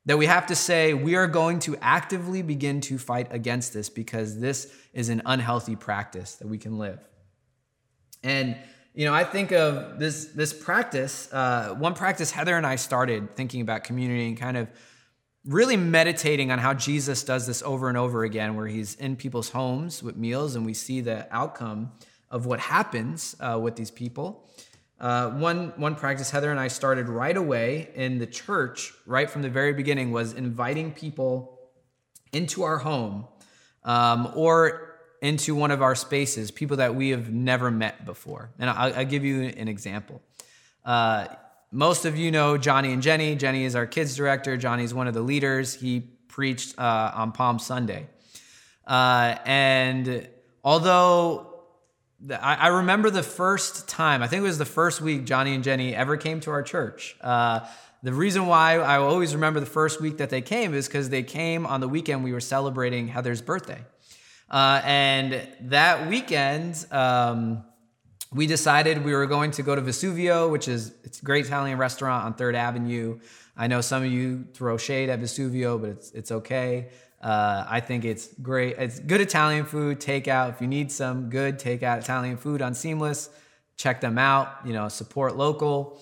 That 0.06 0.17
we 0.17 0.25
have 0.25 0.47
to 0.47 0.56
say 0.56 0.93
we 0.93 1.15
are 1.15 1.28
going 1.28 1.60
to 1.60 1.78
actively 1.82 2.41
begin 2.41 2.82
to 2.82 2.97
fight 2.97 3.28
against 3.32 3.73
this 3.73 3.89
because 3.89 4.39
this 4.39 4.73
is 4.93 5.10
an 5.10 5.21
unhealthy 5.25 5.75
practice 5.75 6.36
that 6.36 6.47
we 6.47 6.58
can 6.58 6.78
live. 6.80 6.99
And 8.23 8.58
you 8.93 9.06
know, 9.06 9.13
I 9.13 9.23
think 9.23 9.52
of 9.52 9.99
this 9.99 10.25
this 10.25 10.52
practice. 10.52 11.32
Uh, 11.32 11.75
one 11.78 11.93
practice 11.93 12.32
Heather 12.32 12.58
and 12.58 12.65
I 12.65 12.75
started 12.75 13.36
thinking 13.36 13.62
about 13.62 13.84
community 13.84 14.28
and 14.28 14.38
kind 14.38 14.58
of 14.58 14.67
really 15.45 15.78
meditating 15.78 16.52
on 16.52 16.60
how 16.60 16.73
Jesus 16.73 17.23
does 17.23 17.47
this 17.47 17.62
over 17.63 17.88
and 17.88 17.97
over 17.97 18.23
again, 18.23 18.56
where 18.56 18.67
he's 18.67 18.95
in 18.95 19.15
people's 19.15 19.49
homes 19.49 20.04
with 20.04 20.17
meals, 20.17 20.56
and 20.56 20.65
we 20.65 20.73
see 20.73 21.02
the 21.02 21.28
outcome 21.34 21.91
of 22.30 22.45
what 22.45 22.60
happens 22.60 23.36
uh, 23.39 23.60
with 23.62 23.75
these 23.75 23.91
people. 23.91 24.49
Uh, 25.00 25.30
one 25.32 25.72
one 25.78 25.96
practice 25.96 26.30
Heather 26.30 26.52
and 26.52 26.60
I 26.60 26.68
started 26.68 27.08
right 27.08 27.38
away 27.38 27.90
in 27.96 28.20
the 28.20 28.28
church, 28.28 28.94
right 29.06 29.30
from 29.30 29.42
the 29.42 29.50
very 29.50 29.74
beginning, 29.74 30.12
was 30.12 30.34
inviting 30.34 30.92
people 30.92 31.60
into 32.34 32.64
our 32.64 32.78
home 32.78 33.26
um, 33.84 34.32
or 34.36 34.98
into 35.22 35.56
one 35.56 35.72
of 35.72 35.82
our 35.82 35.96
spaces, 35.96 36.52
people 36.52 36.78
that 36.78 36.96
we 36.96 37.10
have 37.10 37.32
never 37.32 37.72
met 37.72 38.06
before. 38.06 38.52
And 38.60 38.70
I'll, 38.70 38.94
I'll 38.94 39.06
give 39.06 39.24
you 39.24 39.44
an 39.44 39.68
example. 39.68 40.22
Uh, 40.86 41.28
most 41.72 42.06
of 42.06 42.18
you 42.18 42.32
know 42.32 42.58
Johnny 42.58 42.92
and 42.92 43.02
Jenny. 43.02 43.36
Jenny 43.36 43.64
is 43.64 43.76
our 43.76 43.86
kids 43.86 44.16
director. 44.16 44.58
Johnny's 44.58 44.94
one 44.94 45.08
of 45.08 45.14
the 45.14 45.22
leaders. 45.22 45.76
He 45.76 46.02
preached 46.28 46.78
uh, 46.80 47.12
on 47.14 47.32
Palm 47.32 47.60
Sunday. 47.60 48.08
Uh, 48.88 49.38
and 49.46 50.28
although 50.64 51.49
I, 52.42 52.68
remember 52.68 53.10
the 53.10 53.24
first 53.24 53.88
time, 53.88 54.22
I 54.22 54.28
think 54.28 54.42
it 54.42 54.48
was 54.48 54.58
the 54.58 54.66
first 54.66 55.00
week 55.00 55.26
Johnny 55.26 55.56
and 55.56 55.64
Jenny 55.64 55.96
ever 55.96 56.18
came 56.18 56.42
to 56.42 56.52
our 56.52 56.62
church. 56.62 57.16
Uh, 57.22 57.62
the 58.04 58.14
reason 58.14 58.46
why 58.46 58.76
I 58.76 58.98
always 58.98 59.34
remember 59.34 59.60
the 59.60 59.66
first 59.66 60.02
week 60.02 60.18
that 60.18 60.30
they 60.30 60.42
came 60.42 60.74
is 60.74 60.88
because 60.88 61.10
they 61.10 61.24
came 61.24 61.66
on 61.66 61.80
the 61.80 61.88
weekend 61.88 62.24
we 62.24 62.34
were 62.34 62.42
celebrating 62.42 63.08
Heather's 63.08 63.42
birthday. 63.42 63.82
Uh, 64.50 64.82
and 64.84 65.48
that 65.62 66.08
weekend, 66.08 66.86
um, 66.92 67.64
we 68.34 68.48
decided 68.48 69.04
we 69.04 69.14
were 69.14 69.26
going 69.26 69.52
to 69.52 69.64
go 69.64 69.76
to 69.76 69.82
Vesuvio, 69.82 70.52
which 70.52 70.68
is 70.68 70.94
it's 71.04 71.22
a 71.22 71.26
great 71.26 71.46
Italian 71.46 71.78
restaurant 71.78 72.26
on 72.26 72.34
Third 72.34 72.56
Avenue. 72.56 73.20
I 73.58 73.68
know 73.68 73.82
some 73.82 74.04
of 74.04 74.12
you 74.12 74.46
throw 74.54 74.78
shade 74.78 75.10
at 75.10 75.20
Vesuvio, 75.20 75.80
but 75.80 75.90
it's 75.92 76.12
it's 76.12 76.32
okay. 76.32 76.90
Uh, 77.22 77.66
I 77.68 77.80
think 77.80 78.06
it's 78.06 78.30
great. 78.42 78.78
It's 78.78 79.00
good 79.00 79.22
Italian 79.22 79.66
food 79.66 80.00
takeout. 80.00 80.52
If 80.52 80.62
you 80.62 80.68
need 80.68 80.92
some 80.92 81.30
good 81.30 81.60
takeout 81.60 82.00
Italian 82.00 82.38
food 82.38 82.62
on 82.62 82.74
Seamless, 82.74 83.30
check 83.76 84.02
them 84.02 84.18
out. 84.18 84.48
You 84.66 84.74
know, 84.74 84.88
support 84.88 85.36
local. 85.36 86.02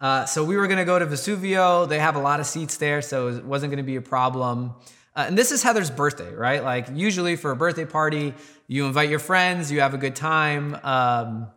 Uh, 0.00 0.24
so 0.26 0.44
we 0.44 0.56
were 0.56 0.66
going 0.66 0.78
to 0.78 0.84
go 0.84 0.98
to 0.98 1.06
Vesuvio. 1.06 1.88
They 1.88 1.98
have 1.98 2.16
a 2.16 2.20
lot 2.20 2.40
of 2.40 2.46
seats 2.46 2.76
there, 2.76 3.00
so 3.00 3.28
it 3.28 3.44
wasn't 3.44 3.70
going 3.70 3.82
to 3.84 3.86
be 3.86 3.96
a 3.96 4.02
problem. 4.02 4.74
Uh, 5.14 5.24
and 5.28 5.38
this 5.38 5.50
is 5.50 5.62
Heather's 5.62 5.90
birthday, 5.90 6.32
right? 6.34 6.62
Like 6.62 6.88
usually 6.92 7.36
for 7.36 7.50
a 7.50 7.56
birthday 7.56 7.86
party, 7.86 8.34
you 8.68 8.86
invite 8.86 9.08
your 9.08 9.18
friends, 9.18 9.72
you 9.72 9.80
have 9.80 9.94
a 9.94 9.98
good 9.98 10.14
time. 10.14 10.78
Um, 10.82 11.48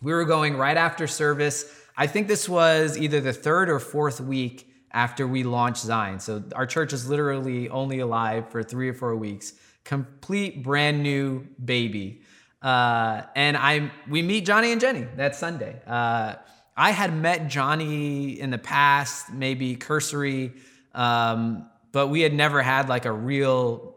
we 0.00 0.12
were 0.12 0.24
going 0.24 0.56
right 0.56 0.76
after 0.76 1.06
service. 1.06 1.70
I 1.96 2.06
think 2.06 2.28
this 2.28 2.48
was 2.48 2.96
either 2.96 3.20
the 3.20 3.32
third 3.32 3.68
or 3.68 3.78
fourth 3.78 4.20
week 4.20 4.67
after 4.92 5.26
we 5.26 5.42
launched 5.42 5.82
Zion. 5.82 6.20
So 6.20 6.42
our 6.54 6.66
church 6.66 6.92
is 6.92 7.08
literally 7.08 7.68
only 7.68 8.00
alive 8.00 8.50
for 8.50 8.62
three 8.62 8.88
or 8.88 8.94
four 8.94 9.16
weeks. 9.16 9.54
Complete 9.84 10.62
brand 10.62 11.02
new 11.02 11.46
baby. 11.64 12.22
Uh, 12.60 13.22
and 13.36 13.56
I 13.56 13.90
we 14.08 14.22
meet 14.22 14.44
Johnny 14.44 14.72
and 14.72 14.80
Jenny 14.80 15.06
that 15.16 15.36
Sunday. 15.36 15.80
Uh, 15.86 16.34
I 16.76 16.90
had 16.90 17.14
met 17.14 17.48
Johnny 17.48 18.38
in 18.38 18.50
the 18.50 18.58
past, 18.58 19.32
maybe 19.32 19.76
cursory, 19.76 20.52
um, 20.94 21.68
but 21.92 22.08
we 22.08 22.20
had 22.20 22.32
never 22.32 22.62
had 22.62 22.88
like 22.88 23.04
a 23.04 23.12
real 23.12 23.96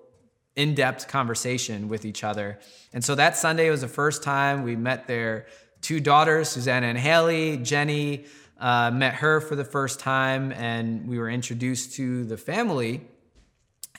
in-depth 0.55 1.07
conversation 1.07 1.87
with 1.87 2.05
each 2.05 2.23
other. 2.23 2.59
And 2.93 3.03
so 3.03 3.15
that 3.15 3.37
Sunday 3.37 3.69
was 3.69 3.81
the 3.81 3.87
first 3.87 4.23
time 4.23 4.63
we 4.63 4.75
met 4.75 5.07
their 5.07 5.45
two 5.81 5.99
daughters, 5.99 6.49
Susanna 6.49 6.87
and 6.87 6.97
Haley. 6.97 7.57
Jenny 7.57 8.25
uh, 8.61 8.91
met 8.91 9.15
her 9.15 9.41
for 9.41 9.55
the 9.55 9.65
first 9.65 9.99
time, 9.99 10.51
and 10.51 11.07
we 11.07 11.17
were 11.17 11.29
introduced 11.29 11.95
to 11.95 12.23
the 12.25 12.37
family. 12.37 13.01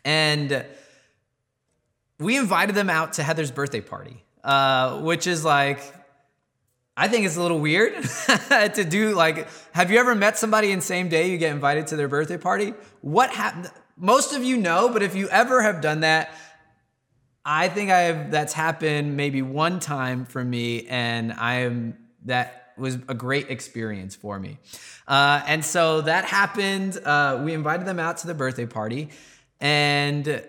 And 0.04 0.64
we 2.18 2.36
invited 2.36 2.76
them 2.76 2.88
out 2.88 3.14
to 3.14 3.24
Heather's 3.24 3.50
birthday 3.50 3.80
party, 3.80 4.24
uh, 4.44 5.00
which 5.00 5.26
is 5.26 5.44
like, 5.44 5.80
I 6.96 7.08
think 7.08 7.26
it's 7.26 7.36
a 7.36 7.42
little 7.42 7.58
weird 7.58 7.94
to 8.48 8.86
do. 8.88 9.14
Like, 9.14 9.48
have 9.72 9.90
you 9.90 9.98
ever 9.98 10.14
met 10.14 10.38
somebody 10.38 10.70
in 10.70 10.80
same 10.80 11.08
day 11.08 11.30
you 11.30 11.38
get 11.38 11.52
invited 11.52 11.88
to 11.88 11.96
their 11.96 12.08
birthday 12.08 12.38
party? 12.38 12.74
What 13.00 13.30
happened? 13.30 13.70
Most 13.96 14.32
of 14.32 14.44
you 14.44 14.56
know, 14.56 14.88
but 14.88 15.02
if 15.02 15.16
you 15.16 15.28
ever 15.28 15.62
have 15.62 15.80
done 15.80 16.00
that, 16.00 16.30
I 17.44 17.68
think 17.68 17.90
I 17.90 18.00
have. 18.02 18.30
That's 18.30 18.52
happened 18.52 19.16
maybe 19.16 19.42
one 19.42 19.80
time 19.80 20.24
for 20.24 20.44
me, 20.44 20.86
and 20.86 21.32
I 21.32 21.54
am 21.62 21.98
that 22.24 22.61
was 22.76 22.96
a 23.08 23.14
great 23.14 23.50
experience 23.50 24.14
for 24.14 24.38
me. 24.38 24.58
Uh, 25.06 25.42
and 25.46 25.64
so 25.64 26.00
that 26.02 26.24
happened. 26.24 26.98
Uh, 27.04 27.40
we 27.44 27.54
invited 27.54 27.86
them 27.86 27.98
out 27.98 28.18
to 28.18 28.26
the 28.26 28.34
birthday 28.34 28.66
party, 28.66 29.10
and 29.60 30.44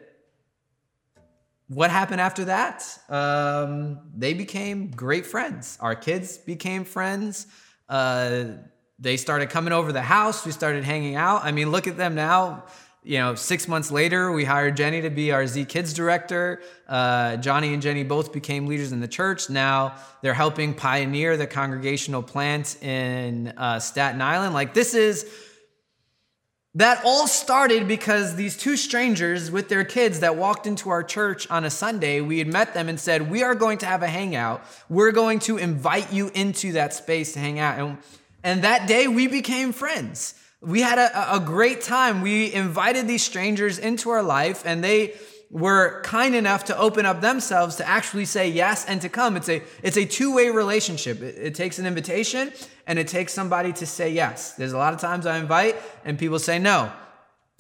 what 1.68 1.90
happened 1.90 2.22
after 2.22 2.46
that? 2.46 2.98
Um, 3.10 4.00
they 4.16 4.34
became 4.34 4.92
great 4.92 5.26
friends. 5.26 5.78
Our 5.82 5.96
kids 5.96 6.38
became 6.38 6.84
friends. 6.86 7.48
Uh, 7.90 8.46
they 9.00 9.18
started 9.18 9.50
coming 9.50 9.74
over 9.74 9.92
the 9.92 10.02
house. 10.02 10.46
We 10.46 10.52
started 10.52 10.84
hanging 10.84 11.16
out. 11.16 11.44
I 11.44 11.52
mean, 11.52 11.72
look 11.72 11.88
at 11.88 11.98
them 11.98 12.16
now 12.16 12.66
you 13.04 13.18
know, 13.18 13.36
six 13.36 13.68
months 13.68 13.92
later, 13.92 14.32
we 14.32 14.46
hired 14.46 14.78
Jenny 14.78 15.02
to 15.02 15.10
be 15.10 15.32
our 15.32 15.46
Z 15.46 15.66
Kids 15.66 15.94
director. 15.94 16.62
Uh, 16.88 17.36
Johnny 17.38 17.74
and 17.74 17.82
Jenny 17.82 18.04
both 18.04 18.32
became 18.32 18.66
leaders 18.66 18.92
in 18.92 19.02
the 19.02 19.08
church. 19.08 19.50
Now 19.50 19.96
they're 20.22 20.34
helping 20.34 20.74
pioneer 20.74 21.36
the 21.36 21.48
congregational 21.48 22.24
plant 22.24 22.82
in 22.82 23.50
uh, 23.58 23.80
Staten 23.80 24.22
Island. 24.22 24.54
Like, 24.54 24.74
this 24.74 24.94
is 24.94 25.30
that 26.76 27.02
all 27.06 27.28
started 27.28 27.88
because 27.88 28.36
these 28.36 28.58
two 28.58 28.78
strangers 28.78 29.52
with 29.52 29.70
their 29.70 29.84
kids 29.84 30.22
that 30.22 30.38
walked 30.38 30.66
into 30.66 30.90
our 30.90 31.04
church 31.04 31.48
on 31.52 31.66
a 31.66 31.70
Sunday, 31.70 32.22
we 32.22 32.40
had 32.40 32.48
met 32.48 32.74
them 32.74 32.90
and 32.90 33.00
said, 33.00 33.30
We 33.30 33.44
are 33.44 33.54
going 33.54 33.80
to 33.80 33.86
have 33.86 34.02
a 34.02 34.08
hangout. 34.08 34.64
We're 34.90 35.12
going 35.12 35.40
to 35.40 35.58
invite 35.58 36.12
you 36.12 36.32
into 36.34 36.72
that 36.74 36.94
space 36.94 37.34
to 37.34 37.40
hang 37.40 37.60
out. 37.60 37.80
And, 37.80 37.98
and 38.44 38.64
that 38.64 38.88
day, 38.88 39.08
we 39.08 39.28
became 39.28 39.74
friends 39.74 40.36
we 40.66 40.82
had 40.82 40.98
a, 40.98 41.36
a 41.36 41.40
great 41.40 41.82
time. 41.82 42.22
We 42.22 42.54
invited 42.54 43.08
these 43.08 43.24
strangers 43.24 43.78
into 43.78 44.10
our 44.10 44.24
life 44.24 44.64
and 44.66 44.84
they 44.84 45.16
were 45.50 46.02
kind 46.04 46.34
enough 46.34 46.66
to 46.66 46.78
open 46.78 47.06
up 47.06 47.22
themselves 47.22 47.76
to 47.76 47.88
actually 47.88 48.26
say 48.26 48.50
yes 48.50 48.86
and 48.86 49.02
to 49.02 49.10
come. 49.10 49.38
It's 49.38 49.50
a, 49.50 49.62
it's 49.84 49.98
a 49.98 50.06
two-way 50.06 50.50
relationship. 50.50 51.22
It, 51.22 51.36
it 51.38 51.56
takes 51.56 51.78
an 51.80 51.86
invitation 51.86 52.52
and 52.88 52.98
it 52.98 53.08
takes 53.08 53.34
somebody 53.34 53.74
to 53.74 53.86
say 53.86 54.12
yes. 54.12 54.54
There's 54.54 54.74
a 54.74 54.78
lot 54.78 54.94
of 54.94 55.00
times 55.00 55.26
I 55.26 55.38
invite 55.38 55.76
and 56.06 56.18
people 56.18 56.40
say 56.40 56.60
no. 56.60 56.92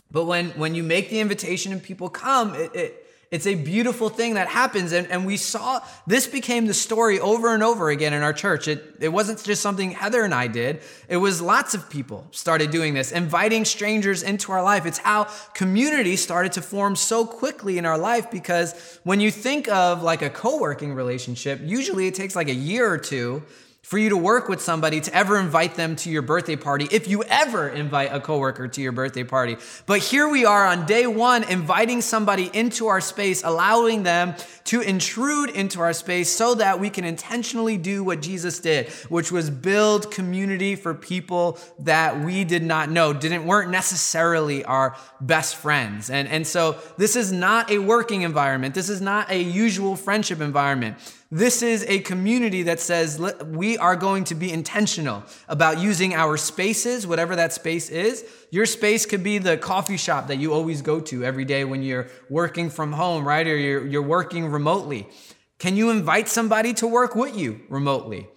But 0.09 0.25
when, 0.25 0.49
when 0.51 0.73
you 0.73 0.83
make 0.83 1.09
the 1.09 1.19
invitation 1.19 1.71
and 1.71 1.83
people 1.83 2.09
come, 2.09 2.55
it, 2.55 2.75
it 2.75 3.02
it's 3.33 3.47
a 3.47 3.55
beautiful 3.55 4.09
thing 4.09 4.35
that 4.35 4.47
happens. 4.47 4.91
And, 4.91 5.07
and 5.07 5.25
we 5.25 5.37
saw 5.37 5.81
this 6.05 6.27
became 6.27 6.67
the 6.67 6.73
story 6.75 7.19
over 7.19 7.51
and 7.55 7.63
over 7.63 7.89
again 7.89 8.13
in 8.13 8.21
our 8.21 8.31
church. 8.31 8.67
It, 8.67 8.97
it 8.99 9.09
wasn't 9.09 9.43
just 9.43 9.63
something 9.63 9.89
Heather 9.89 10.23
and 10.23 10.35
I 10.35 10.45
did, 10.45 10.81
it 11.09 11.17
was 11.17 11.41
lots 11.41 11.73
of 11.73 11.89
people 11.89 12.27
started 12.29 12.69
doing 12.69 12.93
this, 12.93 13.11
inviting 13.11 13.65
strangers 13.65 14.21
into 14.21 14.51
our 14.51 14.61
life. 14.61 14.85
It's 14.85 14.99
how 14.99 15.23
community 15.55 16.15
started 16.15 16.51
to 16.51 16.61
form 16.61 16.95
so 16.95 17.25
quickly 17.25 17.79
in 17.79 17.87
our 17.87 17.97
life 17.97 18.29
because 18.29 18.99
when 19.03 19.19
you 19.19 19.31
think 19.31 19.67
of 19.67 20.03
like 20.03 20.21
a 20.21 20.29
co 20.29 20.59
working 20.59 20.93
relationship, 20.93 21.59
usually 21.63 22.05
it 22.05 22.13
takes 22.13 22.35
like 22.35 22.49
a 22.49 22.53
year 22.53 22.87
or 22.87 22.99
two 22.99 23.41
for 23.83 23.97
you 23.97 24.09
to 24.09 24.17
work 24.17 24.47
with 24.47 24.61
somebody 24.61 25.01
to 25.01 25.13
ever 25.13 25.37
invite 25.37 25.75
them 25.75 25.97
to 25.97 26.09
your 26.09 26.21
birthday 26.21 26.55
party, 26.55 26.87
if 26.89 27.07
you 27.09 27.21
ever 27.23 27.67
invite 27.67 28.13
a 28.13 28.19
coworker 28.19 28.65
to 28.65 28.81
your 28.81 28.93
birthday 28.93 29.25
party. 29.25 29.57
But 29.85 29.99
here 29.99 30.27
we 30.29 30.45
are 30.45 30.65
on 30.65 30.85
day 30.85 31.05
one, 31.05 31.43
inviting 31.43 31.99
somebody 31.99 32.49
into 32.53 32.87
our 32.87 33.01
space, 33.01 33.43
allowing 33.43 34.03
them 34.03 34.35
to 34.65 34.79
intrude 34.79 35.49
into 35.49 35.81
our 35.81 35.91
space 35.91 36.31
so 36.31 36.55
that 36.55 36.79
we 36.79 36.89
can 36.89 37.03
intentionally 37.03 37.77
do 37.77 38.05
what 38.05 38.21
Jesus 38.21 38.59
did, 38.59 38.89
which 39.09 39.33
was 39.33 39.49
build 39.49 40.09
community 40.11 40.77
for 40.77 40.93
people 40.93 41.59
that 41.79 42.21
we 42.21 42.45
did 42.45 42.63
not 42.63 42.89
know, 42.89 43.11
didn't 43.11 43.45
weren't 43.45 43.69
necessarily 43.69 44.63
our 44.63 44.95
best 45.19 45.57
friends. 45.57 46.09
And, 46.09 46.29
and 46.29 46.47
so 46.47 46.77
this 46.97 47.17
is 47.17 47.33
not 47.33 47.69
a 47.69 47.79
working 47.79 48.21
environment. 48.21 48.75
This 48.75 48.87
is 48.87 49.01
not 49.01 49.29
a 49.29 49.43
usual 49.43 49.97
friendship 49.97 50.39
environment. 50.39 50.95
This 51.35 51.63
is 51.63 51.83
a 51.87 51.97
community 51.97 52.61
that 52.61 52.79
says 52.79 53.19
we 53.47 53.75
are 53.79 53.95
going 53.95 54.23
to 54.25 54.35
be 54.35 54.53
intentional 54.53 55.23
about 55.47 55.79
using 55.79 56.13
our 56.13 56.37
spaces, 56.37 57.07
whatever 57.07 57.35
that 57.35 57.51
space 57.51 57.89
is. 57.89 58.23
Your 58.51 58.67
space 58.67 59.07
could 59.07 59.23
be 59.23 59.39
the 59.39 59.57
coffee 59.57 59.97
shop 59.97 60.27
that 60.27 60.37
you 60.37 60.53
always 60.53 60.83
go 60.83 60.99
to 60.99 61.25
every 61.25 61.43
day 61.43 61.65
when 61.65 61.81
you're 61.81 62.07
working 62.29 62.69
from 62.69 62.93
home, 62.93 63.27
right? 63.27 63.47
Or 63.47 63.57
you're, 63.57 63.83
you're 63.83 64.03
working 64.03 64.45
remotely. 64.45 65.09
Can 65.57 65.75
you 65.75 65.89
invite 65.89 66.29
somebody 66.29 66.71
to 66.75 66.85
work 66.85 67.15
with 67.15 67.35
you 67.35 67.61
remotely? 67.67 68.27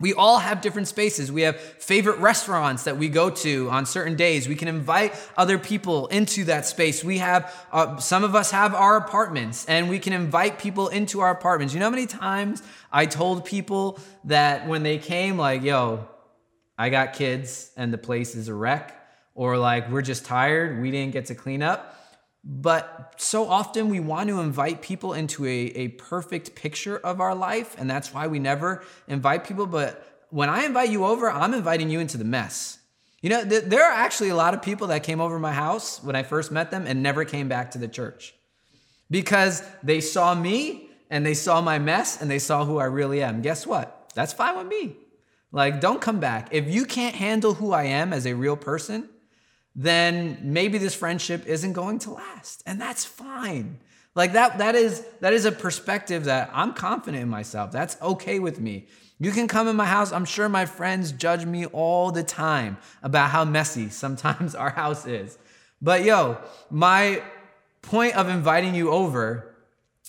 We 0.00 0.12
all 0.12 0.38
have 0.38 0.60
different 0.60 0.88
spaces. 0.88 1.30
We 1.30 1.42
have 1.42 1.58
favorite 1.58 2.18
restaurants 2.18 2.82
that 2.82 2.96
we 2.96 3.08
go 3.08 3.30
to 3.30 3.70
on 3.70 3.86
certain 3.86 4.16
days. 4.16 4.48
We 4.48 4.56
can 4.56 4.66
invite 4.66 5.14
other 5.36 5.56
people 5.56 6.08
into 6.08 6.44
that 6.44 6.66
space. 6.66 7.04
We 7.04 7.18
have, 7.18 7.54
uh, 7.72 7.98
some 7.98 8.24
of 8.24 8.34
us 8.34 8.50
have 8.50 8.74
our 8.74 8.96
apartments 8.96 9.64
and 9.66 9.88
we 9.88 10.00
can 10.00 10.12
invite 10.12 10.58
people 10.58 10.88
into 10.88 11.20
our 11.20 11.30
apartments. 11.30 11.74
You 11.74 11.80
know 11.80 11.86
how 11.86 11.90
many 11.90 12.06
times 12.06 12.60
I 12.92 13.06
told 13.06 13.44
people 13.44 14.00
that 14.24 14.66
when 14.66 14.82
they 14.82 14.98
came, 14.98 15.38
like, 15.38 15.62
yo, 15.62 16.08
I 16.76 16.88
got 16.88 17.12
kids 17.12 17.70
and 17.76 17.92
the 17.92 17.98
place 17.98 18.34
is 18.34 18.48
a 18.48 18.54
wreck, 18.54 19.00
or 19.36 19.56
like, 19.58 19.88
we're 19.90 20.02
just 20.02 20.24
tired, 20.24 20.82
we 20.82 20.90
didn't 20.90 21.12
get 21.12 21.26
to 21.26 21.36
clean 21.36 21.62
up. 21.62 21.96
But 22.44 23.14
so 23.16 23.48
often 23.48 23.88
we 23.88 24.00
want 24.00 24.28
to 24.28 24.40
invite 24.40 24.82
people 24.82 25.14
into 25.14 25.46
a, 25.46 25.48
a 25.48 25.88
perfect 25.88 26.54
picture 26.54 26.98
of 26.98 27.20
our 27.20 27.34
life, 27.34 27.74
and 27.78 27.88
that's 27.88 28.12
why 28.12 28.26
we 28.26 28.38
never 28.38 28.84
invite 29.08 29.46
people. 29.46 29.66
But 29.66 30.26
when 30.28 30.50
I 30.50 30.64
invite 30.64 30.90
you 30.90 31.06
over, 31.06 31.30
I'm 31.30 31.54
inviting 31.54 31.88
you 31.88 32.00
into 32.00 32.18
the 32.18 32.24
mess. 32.24 32.78
You 33.22 33.30
know, 33.30 33.48
th- 33.48 33.64
there 33.64 33.82
are 33.82 33.92
actually 33.92 34.28
a 34.28 34.36
lot 34.36 34.52
of 34.52 34.60
people 34.60 34.88
that 34.88 35.02
came 35.02 35.20
over 35.20 35.38
my 35.38 35.52
house 35.52 36.02
when 36.02 36.14
I 36.14 36.22
first 36.22 36.52
met 36.52 36.70
them 36.70 36.86
and 36.86 37.02
never 37.02 37.24
came 37.24 37.48
back 37.48 37.70
to 37.70 37.78
the 37.78 37.88
church 37.88 38.34
because 39.10 39.62
they 39.82 40.02
saw 40.02 40.34
me 40.34 40.90
and 41.08 41.24
they 41.24 41.32
saw 41.32 41.62
my 41.62 41.78
mess 41.78 42.20
and 42.20 42.30
they 42.30 42.38
saw 42.38 42.66
who 42.66 42.76
I 42.76 42.84
really 42.84 43.22
am. 43.22 43.40
Guess 43.40 43.66
what? 43.66 44.12
That's 44.14 44.34
fine 44.34 44.58
with 44.58 44.66
me. 44.66 44.96
Like, 45.52 45.80
don't 45.80 46.00
come 46.00 46.20
back. 46.20 46.48
If 46.50 46.68
you 46.68 46.84
can't 46.84 47.14
handle 47.14 47.54
who 47.54 47.72
I 47.72 47.84
am 47.84 48.12
as 48.12 48.26
a 48.26 48.34
real 48.34 48.56
person, 48.56 49.08
then 49.76 50.38
maybe 50.42 50.78
this 50.78 50.94
friendship 50.94 51.46
isn't 51.46 51.72
going 51.72 51.98
to 52.00 52.12
last. 52.12 52.62
And 52.66 52.80
that's 52.80 53.04
fine. 53.04 53.80
Like 54.14 54.34
that 54.34 54.58
that 54.58 54.74
is 54.74 55.04
that 55.20 55.32
is 55.32 55.44
a 55.44 55.52
perspective 55.52 56.24
that 56.24 56.50
I'm 56.52 56.72
confident 56.72 57.22
in 57.22 57.28
myself. 57.28 57.72
That's 57.72 58.00
okay 58.00 58.38
with 58.38 58.60
me. 58.60 58.86
You 59.18 59.32
can 59.32 59.48
come 59.48 59.68
in 59.68 59.76
my 59.76 59.86
house. 59.86 60.12
I'm 60.12 60.24
sure 60.24 60.48
my 60.48 60.66
friends 60.66 61.12
judge 61.12 61.44
me 61.44 61.66
all 61.66 62.12
the 62.12 62.22
time 62.22 62.76
about 63.02 63.30
how 63.30 63.44
messy 63.44 63.88
sometimes 63.90 64.54
our 64.54 64.70
house 64.70 65.06
is. 65.06 65.38
But 65.82 66.04
yo, 66.04 66.38
my 66.70 67.22
point 67.82 68.16
of 68.16 68.28
inviting 68.28 68.74
you 68.74 68.90
over 68.90 69.54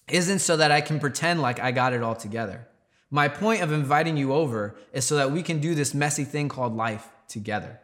isn't 0.07 0.39
so 0.39 0.57
that 0.57 0.71
I 0.71 0.81
can 0.81 0.99
pretend 0.99 1.41
like 1.41 1.59
I 1.59 1.71
got 1.71 1.93
it 1.93 2.03
all 2.03 2.15
together. 2.15 2.67
My 3.09 3.27
point 3.27 3.61
of 3.61 3.71
inviting 3.71 4.17
you 4.17 4.33
over 4.33 4.75
is 4.93 5.05
so 5.05 5.15
that 5.15 5.31
we 5.31 5.41
can 5.41 5.59
do 5.59 5.73
this 5.73 5.93
messy 5.93 6.23
thing 6.23 6.49
called 6.49 6.75
life 6.75 7.07
together. 7.27 7.79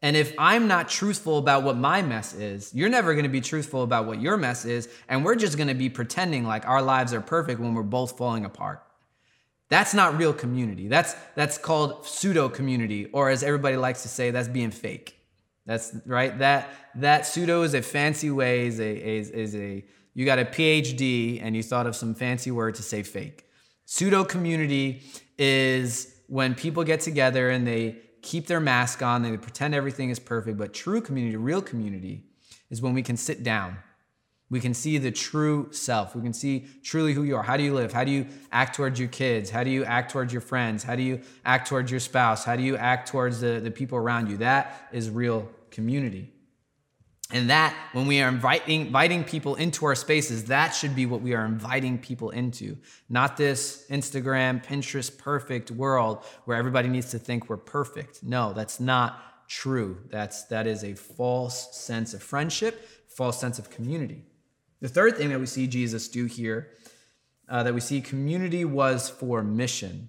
And 0.00 0.16
if 0.16 0.32
I'm 0.38 0.68
not 0.68 0.88
truthful 0.88 1.38
about 1.38 1.64
what 1.64 1.76
my 1.76 2.02
mess 2.02 2.32
is, 2.32 2.72
you're 2.72 2.88
never 2.88 3.12
to 3.24 3.30
be 3.30 3.40
truthful 3.40 3.82
about 3.82 4.06
what 4.06 4.20
your 4.20 4.36
mess 4.36 4.64
is. 4.64 4.88
And 5.08 5.24
we're 5.24 5.34
just 5.34 5.56
to 5.68 5.74
be 5.74 5.88
pretending 5.88 6.44
like 6.44 6.66
our 6.68 6.82
lives 6.82 7.12
are 7.12 7.20
perfect 7.20 7.60
when 7.60 7.74
we're 7.74 7.82
both 7.82 8.16
falling 8.16 8.44
apart. 8.44 8.82
That's 9.68 9.94
not 9.94 10.16
real 10.16 10.32
community. 10.32 10.88
That's, 10.88 11.14
that's 11.34 11.58
called 11.58 12.06
pseudo 12.06 12.48
community, 12.48 13.06
or 13.12 13.28
as 13.28 13.42
everybody 13.42 13.76
likes 13.76 14.02
to 14.02 14.08
say, 14.08 14.30
that's 14.30 14.48
being 14.48 14.70
fake. 14.70 15.18
That's 15.66 15.94
right. 16.06 16.38
That 16.38 16.70
that 16.94 17.26
pseudo 17.26 17.62
is 17.62 17.74
a 17.74 17.82
fancy 17.82 18.30
way, 18.30 18.66
is 18.66 18.80
a, 18.80 19.16
is, 19.16 19.30
is 19.30 19.54
a 19.54 19.84
you 20.14 20.24
got 20.24 20.38
a 20.38 20.46
PhD 20.46 21.40
and 21.42 21.54
you 21.54 21.62
thought 21.62 21.86
of 21.86 21.94
some 21.94 22.14
fancy 22.14 22.50
word 22.50 22.74
to 22.76 22.82
say 22.82 23.02
fake. 23.02 23.44
Pseudo 23.84 24.24
community 24.24 25.02
is 25.38 26.16
when 26.26 26.54
people 26.54 26.84
get 26.84 27.00
together 27.00 27.50
and 27.50 27.66
they 27.66 27.98
keep 28.22 28.46
their 28.46 28.60
mask 28.60 29.02
on, 29.02 29.22
they 29.22 29.36
pretend 29.36 29.74
everything 29.74 30.10
is 30.10 30.18
perfect, 30.18 30.58
but 30.58 30.72
true 30.72 31.00
community, 31.00 31.36
real 31.36 31.62
community, 31.62 32.24
is 32.70 32.82
when 32.82 32.94
we 32.94 33.02
can 33.02 33.16
sit 33.16 33.42
down. 33.42 33.78
We 34.50 34.60
can 34.60 34.72
see 34.72 34.96
the 34.96 35.10
true 35.10 35.68
self. 35.72 36.16
We 36.16 36.22
can 36.22 36.32
see 36.32 36.66
truly 36.82 37.12
who 37.12 37.22
you 37.22 37.36
are. 37.36 37.42
How 37.42 37.58
do 37.58 37.62
you 37.62 37.74
live? 37.74 37.92
How 37.92 38.04
do 38.04 38.10
you 38.10 38.26
act 38.50 38.76
towards 38.76 38.98
your 38.98 39.08
kids? 39.08 39.50
How 39.50 39.62
do 39.62 39.70
you 39.70 39.84
act 39.84 40.10
towards 40.10 40.32
your 40.32 40.40
friends? 40.40 40.82
How 40.82 40.96
do 40.96 41.02
you 41.02 41.20
act 41.44 41.68
towards 41.68 41.90
your 41.90 42.00
spouse? 42.00 42.44
How 42.44 42.56
do 42.56 42.62
you 42.62 42.76
act 42.76 43.08
towards 43.08 43.40
the, 43.40 43.60
the 43.62 43.70
people 43.70 43.98
around 43.98 44.30
you? 44.30 44.38
That 44.38 44.88
is 44.90 45.10
real 45.10 45.50
community. 45.70 46.32
And 47.30 47.50
that, 47.50 47.76
when 47.92 48.06
we 48.06 48.22
are 48.22 48.28
inviting, 48.28 48.86
inviting 48.86 49.22
people 49.22 49.54
into 49.56 49.84
our 49.84 49.94
spaces, 49.94 50.44
that 50.44 50.70
should 50.70 50.96
be 50.96 51.04
what 51.04 51.20
we 51.20 51.34
are 51.34 51.44
inviting 51.44 51.98
people 51.98 52.30
into. 52.30 52.78
Not 53.10 53.36
this 53.36 53.84
Instagram, 53.90 54.64
Pinterest 54.64 55.16
perfect 55.16 55.70
world 55.70 56.24
where 56.46 56.56
everybody 56.56 56.88
needs 56.88 57.10
to 57.10 57.18
think 57.18 57.50
we're 57.50 57.58
perfect. 57.58 58.22
No, 58.22 58.54
that's 58.54 58.80
not 58.80 59.46
true. 59.46 59.98
That's, 60.08 60.44
that 60.44 60.66
is 60.66 60.84
a 60.84 60.94
false 60.94 61.76
sense 61.76 62.14
of 62.14 62.22
friendship, 62.22 62.88
false 63.08 63.38
sense 63.38 63.58
of 63.58 63.68
community. 63.68 64.22
The 64.80 64.88
third 64.88 65.18
thing 65.18 65.28
that 65.28 65.40
we 65.40 65.46
see 65.46 65.66
Jesus 65.66 66.08
do 66.08 66.24
here, 66.24 66.70
uh, 67.46 67.62
that 67.62 67.74
we 67.74 67.80
see 67.80 68.00
community 68.00 68.64
was 68.64 69.10
for 69.10 69.42
mission. 69.42 70.08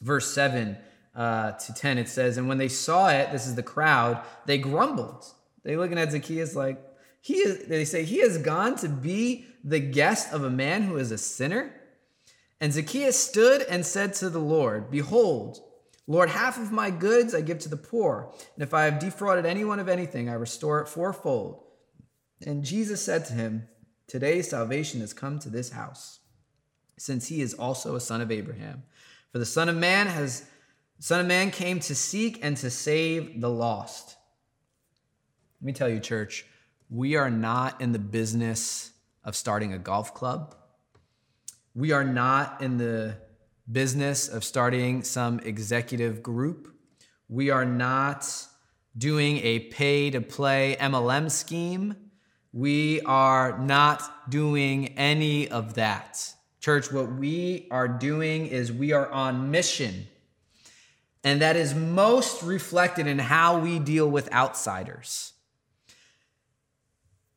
Verse 0.00 0.32
7 0.32 0.78
uh, 1.14 1.52
to 1.52 1.74
10, 1.74 1.98
it 1.98 2.08
says, 2.08 2.38
And 2.38 2.48
when 2.48 2.56
they 2.56 2.68
saw 2.68 3.10
it, 3.10 3.30
this 3.30 3.46
is 3.46 3.56
the 3.56 3.62
crowd, 3.62 4.22
they 4.46 4.56
grumbled. 4.56 5.26
They 5.62 5.76
looking 5.76 5.98
at 5.98 6.12
Zacchaeus 6.12 6.54
like, 6.54 6.82
he 7.20 7.34
is, 7.34 7.66
they 7.66 7.84
say, 7.84 8.04
he 8.04 8.20
has 8.20 8.38
gone 8.38 8.76
to 8.76 8.88
be 8.88 9.46
the 9.62 9.80
guest 9.80 10.32
of 10.32 10.42
a 10.42 10.50
man 10.50 10.82
who 10.82 10.96
is 10.96 11.10
a 11.12 11.18
sinner. 11.18 11.74
And 12.60 12.72
Zacchaeus 12.72 13.18
stood 13.18 13.62
and 13.62 13.84
said 13.84 14.14
to 14.14 14.30
the 14.30 14.38
Lord, 14.38 14.90
Behold, 14.90 15.60
Lord, 16.06 16.30
half 16.30 16.58
of 16.58 16.72
my 16.72 16.90
goods 16.90 17.34
I 17.34 17.40
give 17.40 17.58
to 17.60 17.68
the 17.68 17.76
poor, 17.76 18.32
and 18.54 18.62
if 18.62 18.74
I 18.74 18.84
have 18.84 18.98
defrauded 18.98 19.46
anyone 19.46 19.78
of 19.78 19.88
anything, 19.88 20.28
I 20.28 20.34
restore 20.34 20.80
it 20.80 20.88
fourfold. 20.88 21.62
And 22.44 22.64
Jesus 22.64 23.02
said 23.02 23.26
to 23.26 23.32
him, 23.32 23.68
Today 24.06 24.42
salvation 24.42 25.00
has 25.02 25.12
come 25.12 25.38
to 25.38 25.48
this 25.48 25.70
house, 25.70 26.20
since 26.98 27.28
he 27.28 27.42
is 27.42 27.54
also 27.54 27.94
a 27.94 28.00
son 28.00 28.20
of 28.20 28.32
Abraham. 28.32 28.82
For 29.30 29.38
the 29.38 29.46
Son 29.46 29.68
of 29.68 29.76
Man 29.76 30.08
has 30.08 30.46
Son 30.98 31.20
of 31.20 31.26
Man 31.26 31.50
came 31.50 31.80
to 31.80 31.94
seek 31.94 32.40
and 32.42 32.56
to 32.56 32.70
save 32.70 33.40
the 33.40 33.48
lost. 33.48 34.16
Let 35.60 35.66
me 35.66 35.72
tell 35.74 35.90
you, 35.90 36.00
church, 36.00 36.46
we 36.88 37.16
are 37.16 37.28
not 37.28 37.82
in 37.82 37.92
the 37.92 37.98
business 37.98 38.92
of 39.24 39.36
starting 39.36 39.74
a 39.74 39.78
golf 39.78 40.14
club. 40.14 40.54
We 41.74 41.92
are 41.92 42.02
not 42.02 42.62
in 42.62 42.78
the 42.78 43.18
business 43.70 44.26
of 44.26 44.42
starting 44.42 45.02
some 45.02 45.38
executive 45.40 46.22
group. 46.22 46.74
We 47.28 47.50
are 47.50 47.66
not 47.66 48.26
doing 48.96 49.36
a 49.38 49.58
pay 49.58 50.10
to 50.10 50.22
play 50.22 50.78
MLM 50.80 51.30
scheme. 51.30 51.94
We 52.54 53.02
are 53.02 53.58
not 53.58 54.30
doing 54.30 54.96
any 54.96 55.46
of 55.50 55.74
that. 55.74 56.34
Church, 56.60 56.90
what 56.90 57.12
we 57.12 57.68
are 57.70 57.86
doing 57.86 58.46
is 58.46 58.72
we 58.72 58.92
are 58.92 59.10
on 59.10 59.50
mission. 59.50 60.06
And 61.22 61.42
that 61.42 61.56
is 61.56 61.74
most 61.74 62.42
reflected 62.42 63.06
in 63.06 63.18
how 63.18 63.58
we 63.58 63.78
deal 63.78 64.08
with 64.08 64.32
outsiders. 64.32 65.34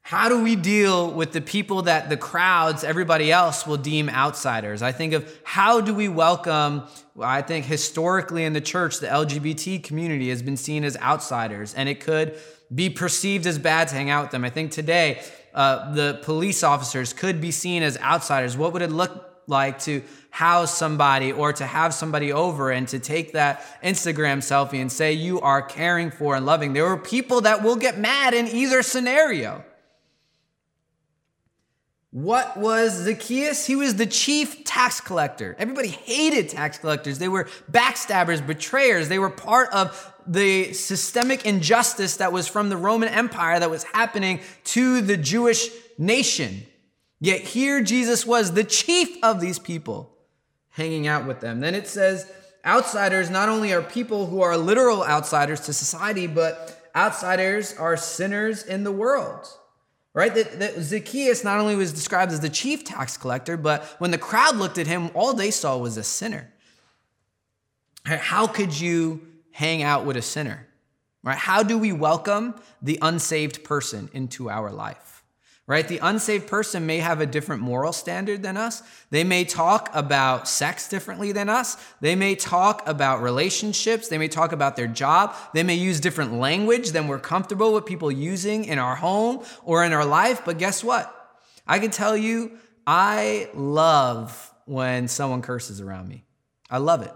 How 0.06 0.28
do 0.28 0.44
we 0.44 0.58
deal 0.58 1.12
with 1.12 1.32
the 1.32 1.39
people 1.39 1.84
that 1.84 2.10
the 2.10 2.18
crowds, 2.18 2.84
everybody 2.84 3.32
else 3.32 3.66
will 3.66 3.78
deem 3.78 4.10
outsiders? 4.10 4.82
I 4.82 4.92
think 4.92 5.13
of 5.13 5.39
how 5.46 5.80
do 5.80 5.94
we 5.94 6.10
welcome, 6.10 6.84
I 7.20 7.42
think 7.42 7.66
historically 7.66 8.44
in 8.44 8.52
the 8.52 8.60
church, 8.60 9.00
the 9.00 9.08
LGBT 9.08 9.82
community 9.82 10.30
has 10.30 10.42
been 10.42 10.58
seen 10.58 10.84
as 10.84 10.98
outsiders, 10.98 11.74
and 11.74 11.88
it 11.88 12.02
could 12.02 12.38
be 12.76 12.89
perceived 12.89 13.48
as 13.48 13.58
bad 13.58 13.88
to 13.88 13.96
hang 13.96 14.10
out 14.10 14.24
with 14.24 14.32
them. 14.32 14.44
I 14.44 14.50
think 14.50 14.72
today, 14.72 15.24
uh, 15.54 15.94
the 15.94 16.20
police 16.24 16.63
officers 16.63 17.13
could 17.13 17.39
be 17.39 17.52
seen 17.52 17.82
as 17.82 17.98
outsiders. 18.00 18.58
What 18.58 18.74
would 18.74 18.82
it 18.82 18.92
look 18.92 19.30
like 19.48 19.80
to 19.80 20.02
house 20.32 20.78
somebody 20.78 21.32
or 21.32 21.54
to 21.54 21.66
have 21.66 21.94
somebody 21.94 22.34
over 22.34 22.72
and 22.72 22.88
to 22.89 23.00
take 23.00 23.34
that 23.34 23.62
Instagram 23.82 24.39
selfie 24.39 24.82
and 24.82 24.92
say 24.92 25.13
you 25.13 25.39
are 25.42 25.62
caring 25.62 26.12
for 26.12 26.36
and 26.36 26.46
loving. 26.46 26.74
There 26.74 26.86
were 26.86 26.98
people 26.98 27.42
that 27.42 27.62
will 27.62 27.76
get 27.76 27.98
mad 27.98 28.34
in 28.34 28.48
either 28.48 28.82
scenario. 28.82 29.63
What 32.13 32.58
was 32.58 32.93
Zacchaeus? 33.06 33.65
He 33.65 33.76
was 33.76 33.95
the 33.95 34.06
chief 34.06 34.63
tax 34.65 35.02
collector. 35.02 35.56
Everybody 35.58 35.88
hated 35.88 36.47
tax 36.47 36.78
collectors. 36.78 37.17
They 37.17 37.28
were 37.28 37.49
backstabbers, 37.71 38.45
betrayers. 38.45 39.10
They 39.10 39.17
were 39.17 39.32
part 39.32 39.73
of 39.73 40.13
the 40.28 40.73
systemic 40.73 41.43
injustice 41.47 42.17
that 42.17 42.32
was 42.32 42.47
from 42.47 42.69
the 42.69 42.78
Roman 42.78 43.10
Empire 43.10 43.60
that 43.60 43.71
was 43.71 43.84
happening 43.84 44.41
to 44.65 45.02
the 45.02 45.17
Jewish 45.17 45.69
nation. 45.97 46.67
Yet 47.19 47.41
here 47.41 47.82
Jesus 47.82 48.28
was 48.28 48.52
the 48.52 48.63
chief 48.63 49.17
of 49.23 49.41
these 49.41 49.58
people, 49.58 50.15
hanging 50.69 51.08
out 51.08 51.26
with 51.26 51.39
them. 51.39 51.62
Then 51.62 51.73
it 51.73 51.88
says, 51.88 52.32
outsiders 52.63 53.32
not 53.32 53.49
only 53.49 53.73
are 53.73 53.82
people 53.82 54.28
who 54.28 54.41
are 54.41 54.56
literal 54.56 55.04
outsiders 55.04 55.62
to 55.62 55.73
society, 55.73 56.28
but 56.28 56.80
outsiders 56.95 57.76
are 57.76 57.97
sinners 57.97 58.62
in 58.62 58.84
the 58.84 58.91
world. 58.91 59.47
Right? 60.13 60.34
That, 60.34 60.60
that 60.60 60.80
Zacchaeus 60.80 61.43
not 61.43 61.60
only 61.60 61.76
was 61.76 61.91
described 61.91 62.32
as 62.32 62.39
the 62.39 62.49
chief 62.49 62.84
tax 62.84 63.17
collector, 63.17 63.58
but 63.58 63.84
when 63.97 64.12
the 64.12 64.17
crowd 64.17 64.56
looked 64.56 64.78
at 64.78 64.86
him, 64.86 65.10
all 65.13 65.34
they 65.34 65.49
saw 65.49 65.78
was 65.78 65.97
a 65.97 66.04
sinner. 66.04 66.52
How 68.06 68.47
could 68.47 68.80
you 68.80 69.26
hang 69.52 69.82
out 69.82 70.06
with 70.06 70.17
a 70.17 70.21
sinner? 70.21 70.67
Right? 71.23 71.38
How 71.38 71.63
do 71.63 71.78
we 71.78 71.93
welcome 71.93 72.56
the 72.82 72.99
unsaved 73.02 73.63
person 73.63 74.10
into 74.13 74.49
our 74.49 74.71
life? 74.71 75.12
Right? 75.65 75.88
The 75.88 75.99
unsaved 75.99 76.47
person 76.47 76.86
may 76.86 76.97
have 76.97 77.21
a 77.21 77.26
different 77.26 77.62
moral 77.62 77.93
standard 77.93 78.43
than 78.43 78.58
us. 78.58 78.84
They 79.12 79.23
may 79.23 79.45
talk 79.45 79.89
about 79.93 80.47
sex 80.47 80.89
differently 80.89 81.32
than 81.32 81.47
us. 81.47 81.78
They 82.02 82.15
may 82.15 82.36
talk 82.36 82.86
about 82.86 83.21
relationships. 83.21 84.10
They 84.10 84.17
may 84.17 84.28
talk 84.28 84.52
about 84.52 84.76
their 84.76 84.88
job. 84.88 85.36
They 85.54 85.63
may 85.63 85.76
use 85.76 86.02
different 86.02 86.34
language 86.34 86.91
than 86.91 87.08
we're 87.08 87.19
comfortable 87.19 87.73
with 87.73 87.86
people 87.86 88.12
using 88.12 88.65
in 88.65 88.78
our 88.78 88.95
home 88.95 89.45
or 89.63 89.86
in 89.86 89.93
our 89.93 90.06
life. 90.06 90.41
But 90.43 90.58
guess 90.58 90.84
what? 90.84 91.10
I 91.65 91.80
can 91.80 91.91
tell 91.91 92.17
you, 92.17 92.58
I 92.86 93.49
love 93.54 94.54
when 94.65 95.08
someone 95.08 95.41
curses 95.41 95.80
around 95.80 96.10
me. 96.10 96.26
I 96.69 96.80
love 96.80 97.04
it. 97.04 97.13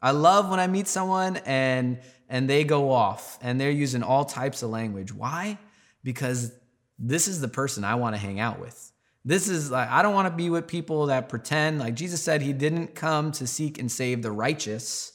I 0.00 0.12
love 0.12 0.48
when 0.48 0.60
I 0.60 0.66
meet 0.66 0.88
someone 0.88 1.36
and 1.44 1.98
and 2.30 2.48
they 2.48 2.62
go 2.62 2.90
off 2.90 3.38
and 3.42 3.60
they're 3.60 3.70
using 3.70 4.02
all 4.02 4.24
types 4.24 4.62
of 4.62 4.70
language. 4.70 5.12
Why? 5.12 5.58
Because 6.04 6.52
this 7.00 7.26
is 7.26 7.40
the 7.40 7.48
person 7.48 7.82
I 7.82 7.94
want 7.94 8.14
to 8.14 8.20
hang 8.20 8.38
out 8.38 8.60
with. 8.60 8.92
This 9.24 9.48
is 9.48 9.70
like, 9.70 9.88
I 9.90 10.02
don't 10.02 10.14
want 10.14 10.28
to 10.28 10.36
be 10.36 10.50
with 10.50 10.66
people 10.66 11.06
that 11.06 11.28
pretend, 11.28 11.78
like 11.78 11.94
Jesus 11.94 12.22
said, 12.22 12.42
he 12.42 12.52
didn't 12.52 12.94
come 12.94 13.32
to 13.32 13.46
seek 13.46 13.78
and 13.78 13.90
save 13.90 14.22
the 14.22 14.30
righteous. 14.30 15.12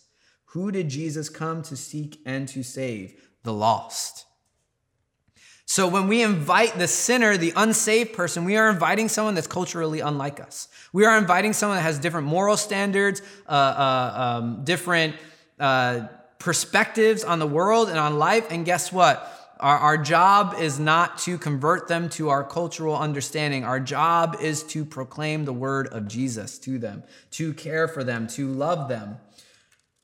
Who 0.48 0.72
did 0.72 0.90
Jesus 0.90 1.30
come 1.30 1.62
to 1.64 1.76
seek 1.76 2.20
and 2.26 2.48
to 2.50 2.64
save? 2.64 3.16
The 3.44 3.54
lost. 3.54 4.26
So 5.68 5.88
when 5.88 6.08
we 6.08 6.22
invite 6.22 6.78
the 6.78 6.88
sinner, 6.88 7.38
the 7.38 7.54
unsaved 7.56 8.14
person, 8.14 8.46
we 8.46 8.56
are 8.56 8.70
inviting 8.70 9.10
someone 9.10 9.34
that's 9.34 9.48
culturally 9.48 10.00
unlike 10.00 10.40
us. 10.40 10.68
We 10.94 11.06
are 11.06 11.18
inviting 11.18 11.54
someone 11.54 11.78
that 11.78 11.84
has 11.84 11.98
different 11.98 12.28
moral 12.28 12.58
standards, 12.58 13.22
uh, 13.48 13.52
uh, 13.52 14.14
um, 14.16 14.64
different 14.64 15.16
uh, 15.60 16.02
perspectives 16.38 17.24
on 17.24 17.40
the 17.40 17.48
world 17.48 17.90
and 17.90 17.98
on 17.98 18.20
life. 18.20 18.48
And 18.52 18.64
guess 18.64 18.92
what? 18.92 19.32
Our, 19.60 19.78
our 19.78 19.98
job 19.98 20.56
is 20.60 20.80
not 20.80 21.18
to 21.20 21.38
convert 21.38 21.88
them 21.88 22.10
to 22.10 22.30
our 22.30 22.44
cultural 22.44 22.98
understanding. 22.98 23.64
Our 23.64 23.80
job 23.80 24.38
is 24.42 24.64
to 24.64 24.84
proclaim 24.84 25.46
the 25.46 25.54
word 25.54 25.88
of 25.88 26.08
Jesus 26.08 26.60
to 26.60 26.78
them, 26.78 27.04
to 27.32 27.54
care 27.54 27.88
for 27.88 28.04
them, 28.04 28.28
to 28.30 28.52
love 28.52 28.90
them. 28.90 29.18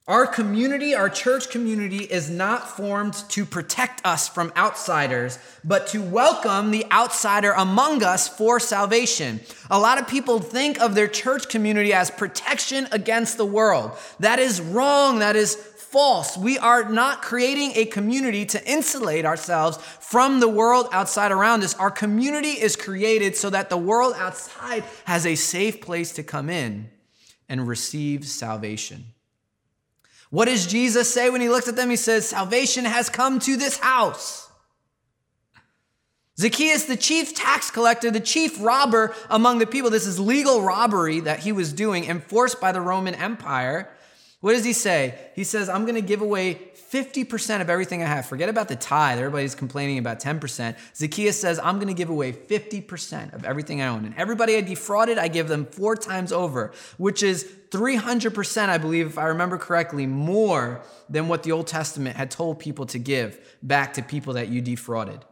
Our 0.07 0.25
community, 0.25 0.95
our 0.95 1.09
church 1.09 1.51
community, 1.51 1.99
is 1.99 2.29
not 2.29 2.67
formed 2.67 3.13
to 3.29 3.45
protect 3.45 4.05
us 4.05 4.27
from 4.27 4.51
outsiders, 4.57 5.37
but 5.63 5.87
to 5.87 6.01
welcome 6.01 6.71
the 6.71 6.85
outsider 6.91 7.51
among 7.51 8.03
us 8.03 8.27
for 8.27 8.59
salvation. 8.59 9.39
A 9.69 9.79
lot 9.79 10.01
of 10.01 10.07
people 10.07 10.39
think 10.39 10.81
of 10.81 10.95
their 10.95 11.07
church 11.07 11.49
community 11.49 11.93
as 11.93 12.09
protection 12.09 12.87
against 12.91 13.37
the 13.37 13.45
world. 13.45 13.91
That 14.19 14.39
is 14.39 14.59
wrong. 14.59 15.19
That 15.19 15.35
is 15.35 15.55
false. 15.91 16.37
We 16.37 16.57
are 16.57 16.87
not 16.89 17.21
creating 17.21 17.73
a 17.75 17.85
community 17.85 18.45
to 18.47 18.69
insulate 18.69 19.25
ourselves 19.25 19.77
from 19.99 20.39
the 20.39 20.47
world 20.47 20.87
outside 20.93 21.33
around 21.33 21.63
us. 21.63 21.73
Our 21.75 21.91
community 21.91 22.51
is 22.51 22.77
created 22.77 23.35
so 23.35 23.49
that 23.49 23.69
the 23.69 23.77
world 23.77 24.13
outside 24.17 24.85
has 25.03 25.25
a 25.25 25.35
safe 25.35 25.81
place 25.81 26.13
to 26.13 26.23
come 26.23 26.49
in 26.49 26.89
and 27.49 27.67
receive 27.67 28.25
salvation. 28.25 29.03
What 30.29 30.45
does 30.45 30.65
Jesus 30.65 31.13
say 31.13 31.29
when 31.29 31.41
he 31.41 31.49
looks 31.49 31.67
at 31.67 31.75
them? 31.75 31.89
He 31.89 31.97
says, 31.97 32.29
Salvation 32.29 32.85
has 32.85 33.09
come 33.09 33.39
to 33.39 33.57
this 33.57 33.77
house. 33.77 34.49
Zacchaeus, 36.39 36.85
the 36.85 36.95
chief 36.95 37.35
tax 37.35 37.69
collector, 37.69 38.09
the 38.09 38.21
chief 38.21 38.63
robber 38.63 39.13
among 39.29 39.59
the 39.59 39.67
people, 39.67 39.89
this 39.89 40.07
is 40.07 40.19
legal 40.19 40.61
robbery 40.61 41.19
that 41.19 41.41
he 41.41 41.51
was 41.51 41.73
doing, 41.73 42.05
enforced 42.05 42.61
by 42.61 42.71
the 42.71 42.79
Roman 42.79 43.13
Empire. 43.13 43.89
What 44.41 44.53
does 44.53 44.65
he 44.65 44.73
say? 44.73 45.17
He 45.35 45.43
says, 45.43 45.69
I'm 45.69 45.83
going 45.83 45.95
to 45.95 46.01
give 46.01 46.21
away 46.21 46.59
50% 46.91 47.61
of 47.61 47.69
everything 47.69 48.01
I 48.01 48.07
have. 48.07 48.25
Forget 48.25 48.49
about 48.49 48.67
the 48.67 48.75
tithe. 48.75 49.19
Everybody's 49.19 49.53
complaining 49.53 49.99
about 49.99 50.19
10%. 50.19 50.75
Zacchaeus 50.95 51.39
says, 51.39 51.59
I'm 51.59 51.75
going 51.75 51.87
to 51.87 51.93
give 51.93 52.09
away 52.09 52.33
50% 52.33 53.33
of 53.33 53.45
everything 53.45 53.81
I 53.81 53.87
own. 53.87 54.03
And 54.03 54.15
everybody 54.17 54.57
I 54.57 54.61
defrauded, 54.61 55.19
I 55.19 55.27
give 55.27 55.47
them 55.47 55.67
four 55.67 55.95
times 55.95 56.31
over, 56.31 56.73
which 56.97 57.21
is 57.21 57.49
300%, 57.69 58.67
I 58.67 58.79
believe, 58.79 59.05
if 59.05 59.17
I 59.19 59.25
remember 59.25 59.59
correctly, 59.59 60.07
more 60.07 60.81
than 61.07 61.27
what 61.27 61.43
the 61.43 61.51
Old 61.51 61.67
Testament 61.67 62.17
had 62.17 62.31
told 62.31 62.57
people 62.59 62.87
to 62.87 62.97
give 62.97 63.39
back 63.61 63.93
to 63.93 64.01
people 64.01 64.33
that 64.33 64.49
you 64.49 64.59
defrauded. 64.59 65.23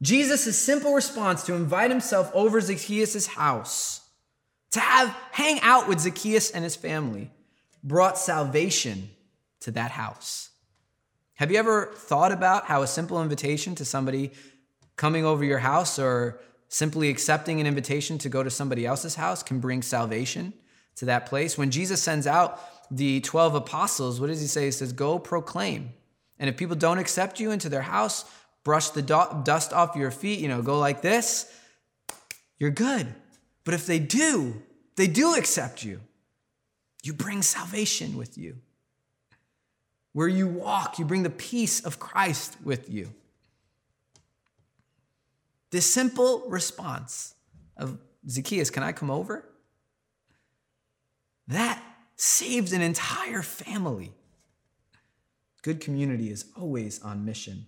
Jesus' 0.00 0.58
simple 0.58 0.94
response 0.94 1.42
to 1.44 1.54
invite 1.54 1.90
himself 1.90 2.30
over 2.32 2.60
Zacchaeus' 2.60 3.26
house, 3.26 3.97
to 4.78 4.84
have 4.84 5.16
hang 5.32 5.60
out 5.60 5.88
with 5.88 6.00
Zacchaeus 6.00 6.50
and 6.50 6.64
his 6.64 6.76
family, 6.76 7.30
brought 7.82 8.18
salvation 8.18 9.10
to 9.60 9.70
that 9.72 9.90
house. 9.90 10.50
Have 11.34 11.50
you 11.50 11.58
ever 11.58 11.92
thought 11.94 12.32
about 12.32 12.64
how 12.64 12.82
a 12.82 12.86
simple 12.86 13.22
invitation 13.22 13.74
to 13.76 13.84
somebody 13.84 14.32
coming 14.96 15.24
over 15.24 15.44
your 15.44 15.58
house 15.58 15.98
or 15.98 16.40
simply 16.68 17.08
accepting 17.08 17.60
an 17.60 17.66
invitation 17.66 18.18
to 18.18 18.28
go 18.28 18.42
to 18.42 18.50
somebody 18.50 18.84
else's 18.84 19.14
house 19.14 19.42
can 19.42 19.60
bring 19.60 19.82
salvation 19.82 20.52
to 20.96 21.04
that 21.04 21.26
place? 21.26 21.56
When 21.56 21.70
Jesus 21.70 22.02
sends 22.02 22.26
out 22.26 22.60
the 22.90 23.20
12 23.20 23.54
apostles, 23.54 24.20
what 24.20 24.26
does 24.28 24.40
he 24.40 24.46
say? 24.46 24.66
He 24.66 24.70
says, 24.70 24.92
Go 24.92 25.18
proclaim. 25.18 25.92
And 26.38 26.48
if 26.48 26.56
people 26.56 26.76
don't 26.76 26.98
accept 26.98 27.40
you 27.40 27.50
into 27.50 27.68
their 27.68 27.82
house, 27.82 28.24
brush 28.64 28.90
the 28.90 29.02
dust 29.02 29.72
off 29.72 29.96
your 29.96 30.10
feet, 30.10 30.40
you 30.40 30.48
know, 30.48 30.62
go 30.62 30.78
like 30.78 31.02
this, 31.02 31.52
you're 32.58 32.70
good. 32.70 33.06
But 33.64 33.74
if 33.74 33.86
they 33.86 33.98
do, 33.98 34.62
they 34.98 35.06
do 35.06 35.36
accept 35.36 35.84
you, 35.84 36.00
you 37.04 37.12
bring 37.12 37.40
salvation 37.40 38.16
with 38.16 38.36
you. 38.36 38.56
Where 40.12 40.26
you 40.26 40.48
walk, 40.48 40.98
you 40.98 41.04
bring 41.04 41.22
the 41.22 41.30
peace 41.30 41.78
of 41.84 42.00
Christ 42.00 42.56
with 42.64 42.90
you. 42.90 43.14
This 45.70 45.92
simple 45.92 46.42
response 46.48 47.36
of 47.76 47.98
Zacchaeus, 48.28 48.70
can 48.70 48.82
I 48.82 48.90
come 48.90 49.08
over? 49.08 49.48
That 51.46 51.80
saved 52.16 52.72
an 52.72 52.82
entire 52.82 53.42
family. 53.42 54.10
Good 55.62 55.80
community 55.80 56.28
is 56.28 56.46
always 56.56 57.00
on 57.02 57.24
mission. 57.24 57.66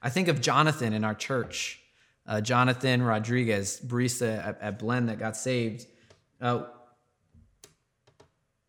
I 0.00 0.08
think 0.08 0.28
of 0.28 0.40
Jonathan 0.40 0.94
in 0.94 1.04
our 1.04 1.14
church, 1.14 1.78
uh, 2.26 2.40
Jonathan 2.40 3.02
Rodriguez, 3.02 3.82
barista 3.86 4.46
at, 4.46 4.58
at, 4.62 4.78
Blend 4.78 5.10
that 5.10 5.18
got 5.18 5.36
saved. 5.36 5.86
Uh, 6.40 6.64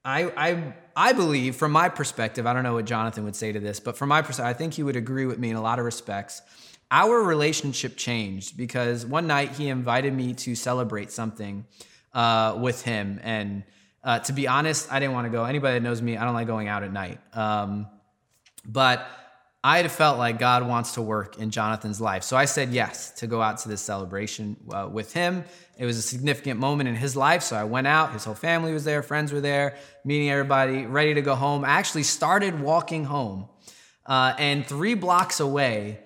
I, 0.03 0.23
I, 0.36 0.73
I 0.95 1.13
believe, 1.13 1.55
from 1.55 1.71
my 1.71 1.88
perspective, 1.89 2.47
I 2.47 2.53
don't 2.53 2.63
know 2.63 2.73
what 2.73 2.86
Jonathan 2.86 3.23
would 3.23 3.36
say 3.36 3.51
to 3.51 3.60
this, 3.60 3.79
but 3.79 3.97
from 3.97 4.10
my 4.10 4.21
perspective, 4.21 4.49
I 4.49 4.53
think 4.53 4.73
he 4.73 4.84
would 4.84 4.95
agree 4.95 5.25
with 5.25 5.39
me 5.39 5.49
in 5.49 5.55
a 5.55 5.62
lot 5.62 5.79
of 5.79 5.86
respects. 5.86 6.41
Our 6.89 7.21
relationship 7.21 7.95
changed 7.95 8.57
because 8.57 9.05
one 9.05 9.27
night 9.27 9.51
he 9.51 9.69
invited 9.69 10.13
me 10.13 10.34
to 10.34 10.55
celebrate 10.55 11.12
something 11.12 11.65
uh, 12.13 12.57
with 12.60 12.81
him. 12.81 13.19
And 13.23 13.63
uh, 14.03 14.19
to 14.19 14.34
be 14.34 14.47
honest, 14.47 14.91
I 14.91 14.99
didn't 14.99 15.13
want 15.13 15.25
to 15.25 15.31
go. 15.31 15.45
Anybody 15.45 15.75
that 15.75 15.84
knows 15.84 16.01
me, 16.01 16.17
I 16.17 16.25
don't 16.25 16.34
like 16.34 16.47
going 16.47 16.67
out 16.67 16.84
at 16.84 16.91
night. 16.91 17.19
Um, 17.34 17.88
but 18.65 19.07
I 19.63 19.78
had 19.78 19.91
felt 19.91 20.17
like 20.17 20.39
God 20.39 20.67
wants 20.67 20.93
to 20.93 21.04
work 21.04 21.38
in 21.38 21.52
Jonathan's 21.52 22.02
life. 22.02 22.24
So 22.24 22.36
I 22.36 22.45
said 22.45 22.69
yes 22.69 23.12
to 23.19 23.28
go 23.28 23.43
out 23.43 23.60
to 23.60 23.69
this 23.69 23.82
celebration 23.82 24.58
uh, 24.71 24.89
with 24.91 25.13
him. 25.13 25.43
It 25.78 25.86
was 25.86 25.97
a 25.97 26.02
significant 26.02 26.60
moment 26.60 26.89
in 26.89 26.95
his 26.95 27.15
life. 27.15 27.43
So 27.43 27.56
I 27.56 27.63
went 27.65 27.86
out. 27.86 28.13
His 28.13 28.24
whole 28.24 28.34
family 28.34 28.74
was 28.74 28.86
there, 28.86 29.04
friends 29.04 29.32
were 29.32 29.41
there, 29.41 29.78
meeting 30.04 30.32
everybody, 30.32 30.88
ready 30.88 31.13
to 31.13 31.21
go 31.21 31.36
home. 31.36 31.63
I 31.63 31.69
actually 31.69 32.04
started 32.04 32.60
walking 32.60 33.06
home. 33.06 33.50
Uh, 34.04 34.34
and 34.39 34.65
three 34.65 34.95
blocks 34.95 35.39
away, 35.39 36.00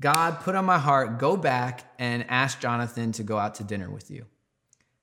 God 0.00 0.40
put 0.40 0.54
on 0.54 0.64
my 0.64 0.78
heart, 0.78 1.18
go 1.18 1.36
back 1.36 1.84
and 1.98 2.24
ask 2.30 2.60
Jonathan 2.60 3.12
to 3.12 3.22
go 3.22 3.36
out 3.36 3.56
to 3.56 3.64
dinner 3.64 3.90
with 3.90 4.10
you. 4.10 4.24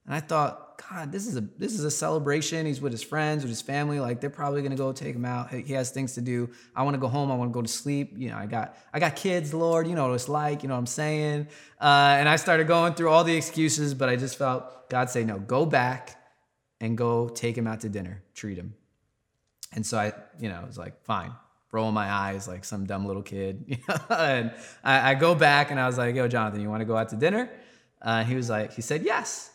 And 0.09 0.15
I 0.15 0.21
thought, 0.21 0.81
God, 0.89 1.11
this 1.11 1.27
is 1.27 1.37
a 1.37 1.41
this 1.59 1.73
is 1.73 1.83
a 1.83 1.91
celebration. 1.91 2.65
He's 2.65 2.81
with 2.81 2.91
his 2.91 3.03
friends, 3.03 3.43
with 3.43 3.49
his 3.49 3.61
family. 3.61 3.99
Like 3.99 4.19
they're 4.19 4.31
probably 4.31 4.63
gonna 4.63 4.75
go 4.75 4.91
take 4.91 5.15
him 5.15 5.23
out. 5.23 5.51
He 5.51 5.73
has 5.73 5.91
things 5.91 6.15
to 6.15 6.21
do. 6.21 6.49
I 6.75 6.81
want 6.81 6.95
to 6.95 6.99
go 6.99 7.07
home. 7.07 7.31
I 7.31 7.35
want 7.35 7.51
to 7.51 7.53
go 7.53 7.61
to 7.61 7.67
sleep. 7.67 8.13
You 8.17 8.29
know, 8.29 8.37
I 8.37 8.47
got 8.47 8.75
I 8.91 8.99
got 8.99 9.15
kids, 9.15 9.53
Lord. 9.53 9.87
You 9.87 9.93
know 9.93 10.07
what 10.07 10.15
it's 10.15 10.27
like. 10.27 10.63
You 10.63 10.69
know 10.69 10.73
what 10.73 10.79
I'm 10.79 10.87
saying. 10.87 11.47
Uh, 11.79 12.15
and 12.17 12.27
I 12.27 12.37
started 12.37 12.65
going 12.65 12.95
through 12.95 13.09
all 13.09 13.23
the 13.23 13.35
excuses, 13.35 13.93
but 13.93 14.09
I 14.09 14.15
just 14.15 14.35
felt 14.35 14.89
God 14.89 15.11
say, 15.11 15.23
no, 15.23 15.37
go 15.37 15.63
back 15.63 16.19
and 16.81 16.97
go 16.97 17.29
take 17.29 17.55
him 17.55 17.67
out 17.67 17.81
to 17.81 17.89
dinner, 17.89 18.23
treat 18.33 18.57
him. 18.57 18.73
And 19.73 19.85
so 19.85 19.99
I, 19.99 20.13
you 20.39 20.49
know, 20.49 20.63
was 20.65 20.77
like, 20.77 21.03
fine. 21.03 21.33
Rolling 21.71 21.93
my 21.93 22.09
eyes 22.09 22.47
like 22.47 22.65
some 22.65 22.87
dumb 22.87 23.05
little 23.05 23.21
kid. 23.21 23.77
and 24.09 24.51
I, 24.83 25.11
I, 25.11 25.13
go 25.13 25.35
back 25.35 25.69
and 25.69 25.79
I 25.79 25.85
was 25.85 25.99
like, 25.99 26.15
yo, 26.15 26.27
Jonathan, 26.27 26.61
you 26.61 26.69
want 26.69 26.81
to 26.81 26.85
go 26.85 26.97
out 26.97 27.09
to 27.09 27.15
dinner? 27.15 27.47
Uh, 28.01 28.23
he 28.23 28.33
was 28.33 28.49
like, 28.49 28.73
he 28.73 28.81
said 28.81 29.03
yes 29.03 29.51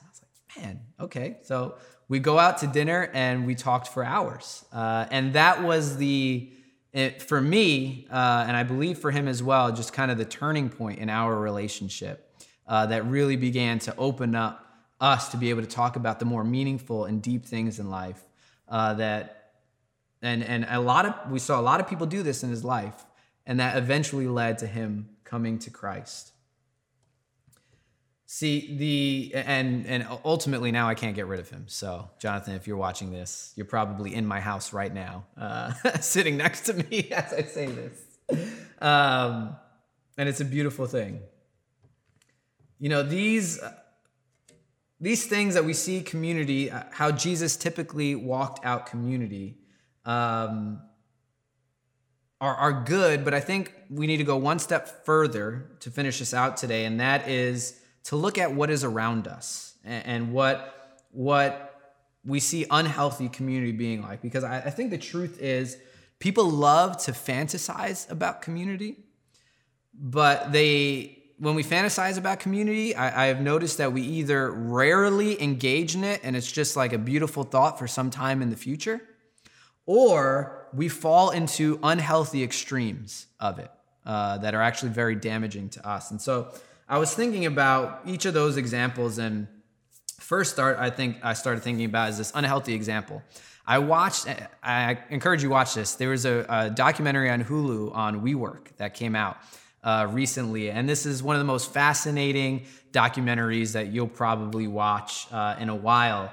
man, 0.57 0.81
okay. 1.01 1.39
So 1.43 1.77
we 2.09 2.19
go 2.19 2.39
out 2.39 2.59
to 2.59 2.67
dinner 2.67 3.11
and 3.13 3.47
we 3.47 3.55
talked 3.55 3.89
for 3.89 4.05
hours. 4.05 4.65
Uh, 4.73 5.07
and 5.11 5.33
that 5.35 5.63
was 5.63 5.97
the, 5.97 6.51
it, 6.93 7.23
for 7.23 7.41
me, 7.41 8.07
uh, 8.11 8.45
and 8.47 8.57
I 8.57 8.63
believe 8.63 8.99
for 8.99 9.11
him 9.11 9.29
as 9.29 9.43
well, 9.43 9.73
just 9.73 9.93
kind 9.93 10.11
of 10.11 10.19
the 10.19 10.25
turning 10.25 10.69
point 10.69 10.99
in 10.99 11.11
our 11.11 11.35
relationship 11.39 12.31
uh, 12.67 12.87
that 12.87 13.07
really 13.07 13.37
began 13.37 13.79
to 13.81 13.97
open 13.97 14.35
up 14.35 14.61
us 15.01 15.31
to 15.31 15.37
be 15.37 15.51
able 15.51 15.63
to 15.63 15.69
talk 15.69 15.97
about 15.97 16.19
the 16.19 16.25
more 16.25 16.45
meaningful 16.45 17.05
and 17.05 17.23
deep 17.23 17.45
things 17.45 17.79
in 17.79 17.91
life 17.91 18.23
uh, 18.69 18.95
that, 18.95 19.53
and, 20.23 20.43
and 20.43 20.67
a 20.69 20.81
lot 20.81 21.05
of, 21.05 21.31
we 21.31 21.39
saw 21.39 21.61
a 21.61 21.63
lot 21.63 21.81
of 21.81 21.89
people 21.89 22.07
do 22.07 22.23
this 22.23 22.43
in 22.43 22.51
his 22.51 22.65
life. 22.65 23.05
And 23.47 23.61
that 23.61 23.77
eventually 23.77 24.27
led 24.27 24.57
to 24.61 24.67
him 24.67 25.11
coming 25.25 25.59
to 25.59 25.71
Christ. 25.71 26.33
See 28.35 28.77
the 28.77 29.33
and 29.37 29.87
and 29.87 30.05
ultimately 30.25 30.73
now 30.73 30.89
I 30.89 30.97
can't 30.97 31.15
get 31.15 31.29
rid 31.29 31.39
of 31.39 31.49
him. 31.49 31.67
So 31.69 32.11
Jonathan, 32.19 32.57
if 32.57 32.67
you're 32.67 32.77
watching 32.77 33.13
this, 33.13 33.53
you're 33.55 33.65
probably 33.65 34.13
in 34.13 34.27
my 34.27 34.41
house 34.41 34.73
right 34.73 34.93
now, 34.93 35.25
uh, 35.41 35.73
sitting 36.01 36.37
next 36.37 36.63
to 36.63 36.75
me 36.75 37.11
as 37.13 37.33
I 37.33 37.43
say 37.43 37.67
this, 37.67 38.03
um, 38.81 39.55
and 40.19 40.29
it's 40.29 40.41
a 40.41 40.45
beautiful 40.45 40.89
thing. 40.89 41.21
You 42.81 42.89
know 42.89 43.05
these 43.05 43.61
these 45.01 45.27
things 45.27 45.55
that 45.55 45.65
we 45.65 45.73
see 45.73 46.03
community, 46.03 46.73
uh, 46.73 46.83
how 46.91 47.13
Jesus 47.13 47.57
typically 47.57 48.17
walked 48.17 48.67
out 48.67 48.87
community, 48.87 49.59
um, 50.05 50.83
are 52.41 52.57
are 52.57 52.83
good. 52.83 53.25
But 53.25 53.33
I 53.33 53.39
think 53.39 53.73
we 53.89 54.09
need 54.09 54.17
to 54.17 54.25
go 54.25 54.37
one 54.37 54.59
step 54.59 55.07
further 55.07 55.71
to 55.79 55.89
finish 55.93 56.19
this 56.19 56.35
out 56.35 56.57
today, 56.57 56.85
and 56.85 56.99
that 56.99 57.29
is 57.29 57.81
to 58.05 58.17
look 58.17 58.39
at 58.39 58.53
what 58.53 58.71
is 58.71 58.85
around 58.85 59.27
us 59.27 59.75
and, 59.85 60.07
and 60.07 60.33
what 60.33 60.99
what 61.11 61.71
we 62.25 62.41
see 62.41 62.67
unhealthy 62.71 63.29
community 63.29 63.73
being 63.73 64.03
like. 64.03 64.23
Because 64.23 64.45
I, 64.45 64.59
I 64.59 64.71
think 64.71 64.91
the 64.91 64.99
truth 64.99 65.41
is 65.41 65.77
people 66.19 66.49
love 66.49 66.97
to 67.05 67.13
fantasize 67.13 68.11
about 68.11 68.43
community, 68.43 68.97
but 69.93 70.53
they 70.53 71.19
when 71.39 71.55
we 71.55 71.65
fantasize 71.65 72.17
about 72.17 72.39
community, 72.39 72.95
I, 72.95 73.27
have 73.27 73.41
noticed 73.41 73.79
that 73.79 73.93
we 73.93 74.03
either 74.03 74.53
rarely 74.53 75.43
engage 75.43 75.97
in 75.97 76.05
it 76.05 76.21
and 76.23 76.37
it's 76.37 76.51
just 76.51 76.77
like 76.77 76.93
a 76.93 76.99
beautiful 76.99 77.43
thought 77.43 77.77
for 77.77 77.89
some 77.89 78.09
time 78.11 78.41
in 78.41 78.51
the 78.51 78.57
future, 78.57 79.01
or 79.85 80.69
we 80.73 80.89
fall 80.89 81.31
into 81.31 81.81
unhealthy 81.83 82.45
extremes 82.45 83.27
of 83.41 83.59
it 83.59 83.71
uh, 84.07 84.39
that 84.39 84.55
are 84.55 84.63
actually 84.63 84.93
very 84.93 85.17
damaging 85.17 85.69
to 85.71 85.87
us. 85.87 86.13
And 86.13 86.23
so 86.23 86.53
I 86.89 86.99
was 86.99 87.15
thinking 87.15 87.47
about 87.47 88.03
each 88.05 88.27
of 88.27 88.35
those 88.35 88.57
examples, 88.57 89.19
and 89.19 89.49
first 90.21 90.53
start 90.53 90.79
I 90.79 90.91
think 90.91 91.17
I 91.23 91.33
started 91.33 91.63
thinking 91.63 91.87
about 91.87 92.11
is 92.11 92.19
this 92.19 92.33
unhealthy 92.35 92.75
example. 92.75 93.23
I 93.67 93.79
watched. 93.79 94.27
I 94.63 94.99
encourage 95.09 95.43
you 95.43 95.49
watch 95.49 95.75
this. 95.75 95.95
There 95.95 96.11
was 96.11 96.27
a, 96.27 96.45
a 96.49 96.71
documentary 96.71 97.31
on 97.31 97.43
Hulu 97.43 97.95
on 97.95 98.21
WeWork 98.21 98.77
that 98.77 98.93
came 98.93 99.17
out 99.17 99.39
uh, 99.83 100.07
recently, 100.11 100.71
and 100.71 100.87
this 100.87 101.07
is 101.07 101.23
one 101.23 101.35
of 101.37 101.41
the 101.41 101.47
most 101.47 101.73
fascinating 101.73 102.67
documentaries 102.93 103.73
that 103.73 103.87
you'll 103.89 104.07
probably 104.07 104.67
watch 104.67 105.27
uh, 105.33 105.57
in 105.59 105.71
a 105.71 105.75
while. 105.75 106.31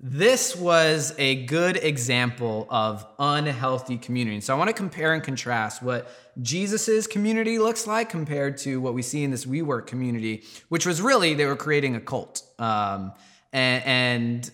This 0.00 0.54
was 0.54 1.12
a 1.18 1.44
good 1.46 1.76
example 1.76 2.68
of 2.70 3.04
unhealthy 3.18 3.98
community. 3.98 4.40
So 4.40 4.54
I 4.54 4.56
want 4.56 4.68
to 4.68 4.74
compare 4.74 5.12
and 5.12 5.24
contrast 5.24 5.82
what 5.82 6.08
Jesus's 6.40 7.08
community 7.08 7.58
looks 7.58 7.84
like 7.84 8.08
compared 8.08 8.58
to 8.58 8.80
what 8.80 8.94
we 8.94 9.02
see 9.02 9.24
in 9.24 9.32
this 9.32 9.44
WeWork 9.44 9.88
community, 9.88 10.44
which 10.68 10.86
was 10.86 11.02
really 11.02 11.34
they 11.34 11.46
were 11.46 11.56
creating 11.56 11.96
a 11.96 12.00
cult. 12.00 12.42
Um, 12.60 13.12
and, 13.52 13.84
and 13.84 14.50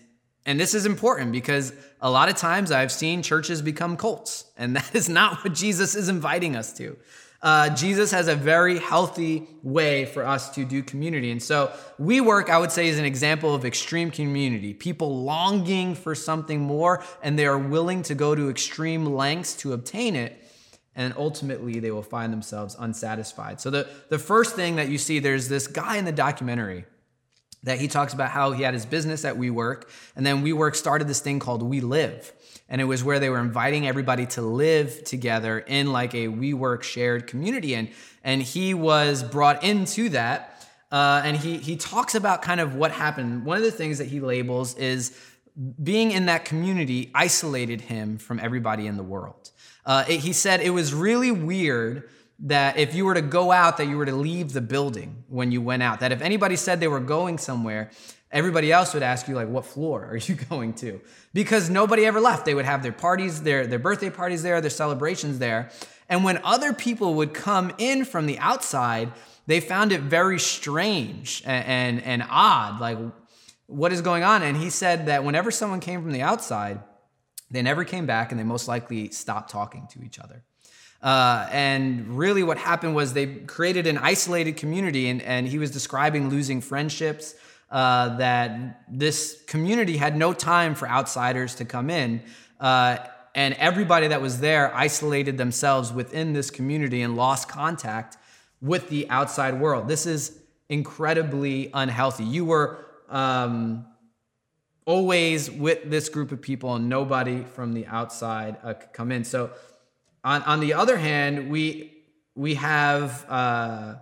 and 0.47 0.59
this 0.59 0.73
is 0.73 0.85
important 0.85 1.31
because 1.31 1.73
a 2.01 2.09
lot 2.09 2.29
of 2.29 2.35
times 2.35 2.71
I've 2.71 2.91
seen 2.91 3.21
churches 3.21 3.61
become 3.61 3.97
cults, 3.97 4.45
and 4.57 4.75
that 4.75 4.95
is 4.95 5.09
not 5.09 5.43
what 5.43 5.53
Jesus 5.53 5.95
is 5.95 6.09
inviting 6.09 6.55
us 6.55 6.73
to. 6.73 6.97
Uh, 7.45 7.69
Jesus 7.69 8.09
has 8.09 8.27
a 8.27 8.33
very 8.35 8.79
healthy 8.79 9.47
way 9.61 10.05
for 10.05 10.25
us 10.25 10.49
to 10.55 10.65
do 10.65 10.81
community. 10.81 11.29
And 11.29 11.41
so, 11.41 11.71
WeWork, 12.01 12.49
I 12.49 12.57
would 12.57 12.71
say, 12.71 12.87
is 12.87 12.97
an 12.97 13.05
example 13.05 13.53
of 13.53 13.65
extreme 13.65 14.09
community. 14.09 14.73
People 14.73 15.21
longing 15.21 15.93
for 15.93 16.15
something 16.15 16.59
more, 16.59 17.03
and 17.21 17.37
they 17.37 17.45
are 17.45 17.59
willing 17.59 18.01
to 18.01 18.15
go 18.15 18.33
to 18.33 18.49
extreme 18.49 19.05
lengths 19.05 19.55
to 19.57 19.73
obtain 19.73 20.15
it. 20.15 20.41
And 20.95 21.13
ultimately, 21.17 21.79
they 21.79 21.91
will 21.91 22.01
find 22.01 22.33
themselves 22.33 22.75
unsatisfied. 22.79 23.61
So, 23.61 23.69
the, 23.69 23.87
the 24.09 24.17
first 24.17 24.55
thing 24.55 24.77
that 24.77 24.89
you 24.89 24.97
see, 24.97 25.19
there's 25.19 25.47
this 25.47 25.67
guy 25.67 25.97
in 25.97 26.05
the 26.05 26.11
documentary 26.11 26.85
that 27.61 27.79
he 27.79 27.87
talks 27.87 28.15
about 28.15 28.31
how 28.31 28.53
he 28.53 28.63
had 28.63 28.73
his 28.73 28.87
business 28.87 29.23
at 29.23 29.35
WeWork, 29.35 29.83
and 30.15 30.25
then 30.25 30.43
WeWork 30.43 30.75
started 30.75 31.07
this 31.07 31.19
thing 31.19 31.37
called 31.37 31.61
WeLive 31.61 32.31
and 32.69 32.81
it 32.81 32.85
was 32.85 33.03
where 33.03 33.19
they 33.19 33.29
were 33.29 33.39
inviting 33.39 33.87
everybody 33.87 34.25
to 34.25 34.41
live 34.41 35.03
together 35.03 35.59
in 35.59 35.91
like 35.91 36.13
a 36.13 36.27
WeWork 36.27 36.83
shared 36.83 37.27
community. 37.27 37.75
And 37.75 37.89
and 38.23 38.41
he 38.41 38.73
was 38.73 39.23
brought 39.23 39.63
into 39.63 40.09
that, 40.09 40.67
uh, 40.91 41.21
and 41.23 41.37
he 41.37 41.57
he 41.57 41.75
talks 41.75 42.15
about 42.15 42.41
kind 42.41 42.59
of 42.59 42.75
what 42.75 42.91
happened. 42.91 43.45
One 43.45 43.57
of 43.57 43.63
the 43.63 43.71
things 43.71 43.99
that 43.99 44.07
he 44.07 44.19
labels 44.19 44.75
is 44.75 45.17
being 45.81 46.11
in 46.11 46.25
that 46.25 46.45
community 46.45 47.11
isolated 47.13 47.81
him 47.81 48.17
from 48.17 48.39
everybody 48.39 48.87
in 48.87 48.97
the 48.97 49.03
world. 49.03 49.51
Uh, 49.85 50.03
it, 50.07 50.19
he 50.19 50.33
said 50.33 50.59
it 50.61 50.71
was 50.71 50.93
really 50.93 51.31
weird 51.31 52.09
that 52.39 52.77
if 52.77 52.93
you 52.93 53.05
were 53.05 53.13
to 53.13 53.21
go 53.21 53.51
out 53.51 53.77
that 53.77 53.87
you 53.87 53.95
were 53.95 54.05
to 54.05 54.15
leave 54.15 54.51
the 54.51 54.61
building 54.61 55.23
when 55.29 55.51
you 55.51 55.61
went 55.61 55.81
out 55.81 56.01
that 56.01 56.11
if 56.11 56.21
anybody 56.21 56.57
said 56.57 56.81
they 56.81 56.87
were 56.87 56.99
going 56.99 57.37
somewhere 57.37 57.89
everybody 58.31 58.71
else 58.71 58.93
would 58.93 59.03
ask 59.03 59.27
you 59.27 59.35
like 59.35 59.47
what 59.47 59.65
floor 59.65 60.05
are 60.05 60.17
you 60.17 60.35
going 60.49 60.73
to? 60.75 61.01
Because 61.33 61.69
nobody 61.69 62.05
ever 62.05 62.19
left. 62.19 62.45
They 62.45 62.53
would 62.53 62.65
have 62.65 62.83
their 62.83 62.91
parties 62.91 63.43
their, 63.43 63.67
their 63.67 63.79
birthday 63.79 64.09
parties 64.09 64.43
there 64.43 64.61
their 64.61 64.69
celebrations 64.69 65.39
there. 65.39 65.71
And 66.07 66.23
when 66.23 66.39
other 66.43 66.73
people 66.73 67.15
would 67.15 67.33
come 67.33 67.73
in 67.77 68.05
from 68.05 68.25
the 68.25 68.39
outside 68.39 69.11
they 69.47 69.59
found 69.59 69.91
it 69.91 70.01
very 70.01 70.39
strange 70.39 71.43
and, 71.45 71.65
and, 71.65 72.03
and 72.03 72.27
odd 72.29 72.79
like 72.79 72.97
what 73.67 73.91
is 73.91 74.01
going 74.01 74.23
on? 74.23 74.43
And 74.43 74.55
he 74.55 74.69
said 74.69 75.07
that 75.07 75.23
whenever 75.23 75.49
someone 75.49 75.79
came 75.79 76.01
from 76.01 76.11
the 76.11 76.21
outside 76.21 76.81
they 77.51 77.61
never 77.61 77.83
came 77.83 78.05
back 78.05 78.31
and 78.31 78.39
they 78.39 78.43
most 78.43 78.67
likely 78.67 79.09
stopped 79.09 79.51
talking 79.51 79.87
to 79.91 80.03
each 80.03 80.19
other. 80.19 80.43
Uh, 81.01 81.47
and 81.51 82.17
really, 82.17 82.41
what 82.41 82.57
happened 82.57 82.95
was 82.95 83.13
they 83.13 83.27
created 83.27 83.85
an 83.85 83.97
isolated 83.97 84.57
community, 84.57 85.07
and, 85.07 85.21
and 85.21 85.47
he 85.47 85.59
was 85.59 85.69
describing 85.69 86.29
losing 86.29 86.61
friendships, 86.61 87.35
uh, 87.75 88.15
that 88.15 88.79
this 88.87 89.43
community 89.47 89.97
had 89.97 90.15
no 90.15 90.31
time 90.31 90.73
for 90.75 90.87
outsiders 90.87 91.55
to 91.55 91.65
come 91.65 91.89
in. 91.89 92.23
Uh, 92.57 92.95
and 93.35 93.53
everybody 93.55 94.07
that 94.07 94.21
was 94.21 94.39
there 94.39 94.73
isolated 94.73 95.37
themselves 95.37 95.91
within 95.91 96.31
this 96.31 96.49
community 96.49 97.01
and 97.01 97.17
lost 97.17 97.49
contact 97.49 98.15
with 98.61 98.87
the 98.87 99.09
outside 99.09 99.59
world. 99.59 99.89
This 99.89 100.05
is 100.05 100.39
incredibly 100.69 101.69
unhealthy. 101.73 102.23
You 102.23 102.45
were 102.45 102.85
um, 103.09 103.85
always 104.85 105.51
with 105.51 105.89
this 105.89 106.07
group 106.07 106.31
of 106.31 106.41
people, 106.41 106.75
and 106.75 106.87
nobody 106.87 107.43
from 107.43 107.73
the 107.73 107.85
outside 107.87 108.55
uh, 108.63 108.75
could 108.75 108.93
come 108.93 109.11
in. 109.11 109.25
So, 109.25 109.51
on, 110.23 110.43
on 110.43 110.61
the 110.61 110.75
other 110.75 110.95
hand, 110.95 111.49
we 111.51 111.91
we 112.35 112.55
have 112.55 113.25
uh, 113.27 113.95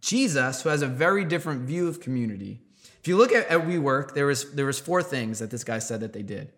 Jesus, 0.00 0.62
who 0.62 0.70
has 0.70 0.80
a 0.80 0.86
very 0.86 1.26
different 1.26 1.64
view 1.68 1.86
of 1.86 2.00
community. 2.00 2.62
If 3.00 3.08
you 3.08 3.16
look 3.16 3.32
at, 3.32 3.46
at 3.48 3.60
WeWork, 3.60 4.14
there 4.14 4.26
was 4.26 4.52
there 4.52 4.66
was 4.66 4.78
four 4.78 5.02
things 5.02 5.38
that 5.38 5.50
this 5.50 5.64
guy 5.64 5.78
said 5.78 6.00
that 6.00 6.12
they 6.12 6.22
did. 6.22 6.52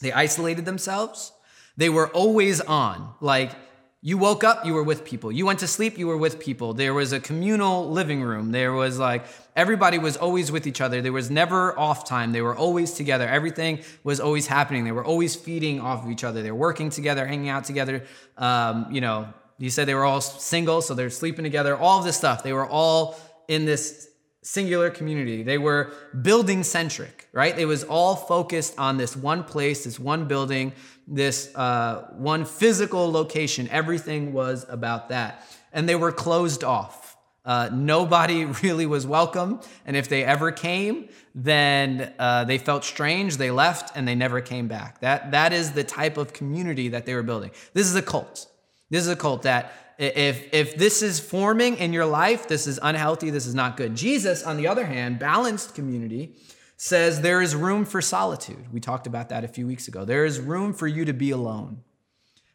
They 0.00 0.12
isolated 0.12 0.64
themselves. 0.64 1.32
They 1.76 1.88
were 1.90 2.08
always 2.08 2.60
on. 2.62 3.14
Like 3.20 3.52
you 4.00 4.16
woke 4.16 4.44
up, 4.44 4.64
you 4.64 4.72
were 4.72 4.82
with 4.82 5.04
people. 5.04 5.32
You 5.32 5.44
went 5.44 5.58
to 5.58 5.66
sleep, 5.66 5.98
you 5.98 6.06
were 6.06 6.16
with 6.16 6.38
people. 6.38 6.72
There 6.72 6.94
was 6.94 7.12
a 7.12 7.20
communal 7.20 7.90
living 7.90 8.22
room. 8.22 8.52
There 8.52 8.72
was 8.72 8.98
like 8.98 9.26
everybody 9.54 9.98
was 9.98 10.16
always 10.16 10.50
with 10.50 10.66
each 10.66 10.80
other. 10.80 11.02
There 11.02 11.12
was 11.12 11.30
never 11.30 11.78
off 11.78 12.08
time. 12.08 12.32
They 12.32 12.42
were 12.42 12.56
always 12.56 12.92
together. 12.92 13.26
Everything 13.28 13.80
was 14.04 14.18
always 14.18 14.46
happening. 14.46 14.84
They 14.84 14.92
were 14.92 15.04
always 15.04 15.36
feeding 15.36 15.80
off 15.80 16.04
of 16.04 16.10
each 16.10 16.24
other. 16.24 16.42
They 16.42 16.50
were 16.50 16.58
working 16.58 16.88
together, 16.88 17.26
hanging 17.26 17.48
out 17.48 17.64
together. 17.64 18.04
Um, 18.38 18.86
you 18.90 19.00
know, 19.02 19.28
he 19.58 19.70
said 19.70 19.86
they 19.88 19.94
were 19.94 20.04
all 20.04 20.20
single, 20.20 20.80
so 20.82 20.94
they're 20.94 21.10
sleeping 21.10 21.42
together. 21.42 21.76
All 21.76 21.98
of 21.98 22.04
this 22.04 22.16
stuff. 22.16 22.42
They 22.42 22.52
were 22.52 22.66
all 22.66 23.18
in 23.48 23.64
this 23.64 24.08
singular 24.46 24.90
community. 24.90 25.42
They 25.42 25.58
were 25.58 25.92
building 26.22 26.62
centric, 26.62 27.28
right? 27.32 27.58
It 27.58 27.64
was 27.64 27.82
all 27.82 28.14
focused 28.14 28.78
on 28.78 28.96
this 28.96 29.16
one 29.16 29.42
place, 29.42 29.82
this 29.84 29.98
one 29.98 30.28
building, 30.28 30.72
this 31.08 31.52
uh, 31.56 32.08
one 32.12 32.44
physical 32.44 33.10
location. 33.10 33.68
Everything 33.70 34.32
was 34.32 34.64
about 34.68 35.08
that. 35.08 35.44
And 35.72 35.88
they 35.88 35.96
were 35.96 36.12
closed 36.12 36.62
off. 36.62 37.16
Uh, 37.44 37.70
nobody 37.72 38.44
really 38.62 38.86
was 38.86 39.04
welcome. 39.04 39.60
And 39.84 39.96
if 39.96 40.08
they 40.08 40.22
ever 40.24 40.52
came, 40.52 41.08
then 41.34 42.14
uh, 42.20 42.44
they 42.44 42.58
felt 42.58 42.84
strange, 42.84 43.38
they 43.38 43.50
left, 43.50 43.96
and 43.96 44.06
they 44.06 44.14
never 44.14 44.40
came 44.40 44.68
back. 44.68 45.00
That, 45.00 45.32
that 45.32 45.52
is 45.52 45.72
the 45.72 45.84
type 45.84 46.16
of 46.16 46.32
community 46.32 46.88
that 46.90 47.04
they 47.04 47.14
were 47.14 47.24
building. 47.24 47.50
This 47.74 47.88
is 47.88 47.96
a 47.96 48.02
cult. 48.02 48.46
This 48.90 49.02
is 49.02 49.08
a 49.08 49.16
cult 49.16 49.42
that 49.42 49.85
if 49.98 50.52
if 50.52 50.76
this 50.76 51.02
is 51.02 51.18
forming 51.18 51.76
in 51.78 51.92
your 51.92 52.06
life, 52.06 52.48
this 52.48 52.66
is 52.66 52.78
unhealthy, 52.82 53.30
this 53.30 53.46
is 53.46 53.54
not 53.54 53.76
good. 53.76 53.94
Jesus, 53.96 54.42
on 54.42 54.56
the 54.56 54.68
other 54.68 54.84
hand, 54.84 55.18
balanced 55.18 55.74
community, 55.74 56.36
says 56.76 57.22
there 57.22 57.40
is 57.40 57.54
room 57.54 57.84
for 57.84 58.02
solitude. 58.02 58.72
We 58.72 58.80
talked 58.80 59.06
about 59.06 59.30
that 59.30 59.44
a 59.44 59.48
few 59.48 59.66
weeks 59.66 59.88
ago. 59.88 60.04
There 60.04 60.24
is 60.24 60.38
room 60.38 60.74
for 60.74 60.86
you 60.86 61.06
to 61.06 61.14
be 61.14 61.30
alone, 61.30 61.82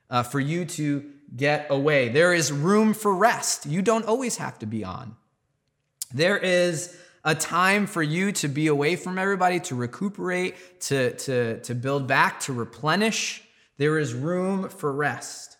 uh, 0.09 0.23
for 0.23 0.39
you 0.39 0.65
to 0.65 1.03
get 1.35 1.67
away. 1.69 2.09
There 2.09 2.33
is 2.33 2.51
room 2.51 2.93
for 2.93 3.15
rest. 3.15 3.65
You 3.65 3.81
don't 3.81 4.05
always 4.05 4.37
have 4.37 4.59
to 4.59 4.65
be 4.65 4.83
on. 4.83 5.15
There 6.13 6.37
is 6.37 6.95
a 7.23 7.33
time 7.33 7.87
for 7.87 8.03
you 8.03 8.31
to 8.33 8.47
be 8.47 8.67
away 8.67 8.95
from 8.95 9.17
everybody, 9.17 9.59
to 9.61 9.75
recuperate, 9.75 10.81
to, 10.81 11.15
to, 11.15 11.59
to 11.61 11.73
build 11.75 12.07
back, 12.07 12.41
to 12.41 12.53
replenish. 12.53 13.43
There 13.77 13.97
is 13.97 14.13
room 14.13 14.69
for 14.69 14.91
rest 14.91 15.57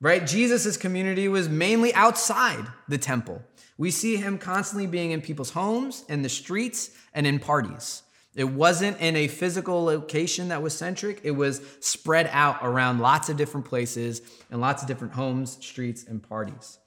right? 0.00 0.26
Jesus' 0.26 0.76
community 0.76 1.28
was 1.28 1.48
mainly 1.48 1.94
outside 1.94 2.66
the 2.88 2.98
temple. 2.98 3.42
We 3.78 3.90
see 3.90 4.16
him 4.16 4.38
constantly 4.38 4.86
being 4.86 5.10
in 5.10 5.20
people's 5.20 5.50
homes, 5.50 6.04
in 6.08 6.22
the 6.22 6.28
streets, 6.28 6.90
and 7.12 7.26
in 7.26 7.38
parties. 7.38 8.02
It 8.34 8.44
wasn't 8.44 9.00
in 9.00 9.16
a 9.16 9.28
physical 9.28 9.84
location 9.84 10.48
that 10.48 10.62
was 10.62 10.76
centric, 10.76 11.20
it 11.24 11.30
was 11.30 11.62
spread 11.80 12.28
out 12.32 12.58
around 12.62 13.00
lots 13.00 13.30
of 13.30 13.38
different 13.38 13.66
places 13.66 14.20
and 14.50 14.60
lots 14.60 14.82
of 14.82 14.88
different 14.88 15.14
homes, 15.14 15.56
streets, 15.64 16.04
and 16.04 16.22
parties. 16.22 16.78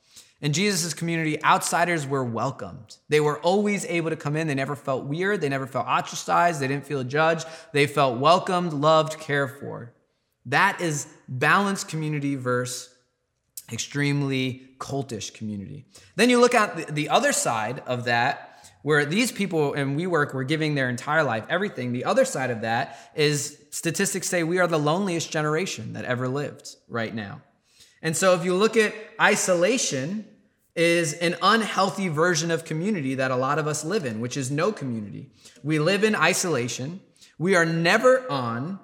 In 0.42 0.54
Jesus' 0.54 0.94
community, 0.94 1.44
outsiders 1.44 2.08
were 2.08 2.24
welcomed. 2.24 2.98
They 3.10 3.20
were 3.20 3.40
always 3.40 3.84
able 3.86 4.10
to 4.10 4.16
come 4.16 4.38
in. 4.38 4.48
They 4.48 4.56
never 4.56 4.76
felt 4.76 5.06
weird. 5.06 5.42
They 5.42 5.50
never 5.50 5.68
felt 5.68 5.86
ostracized. 5.86 6.62
They 6.62 6.68
didn't 6.68 6.86
feel 6.86 7.04
judged. 7.04 7.46
They 7.74 7.88
felt 7.88 8.20
welcomed, 8.20 8.72
loved, 8.72 9.20
cared 9.20 9.60
for. 9.60 9.94
That 10.46 10.80
is 10.80 11.08
balanced 11.28 11.90
community 11.90 12.36
versus 12.36 12.96
extremely 13.72 14.70
cultish 14.80 15.34
community. 15.34 15.86
Then 16.16 16.30
you 16.30 16.40
look 16.40 16.56
at 16.56 16.96
the 16.96 17.10
other 17.10 17.32
side 17.32 17.82
of 17.86 18.06
that, 18.06 18.46
where 18.82 19.06
these 19.06 19.32
people 19.32 19.74
and 19.74 20.00
WeWork 20.00 20.34
were 20.34 20.46
giving 20.46 20.76
their 20.76 20.90
entire 20.90 21.24
life, 21.24 21.46
everything. 21.50 21.92
The 21.92 22.06
other 22.06 22.24
side 22.24 22.50
of 22.50 22.62
that 22.62 23.12
is 23.14 23.62
statistics 23.72 24.30
say 24.30 24.44
we 24.44 24.60
are 24.60 24.68
the 24.68 24.80
loneliest 24.80 25.32
generation 25.32 25.94
that 25.94 26.06
ever 26.06 26.28
lived 26.28 26.76
right 26.88 27.14
now. 27.14 27.42
And 28.02 28.16
so 28.16 28.34
if 28.36 28.46
you 28.46 28.56
look 28.56 28.78
at 28.78 28.94
isolation, 29.20 30.26
is 30.80 31.14
an 31.16 31.36
unhealthy 31.42 32.08
version 32.08 32.52
of 32.52 32.64
community 32.64 33.16
that 33.16 33.32
a 33.32 33.36
lot 33.36 33.60
of 33.60 33.68
us 33.68 33.84
live 33.84 34.06
in, 34.06 34.22
which 34.22 34.38
is 34.38 34.50
no 34.50 34.72
community. 34.72 35.30
We 35.62 35.78
live 35.78 36.06
in 36.06 36.16
isolation. 36.16 37.02
We 37.38 37.56
are 37.56 37.66
never 37.66 38.30
on 38.32 38.80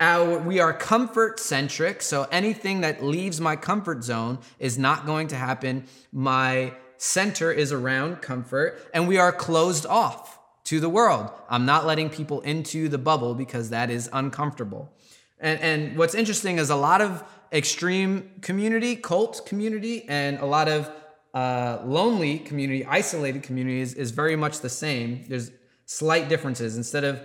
our, 0.00 0.38
we 0.38 0.60
are 0.60 0.72
comfort 0.72 1.40
centric, 1.40 2.02
so 2.02 2.26
anything 2.30 2.82
that 2.82 3.02
leaves 3.02 3.40
my 3.40 3.56
comfort 3.56 4.04
zone 4.04 4.38
is 4.58 4.78
not 4.78 5.06
going 5.06 5.28
to 5.28 5.36
happen. 5.36 5.86
My 6.12 6.74
center 6.98 7.50
is 7.50 7.72
around 7.72 8.22
comfort, 8.22 8.80
and 8.94 9.08
we 9.08 9.18
are 9.18 9.32
closed 9.32 9.86
off 9.86 10.38
to 10.64 10.78
the 10.78 10.88
world. 10.88 11.30
I'm 11.48 11.64
not 11.64 11.86
letting 11.86 12.10
people 12.10 12.40
into 12.42 12.88
the 12.88 12.98
bubble 12.98 13.34
because 13.34 13.70
that 13.70 13.90
is 13.90 14.08
uncomfortable. 14.12 14.92
And, 15.40 15.60
and 15.60 15.96
what's 15.96 16.14
interesting 16.14 16.58
is 16.58 16.70
a 16.70 16.76
lot 16.76 17.00
of 17.00 17.24
extreme 17.52 18.30
community, 18.40 18.94
cult 18.94 19.46
community, 19.46 20.04
and 20.08 20.38
a 20.38 20.46
lot 20.46 20.68
of 20.68 20.90
uh, 21.34 21.80
lonely 21.84 22.38
community, 22.38 22.84
isolated 22.84 23.42
communities 23.42 23.94
is 23.94 24.10
very 24.10 24.36
much 24.36 24.60
the 24.60 24.68
same. 24.68 25.24
There's 25.28 25.50
slight 25.86 26.28
differences. 26.28 26.76
Instead 26.76 27.04
of 27.04 27.22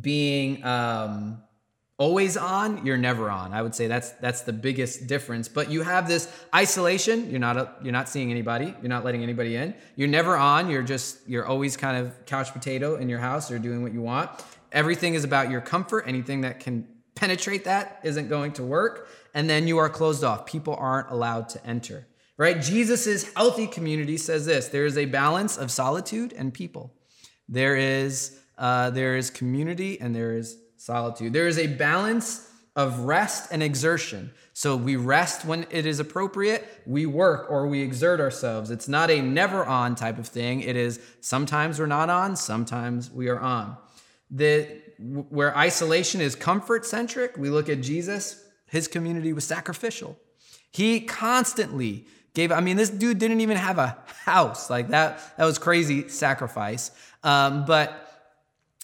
being 0.00 0.64
um, 0.64 1.42
always 2.00 2.36
on 2.36 2.84
you're 2.84 2.96
never 2.96 3.30
on 3.30 3.52
i 3.52 3.62
would 3.62 3.74
say 3.74 3.86
that's 3.86 4.10
that's 4.12 4.40
the 4.40 4.52
biggest 4.52 5.06
difference 5.06 5.48
but 5.48 5.70
you 5.70 5.82
have 5.82 6.08
this 6.08 6.28
isolation 6.54 7.30
you're 7.30 7.38
not 7.38 7.56
a, 7.56 7.70
you're 7.82 7.92
not 7.92 8.08
seeing 8.08 8.30
anybody 8.30 8.74
you're 8.80 8.88
not 8.88 9.04
letting 9.04 9.22
anybody 9.22 9.54
in 9.54 9.74
you're 9.94 10.08
never 10.08 10.36
on 10.36 10.68
you're 10.68 10.82
just 10.82 11.18
you're 11.28 11.46
always 11.46 11.76
kind 11.76 11.96
of 11.96 12.26
couch 12.26 12.52
potato 12.52 12.96
in 12.96 13.08
your 13.08 13.20
house 13.20 13.50
or 13.50 13.58
doing 13.58 13.82
what 13.82 13.92
you 13.92 14.02
want 14.02 14.28
everything 14.72 15.14
is 15.14 15.22
about 15.22 15.50
your 15.50 15.60
comfort 15.60 16.04
anything 16.08 16.40
that 16.40 16.58
can 16.58 16.86
penetrate 17.20 17.64
that 17.64 18.00
isn't 18.02 18.28
going 18.28 18.52
to 18.52 18.62
work. 18.62 19.08
And 19.34 19.48
then 19.48 19.68
you 19.68 19.78
are 19.78 19.88
closed 19.88 20.24
off. 20.24 20.46
People 20.46 20.74
aren't 20.74 21.10
allowed 21.10 21.50
to 21.50 21.66
enter. 21.66 22.06
Right? 22.36 22.60
Jesus' 22.60 23.32
healthy 23.34 23.66
community 23.66 24.16
says 24.16 24.46
this 24.46 24.68
there 24.68 24.86
is 24.86 24.96
a 24.96 25.04
balance 25.04 25.58
of 25.58 25.70
solitude 25.70 26.32
and 26.32 26.52
people. 26.52 26.94
There 27.48 27.76
is, 27.76 28.38
uh, 28.56 28.90
there 28.90 29.16
is 29.16 29.28
community 29.28 30.00
and 30.00 30.14
there 30.14 30.32
is 30.32 30.56
solitude. 30.80 31.34
There 31.34 31.46
is 31.46 31.58
a 31.58 31.66
balance 31.66 32.50
of 32.74 33.00
rest 33.00 33.50
and 33.52 33.62
exertion. 33.62 34.30
So 34.54 34.76
we 34.76 34.96
rest 34.96 35.44
when 35.44 35.66
it 35.70 35.84
is 35.84 36.00
appropriate, 36.00 36.66
we 36.86 37.04
work 37.04 37.50
or 37.50 37.66
we 37.66 37.82
exert 37.82 38.20
ourselves. 38.20 38.70
It's 38.70 38.88
not 38.88 39.10
a 39.10 39.20
never 39.20 39.64
on 39.64 39.94
type 39.94 40.18
of 40.18 40.26
thing. 40.26 40.62
It 40.62 40.76
is 40.76 41.00
sometimes 41.20 41.78
we're 41.78 41.86
not 41.86 42.08
on, 42.08 42.36
sometimes 42.36 43.10
we 43.10 43.28
are 43.28 43.38
on. 43.38 43.76
The 44.30 44.80
where 44.98 45.56
isolation 45.56 46.20
is 46.20 46.34
comfort 46.34 46.86
centric, 46.86 47.36
we 47.36 47.50
look 47.50 47.68
at 47.68 47.80
Jesus, 47.80 48.42
his 48.66 48.86
community 48.86 49.32
was 49.32 49.44
sacrificial. 49.44 50.18
He 50.70 51.00
constantly 51.00 52.06
gave, 52.34 52.52
I 52.52 52.60
mean, 52.60 52.76
this 52.76 52.90
dude 52.90 53.18
didn't 53.18 53.40
even 53.40 53.56
have 53.56 53.78
a 53.78 53.98
house. 54.24 54.70
Like 54.70 54.88
that, 54.88 55.20
that 55.36 55.44
was 55.44 55.58
crazy 55.58 56.08
sacrifice. 56.08 56.90
Um, 57.24 57.64
but 57.64 57.99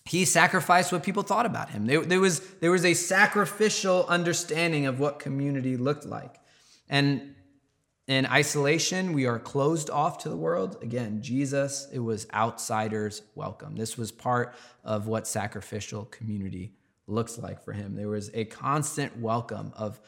he 0.09 0.25
sacrificed 0.25 0.93
what 0.93 1.03
people 1.03 1.23
thought 1.23 1.47
about 1.47 1.71
him. 1.71 1.87
There, 1.87 2.03
there, 2.03 2.21
was, 2.21 2.41
there 2.61 2.71
was 2.71 2.85
a 2.85 2.95
sacrificial 2.95 4.07
understanding 4.09 4.87
of 4.87 5.01
what 5.01 5.19
community 5.19 5.77
looked 5.77 6.07
like. 6.07 6.37
And 6.89 7.35
in 8.07 8.25
isolation, 8.25 9.13
we 9.15 9.27
are 9.27 9.41
closed 9.41 9.91
off 9.91 10.19
to 10.19 10.29
the 10.29 10.37
world. 10.37 10.79
Again, 10.81 11.23
Jesus, 11.23 11.89
it 11.93 11.99
was 11.99 12.29
outsiders 12.33 13.23
welcome. 13.35 13.75
This 13.75 13.99
was 13.99 14.13
part 14.13 14.55
of 14.85 15.09
what 15.09 15.27
sacrificial 15.27 16.05
community 16.05 16.73
looks 17.09 17.37
like 17.37 17.65
for 17.65 17.73
him. 17.73 17.97
There 17.97 18.09
was 18.09 18.31
a 18.33 18.45
constant 18.45 19.19
welcome 19.19 19.73
of 19.77 19.99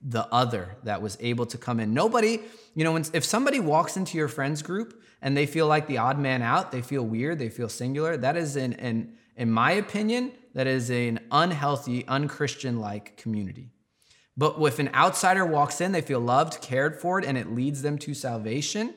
the 0.00 0.32
other 0.32 0.76
that 0.84 1.02
was 1.02 1.16
able 1.18 1.46
to 1.46 1.58
come 1.58 1.80
in. 1.80 1.92
Nobody, 1.92 2.40
you 2.76 2.84
know, 2.84 2.92
when, 2.92 3.04
if 3.12 3.24
somebody 3.24 3.58
walks 3.58 3.96
into 3.96 4.16
your 4.16 4.28
friends 4.28 4.62
group 4.62 5.02
and 5.20 5.36
they 5.36 5.46
feel 5.46 5.66
like 5.66 5.88
the 5.88 5.98
odd 5.98 6.20
man 6.20 6.42
out, 6.42 6.70
they 6.70 6.82
feel 6.82 7.02
weird, 7.02 7.40
they 7.40 7.48
feel 7.48 7.68
singular, 7.68 8.16
that 8.16 8.36
is 8.36 8.54
an, 8.54 8.74
an 8.74 9.17
in 9.38 9.50
my 9.50 9.72
opinion, 9.72 10.32
that 10.54 10.66
is 10.66 10.90
an 10.90 11.20
unhealthy, 11.30 12.06
unchristian 12.08 12.80
like 12.80 13.16
community. 13.16 13.70
But 14.36 14.56
if 14.60 14.80
an 14.80 14.90
outsider 14.92 15.46
walks 15.46 15.80
in, 15.80 15.92
they 15.92 16.00
feel 16.00 16.20
loved, 16.20 16.60
cared 16.60 17.00
for, 17.00 17.20
and 17.20 17.38
it 17.38 17.52
leads 17.52 17.80
them 17.80 17.98
to 17.98 18.14
salvation, 18.14 18.94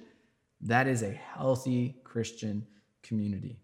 that 0.62 0.88
is 0.88 1.04
a 1.04 1.12
healthy 1.12 1.96
Christian 2.04 2.66
community. 3.04 3.60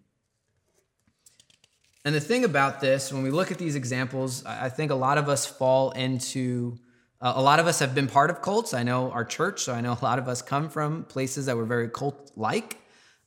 And 2.06 2.14
the 2.14 2.22
thing 2.22 2.46
about 2.46 2.80
this, 2.80 3.12
when 3.12 3.24
we 3.24 3.32
look 3.32 3.52
at 3.52 3.58
these 3.58 3.76
examples, 3.76 4.46
I 4.46 4.70
think 4.70 4.92
a 4.92 4.96
lot 4.96 5.18
of 5.18 5.28
us 5.30 5.46
fall 5.46 5.92
into, 5.92 6.78
uh, 7.20 7.34
a 7.36 7.42
lot 7.42 7.60
of 7.60 7.66
us 7.66 7.80
have 7.80 7.96
been 7.96 8.08
part 8.08 8.30
of 8.30 8.42
cults. 8.42 8.74
I 8.76 8.84
know 8.84 9.12
our 9.12 9.26
church, 9.26 9.64
so 9.64 9.74
I 9.74 9.82
know 9.82 9.98
a 10.00 10.04
lot 10.06 10.20
of 10.20 10.28
us 10.28 10.44
come 10.44 10.70
from 10.70 11.06
places 11.06 11.48
that 11.48 11.58
were 11.58 11.66
very 11.66 11.90
cult 11.90 12.32
like. 12.36 12.78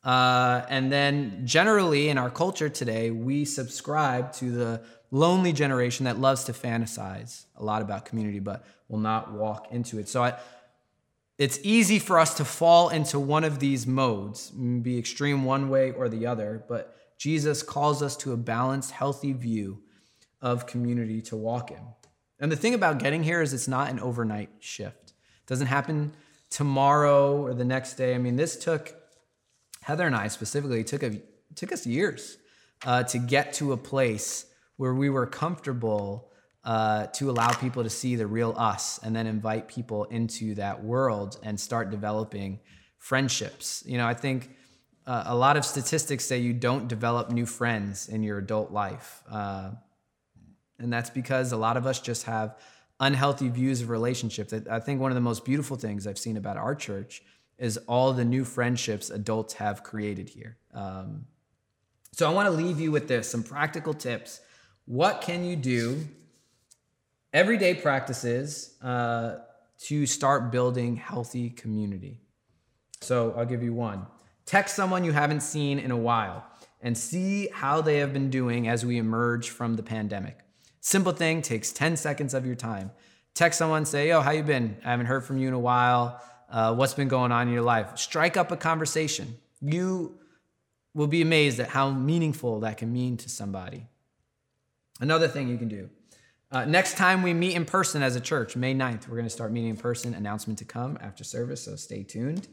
Uh, 0.02 0.62
and 0.68 0.90
then 0.90 1.42
generally 1.44 2.08
in 2.08 2.16
our 2.16 2.30
culture 2.30 2.68
today, 2.68 3.10
we 3.10 3.44
subscribe 3.44 4.32
to 4.32 4.50
the 4.50 4.82
lonely 5.10 5.52
generation 5.52 6.04
that 6.04 6.18
loves 6.18 6.44
to 6.44 6.52
fantasize 6.52 7.44
a 7.56 7.64
lot 7.64 7.82
about 7.82 8.04
community, 8.04 8.38
but 8.38 8.64
will 8.88 8.98
not 8.98 9.32
walk 9.32 9.68
into 9.70 9.98
it. 9.98 10.08
So 10.08 10.22
I, 10.22 10.38
it's 11.38 11.58
easy 11.62 11.98
for 11.98 12.18
us 12.18 12.34
to 12.34 12.44
fall 12.44 12.90
into 12.90 13.18
one 13.18 13.44
of 13.44 13.58
these 13.58 13.86
modes, 13.86 14.50
be 14.50 14.98
extreme 14.98 15.44
one 15.44 15.68
way 15.68 15.90
or 15.92 16.08
the 16.08 16.26
other, 16.26 16.64
but 16.68 16.96
Jesus 17.18 17.62
calls 17.62 18.02
us 18.02 18.16
to 18.18 18.32
a 18.32 18.36
balanced, 18.36 18.92
healthy 18.92 19.32
view 19.32 19.82
of 20.40 20.66
community 20.66 21.20
to 21.22 21.36
walk 21.36 21.70
in. 21.70 21.82
And 22.38 22.50
the 22.50 22.56
thing 22.56 22.72
about 22.72 22.98
getting 22.98 23.22
here 23.22 23.42
is 23.42 23.52
it's 23.52 23.68
not 23.68 23.90
an 23.90 24.00
overnight 24.00 24.48
shift. 24.60 25.10
It 25.10 25.46
doesn't 25.46 25.66
happen 25.66 26.12
tomorrow 26.48 27.42
or 27.42 27.52
the 27.52 27.64
next 27.64 27.94
day. 27.94 28.14
I 28.14 28.18
mean, 28.18 28.36
this 28.36 28.56
took 28.56 28.94
Heather 29.90 30.06
and 30.06 30.14
I 30.14 30.28
specifically 30.28 30.84
took 30.84 31.02
a 31.02 31.20
took 31.56 31.72
us 31.72 31.84
years 31.84 32.38
uh, 32.86 33.02
to 33.02 33.18
get 33.18 33.52
to 33.54 33.72
a 33.72 33.76
place 33.76 34.46
where 34.76 34.94
we 34.94 35.10
were 35.10 35.26
comfortable 35.26 36.30
uh, 36.62 37.06
to 37.06 37.28
allow 37.28 37.50
people 37.50 37.82
to 37.82 37.90
see 37.90 38.14
the 38.14 38.26
real 38.26 38.54
us, 38.56 39.00
and 39.02 39.16
then 39.16 39.26
invite 39.26 39.66
people 39.66 40.04
into 40.04 40.54
that 40.54 40.84
world 40.84 41.38
and 41.42 41.58
start 41.58 41.90
developing 41.90 42.60
friendships. 42.98 43.82
You 43.84 43.98
know, 43.98 44.06
I 44.06 44.14
think. 44.14 44.50
Uh, 45.06 45.24
a 45.26 45.34
lot 45.34 45.56
of 45.56 45.64
statistics 45.64 46.24
say 46.24 46.38
you 46.38 46.52
don't 46.52 46.86
develop 46.86 47.30
new 47.30 47.46
friends 47.46 48.08
in 48.08 48.22
your 48.22 48.38
adult 48.38 48.70
life. 48.70 49.24
Uh, 49.28 49.70
and 50.78 50.92
that's 50.92 51.10
because 51.10 51.50
a 51.50 51.56
lot 51.56 51.76
of 51.76 51.84
us 51.84 52.00
just 52.00 52.26
have 52.26 52.56
unhealthy 53.00 53.48
views 53.48 53.80
of 53.80 53.88
relationships. 53.88 54.52
I 54.70 54.78
think 54.78 55.00
one 55.00 55.10
of 55.10 55.16
the 55.16 55.26
most 55.30 55.44
beautiful 55.44 55.76
things 55.76 56.06
I've 56.06 56.18
seen 56.18 56.36
about 56.36 56.58
our 56.58 56.76
church 56.76 57.22
is 57.60 57.76
all 57.86 58.12
the 58.14 58.24
new 58.24 58.44
friendships 58.44 59.10
adults 59.10 59.54
have 59.54 59.84
created 59.84 60.30
here. 60.30 60.56
Um, 60.74 61.26
so 62.12 62.28
I 62.28 62.32
want 62.32 62.46
to 62.46 62.50
leave 62.50 62.80
you 62.80 62.90
with 62.90 63.06
this 63.06 63.30
some 63.30 63.44
practical 63.44 63.94
tips. 63.94 64.40
What 64.86 65.20
can 65.20 65.44
you 65.44 65.54
do? 65.54 66.08
Everyday 67.32 67.74
practices 67.74 68.76
uh, 68.82 69.36
to 69.82 70.06
start 70.06 70.50
building 70.50 70.96
healthy 70.96 71.50
community. 71.50 72.22
So 73.02 73.34
I'll 73.36 73.46
give 73.46 73.62
you 73.62 73.74
one. 73.74 74.06
Text 74.46 74.74
someone 74.74 75.04
you 75.04 75.12
haven't 75.12 75.42
seen 75.42 75.78
in 75.78 75.90
a 75.90 75.96
while 75.96 76.44
and 76.80 76.96
see 76.96 77.48
how 77.52 77.82
they 77.82 77.98
have 77.98 78.12
been 78.12 78.30
doing 78.30 78.68
as 78.68 78.84
we 78.84 78.96
emerge 78.96 79.50
from 79.50 79.76
the 79.76 79.82
pandemic. 79.82 80.38
Simple 80.80 81.12
thing 81.12 81.42
takes 81.42 81.72
10 81.72 81.96
seconds 81.98 82.32
of 82.32 82.46
your 82.46 82.56
time. 82.56 82.90
Text 83.34 83.58
someone, 83.58 83.84
say, 83.84 84.08
"Yo, 84.08 84.22
how 84.22 84.32
you 84.32 84.42
been? 84.42 84.78
I 84.84 84.90
haven't 84.90 85.06
heard 85.06 85.24
from 85.24 85.38
you 85.38 85.46
in 85.46 85.54
a 85.54 85.58
while 85.58 86.20
uh, 86.50 86.74
what's 86.74 86.94
been 86.94 87.08
going 87.08 87.32
on 87.32 87.48
in 87.48 87.54
your 87.54 87.62
life. 87.62 87.96
Strike 87.98 88.36
up 88.36 88.50
a 88.50 88.56
conversation. 88.56 89.38
You 89.60 90.18
will 90.94 91.06
be 91.06 91.22
amazed 91.22 91.60
at 91.60 91.68
how 91.68 91.90
meaningful 91.90 92.60
that 92.60 92.78
can 92.78 92.92
mean 92.92 93.16
to 93.18 93.28
somebody. 93.28 93.86
Another 95.00 95.28
thing 95.28 95.48
you 95.48 95.56
can 95.56 95.68
do. 95.68 95.88
Uh, 96.52 96.64
next 96.64 96.96
time 96.96 97.22
we 97.22 97.32
meet 97.32 97.54
in 97.54 97.64
person 97.64 98.02
as 98.02 98.16
a 98.16 98.20
church, 98.20 98.56
May 98.56 98.74
9th, 98.74 99.06
we're 99.08 99.16
going 99.16 99.24
to 99.24 99.30
start 99.30 99.52
meeting 99.52 99.70
in 99.70 99.76
person. 99.76 100.14
Announcement 100.14 100.58
to 100.58 100.64
come 100.64 100.98
after 101.00 101.22
service, 101.22 101.62
so 101.62 101.76
stay 101.76 102.02
tuned. 102.02 102.48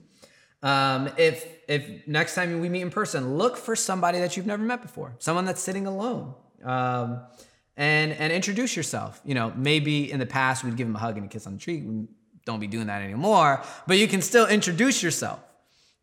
Um, 0.61 1.09
if 1.17 1.47
if 1.67 2.07
next 2.07 2.35
time 2.35 2.59
we 2.59 2.69
meet 2.69 2.81
in 2.81 2.91
person, 2.91 3.37
look 3.37 3.57
for 3.57 3.75
somebody 3.75 4.19
that 4.19 4.37
you've 4.37 4.45
never 4.45 4.63
met 4.63 4.81
before, 4.81 5.15
someone 5.19 5.45
that's 5.45 5.61
sitting 5.61 5.87
alone, 5.87 6.35
um, 6.63 7.21
and 7.75 8.11
and 8.13 8.31
introduce 8.31 8.75
yourself. 8.75 9.19
You 9.25 9.33
know, 9.33 9.51
maybe 9.55 10.11
in 10.11 10.19
the 10.19 10.25
past 10.25 10.63
we'd 10.63 10.75
give 10.75 10.87
them 10.87 10.95
a 10.95 10.99
hug 10.99 11.17
and 11.17 11.25
a 11.25 11.29
kiss 11.29 11.47
on 11.47 11.53
the 11.53 11.59
cheek 11.59 11.83
don't 12.47 12.59
be 12.59 12.65
doing 12.65 12.87
that 12.87 13.03
anymore, 13.03 13.61
but 13.85 13.97
you 13.99 14.07
can 14.07 14.23
still 14.23 14.47
introduce 14.47 15.03
yourself. 15.03 15.39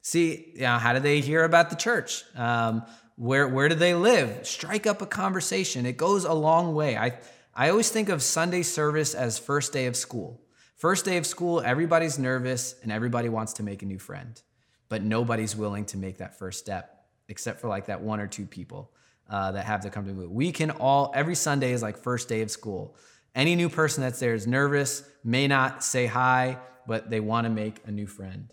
See, 0.03 0.53
you 0.55 0.61
know, 0.61 0.79
how 0.79 0.93
do 0.93 1.01
they 1.01 1.21
hear 1.21 1.43
about 1.43 1.71
the 1.71 1.77
church? 1.77 2.23
Um, 2.37 2.85
where 3.17 3.49
where 3.49 3.69
do 3.69 3.75
they 3.75 3.95
live? 3.95 4.47
Strike 4.47 4.87
up 4.87 5.03
a 5.03 5.07
conversation. 5.07 5.87
It 5.87 5.97
goes 5.97 6.25
a 6.25 6.35
long 6.35 6.75
way. 6.75 6.97
I 6.97 7.19
I 7.55 7.71
always 7.71 7.89
think 7.89 8.09
of 8.09 8.23
Sunday 8.23 8.63
service 8.63 9.15
as 9.15 9.39
first 9.39 9.73
day 9.73 9.87
of 9.87 9.97
school. 9.97 10.41
First 10.77 11.05
day 11.05 11.17
of 11.17 11.27
school, 11.27 11.61
everybody's 11.61 12.19
nervous 12.19 12.75
and 12.83 12.93
everybody 12.93 13.29
wants 13.29 13.55
to 13.55 13.63
make 13.63 13.83
a 13.83 13.87
new 13.87 13.99
friend, 13.99 14.41
but 14.89 15.03
nobody's 15.03 15.57
willing 15.57 15.87
to 15.87 15.97
make 15.97 16.19
that 16.19 16.39
first 16.39 16.59
step, 16.59 17.07
except 17.29 17.61
for 17.61 17.69
like 17.69 17.87
that 17.87 18.03
one 18.03 18.21
or 18.21 18.27
two 18.27 18.45
people 18.45 18.93
uh, 19.31 19.53
that 19.53 19.65
have 19.65 19.81
to 19.83 19.91
come 19.91 20.05
to 20.05 20.11
company. 20.11 20.29
We 20.29 20.53
can 20.53 20.71
all 20.73 21.11
every 21.15 21.37
Sunday 21.37 21.73
is 21.73 21.81
like 21.81 21.97
first 21.97 22.29
day 22.29 22.43
of 22.43 22.51
school. 22.51 22.97
Any 23.35 23.57
new 23.57 23.69
person 23.69 24.03
that's 24.03 24.21
there 24.21 24.35
is 24.35 24.47
nervous, 24.47 25.03
may 25.25 25.49
not 25.49 25.83
say 25.83 26.07
hi, 26.07 26.59
but 26.87 27.11
they 27.11 27.21
want 27.21 27.47
to 27.47 27.51
make 27.51 27.81
a 27.87 27.91
new 27.91 28.07
friend. 28.07 28.53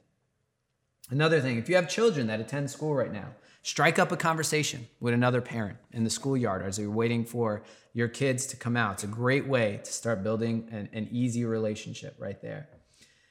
Another 1.09 1.41
thing, 1.41 1.57
if 1.57 1.69
you 1.69 1.75
have 1.75 1.89
children 1.89 2.27
that 2.27 2.39
attend 2.39 2.71
school 2.71 2.95
right 2.95 3.11
now, 3.11 3.35
strike 3.63 3.99
up 3.99 4.11
a 4.11 4.17
conversation 4.17 4.87
with 4.99 5.13
another 5.13 5.41
parent 5.41 5.77
in 5.91 6.03
the 6.03 6.09
schoolyard 6.09 6.63
as 6.63 6.79
you're 6.79 6.89
waiting 6.89 7.25
for 7.25 7.63
your 7.93 8.07
kids 8.07 8.45
to 8.47 8.55
come 8.55 8.77
out. 8.77 8.93
It's 8.93 9.03
a 9.03 9.07
great 9.07 9.45
way 9.45 9.81
to 9.83 9.91
start 9.91 10.23
building 10.23 10.67
an, 10.71 10.89
an 10.93 11.09
easy 11.11 11.45
relationship 11.45 12.15
right 12.17 12.41
there. 12.41 12.69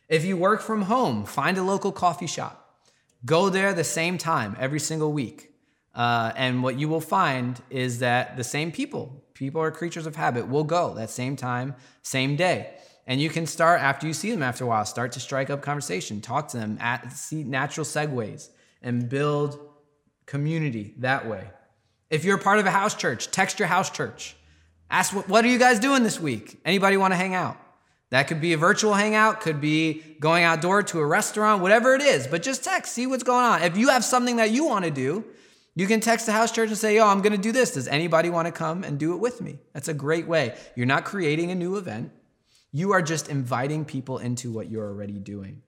If 0.09 0.25
you 0.25 0.37
work 0.37 0.61
from 0.61 0.83
home, 0.83 1.25
find 1.25 1.57
a 1.57 1.63
local 1.63 1.91
coffee 1.91 2.27
shop. 2.27 2.85
Go 3.25 3.49
there 3.49 3.73
the 3.73 3.85
same 3.85 4.19
time 4.19 4.57
every 4.59 4.81
single 4.81 5.13
week. 5.13 5.55
Uh, 5.95 6.33
and 6.37 6.63
what 6.63 6.79
you 6.79 6.89
will 6.89 7.01
find 7.01 7.61
is 7.71 8.01
that 8.01 8.37
the 8.37 8.45
same 8.45 8.71
people, 8.71 9.25
people 9.41 9.63
are 9.63 9.71
creatures 9.71 10.07
of 10.07 10.17
habit, 10.17 10.47
will 10.47 10.65
go 10.65 10.93
that 10.93 11.09
same 11.09 11.35
time, 11.35 11.75
same 12.03 12.37
day. 12.37 12.75
And 13.07 13.19
you 13.23 13.31
can 13.31 13.47
start 13.47 13.81
after 13.81 14.07
you 14.07 14.13
see 14.13 14.31
them 14.31 14.43
after 14.43 14.65
a 14.65 14.67
while, 14.67 14.85
start 14.85 15.13
to 15.13 15.21
strike 15.21 15.49
up 15.49 15.63
conversation, 15.63 16.21
talk 16.21 16.49
to 16.49 16.59
them, 16.59 16.77
at, 16.79 17.11
see 17.15 17.43
natural 17.43 17.87
segues, 17.87 18.51
and 18.83 19.09
build 19.09 19.59
community 20.27 20.93
that 20.99 21.27
way. 21.27 21.49
If 22.11 22.23
you're 22.23 22.37
part 22.37 22.59
of 22.59 22.67
a 22.67 22.71
house 22.71 22.95
church, 22.95 23.31
text 23.31 23.59
your 23.59 23.69
house 23.69 23.89
church. 23.89 24.37
Ask 24.91 25.17
what, 25.17 25.27
what 25.27 25.43
are 25.43 25.49
you 25.49 25.59
guys 25.59 25.81
doing 25.81 26.03
this 26.03 26.21
week? 26.21 26.61
Anybody 26.67 26.99
want 26.99 27.13
to 27.13 27.17
hang 27.17 27.35
out? 27.35 27.57
That 28.11 28.29
could 28.29 28.43
be 28.43 28.53
a 28.53 28.59
virtual 28.59 28.93
hangout, 28.93 29.41
could 29.41 29.63
be 29.63 30.03
going 30.21 30.45
outdoor 30.45 30.83
to 30.83 30.99
a 31.01 31.07
restaurant, 31.07 31.63
whatever 31.63 31.95
it 31.95 32.03
is, 32.03 32.27
but 32.27 32.43
just 32.43 32.63
text, 32.63 32.93
see 32.93 33.07
what's 33.07 33.23
going 33.23 33.47
on. 33.47 33.63
If 33.63 33.79
you 33.79 33.89
have 33.89 34.05
something 34.05 34.37
that 34.37 34.51
you 34.51 34.67
want 34.67 34.85
to 34.85 34.91
do, 34.91 35.25
You 35.75 35.87
can 35.87 36.01
text 36.01 36.27
the 36.27 36.33
house 36.33 36.51
church 36.53 36.69
and 36.69 36.79
say, 36.79 36.97
Yo, 36.97 37.07
I'm 37.07 37.23
going 37.23 37.33
to 37.33 37.39
do 37.39 37.53
this. 37.53 37.75
Does 37.75 37.89
anybody 37.89 38.29
want 38.31 38.47
to 38.47 38.53
come 38.53 38.85
and 38.85 38.99
do 38.99 39.15
it 39.15 39.19
with 39.19 39.41
me? 39.41 39.59
That's 39.73 39.89
a 39.89 39.95
great 39.95 40.27
way. 40.27 40.57
You're 40.75 40.87
not 40.87 41.05
creating 41.05 41.51
a 41.51 41.55
new 41.55 41.77
event, 41.77 42.13
you 42.73 42.93
are 42.93 43.03
just 43.03 43.29
inviting 43.29 43.85
people 43.85 44.19
into 44.19 44.53
what 44.53 44.71
you're 44.71 44.89
already 44.89 45.19
doing. 45.19 45.63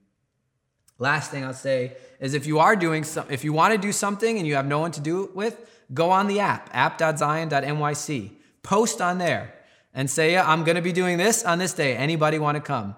Last 0.99 1.31
thing 1.31 1.45
I'll 1.45 1.53
say 1.53 1.97
is 2.21 2.33
if 2.33 2.47
you 2.47 2.61
are 2.61 2.77
doing 2.77 3.03
some, 3.03 3.27
if 3.29 3.43
you 3.43 3.53
want 3.53 3.73
to 3.73 3.79
do 3.79 3.91
something 3.91 4.39
and 4.39 4.47
you 4.47 4.55
have 4.55 4.67
no 4.67 4.79
one 4.79 4.93
to 4.93 5.01
do 5.01 5.25
it 5.25 5.35
with, 5.35 5.59
go 5.93 6.11
on 6.11 6.29
the 6.29 6.39
app, 6.39 6.71
app.zion.nyc. 6.73 8.31
Post 8.63 9.01
on 9.01 9.19
there 9.19 9.53
and 9.95 10.09
say, 10.09 10.33
yeah, 10.33 10.49
I'm 10.49 10.63
going 10.63 10.77
to 10.77 10.83
be 10.83 10.93
doing 10.93 11.19
this 11.19 11.45
on 11.45 11.59
this 11.59 11.75
day. 11.75 11.97
Anybody 11.97 12.39
want 12.39 12.55
to 12.55 12.61
come? 12.61 12.95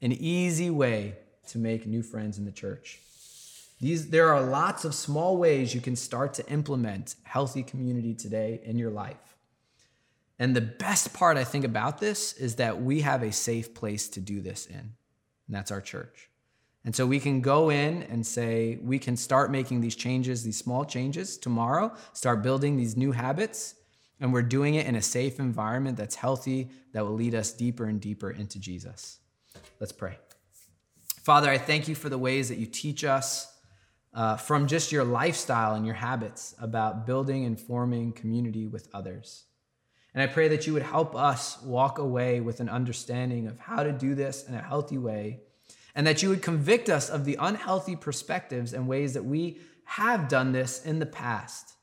An 0.00 0.12
easy 0.12 0.70
way 0.70 1.16
to 1.48 1.58
make 1.58 1.86
new 1.86 2.02
friends 2.02 2.38
in 2.38 2.44
the 2.44 2.52
church. 2.52 3.00
These, 3.80 4.10
there 4.10 4.32
are 4.32 4.42
lots 4.42 4.84
of 4.84 4.94
small 4.94 5.36
ways 5.36 5.74
you 5.74 5.80
can 5.80 5.94
start 5.94 6.34
to 6.34 6.46
implement 6.50 7.14
healthy 7.22 7.62
community 7.62 8.14
today 8.14 8.60
in 8.64 8.76
your 8.76 8.90
life. 8.90 9.36
And 10.38 10.54
the 10.54 10.60
best 10.60 11.12
part 11.12 11.36
I 11.36 11.44
think 11.44 11.64
about 11.64 11.98
this 11.98 12.32
is 12.32 12.56
that 12.56 12.82
we 12.82 13.00
have 13.00 13.22
a 13.22 13.32
safe 13.32 13.74
place 13.74 14.08
to 14.10 14.20
do 14.20 14.40
this 14.40 14.66
in, 14.66 14.76
and 14.76 14.94
that's 15.48 15.70
our 15.70 15.80
church. 15.80 16.28
And 16.84 16.94
so 16.94 17.06
we 17.06 17.20
can 17.20 17.40
go 17.40 17.70
in 17.70 18.04
and 18.04 18.26
say, 18.26 18.78
we 18.80 18.98
can 18.98 19.16
start 19.16 19.50
making 19.50 19.80
these 19.80 19.96
changes, 19.96 20.42
these 20.42 20.56
small 20.56 20.84
changes 20.84 21.36
tomorrow, 21.36 21.92
start 22.12 22.42
building 22.42 22.76
these 22.76 22.96
new 22.96 23.12
habits, 23.12 23.74
and 24.20 24.32
we're 24.32 24.42
doing 24.42 24.76
it 24.76 24.86
in 24.86 24.94
a 24.94 25.02
safe 25.02 25.38
environment 25.38 25.96
that's 25.96 26.14
healthy, 26.14 26.70
that 26.92 27.04
will 27.04 27.14
lead 27.14 27.34
us 27.34 27.52
deeper 27.52 27.86
and 27.86 28.00
deeper 28.00 28.30
into 28.30 28.58
Jesus. 28.58 29.18
Let's 29.80 29.92
pray. 29.92 30.18
Father, 31.22 31.50
I 31.50 31.58
thank 31.58 31.88
you 31.88 31.94
for 31.94 32.08
the 32.08 32.18
ways 32.18 32.48
that 32.48 32.58
you 32.58 32.66
teach 32.66 33.04
us 33.04 33.57
uh, 34.14 34.36
from 34.36 34.66
just 34.66 34.92
your 34.92 35.04
lifestyle 35.04 35.74
and 35.74 35.84
your 35.84 35.94
habits 35.94 36.54
about 36.60 37.06
building 37.06 37.44
and 37.44 37.60
forming 37.60 38.12
community 38.12 38.66
with 38.66 38.88
others. 38.92 39.44
And 40.14 40.22
I 40.22 40.32
pray 40.32 40.48
that 40.48 40.66
you 40.66 40.72
would 40.72 40.82
help 40.82 41.14
us 41.14 41.60
walk 41.62 41.98
away 41.98 42.40
with 42.40 42.60
an 42.60 42.68
understanding 42.68 43.46
of 43.46 43.58
how 43.58 43.82
to 43.82 43.92
do 43.92 44.14
this 44.14 44.48
in 44.48 44.54
a 44.54 44.62
healthy 44.62 44.98
way, 44.98 45.40
and 45.94 46.06
that 46.06 46.22
you 46.22 46.30
would 46.30 46.42
convict 46.42 46.88
us 46.88 47.08
of 47.08 47.24
the 47.24 47.36
unhealthy 47.38 47.94
perspectives 47.96 48.72
and 48.72 48.88
ways 48.88 49.14
that 49.14 49.24
we 49.24 49.60
have 49.84 50.28
done 50.28 50.52
this 50.52 50.84
in 50.84 50.98
the 50.98 51.06
past, 51.06 51.74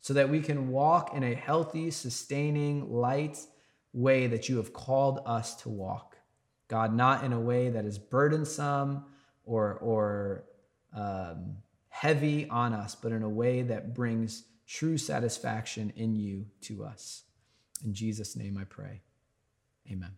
so 0.00 0.14
that 0.14 0.28
we 0.28 0.40
can 0.40 0.68
walk 0.68 1.14
in 1.14 1.22
a 1.22 1.34
healthy, 1.34 1.90
sustaining, 1.90 2.92
light 2.92 3.38
way 3.92 4.26
that 4.26 4.48
you 4.48 4.56
have 4.56 4.72
called 4.72 5.20
us 5.24 5.54
to 5.54 5.68
walk. 5.68 6.16
God, 6.68 6.94
not 6.94 7.24
in 7.24 7.32
a 7.32 7.40
way 7.40 7.70
that 7.70 7.84
is 7.84 7.98
burdensome 7.98 9.04
or, 9.44 9.74
or 9.74 10.44
um, 10.94 11.56
heavy 11.88 12.48
on 12.48 12.72
us, 12.72 12.94
but 12.94 13.12
in 13.12 13.22
a 13.22 13.28
way 13.28 13.62
that 13.62 13.94
brings 13.94 14.44
true 14.66 14.96
satisfaction 14.96 15.92
in 15.96 16.16
you 16.16 16.46
to 16.62 16.84
us. 16.84 17.24
In 17.84 17.92
Jesus' 17.92 18.36
name 18.36 18.56
I 18.58 18.64
pray. 18.64 19.02
Amen. 19.90 20.10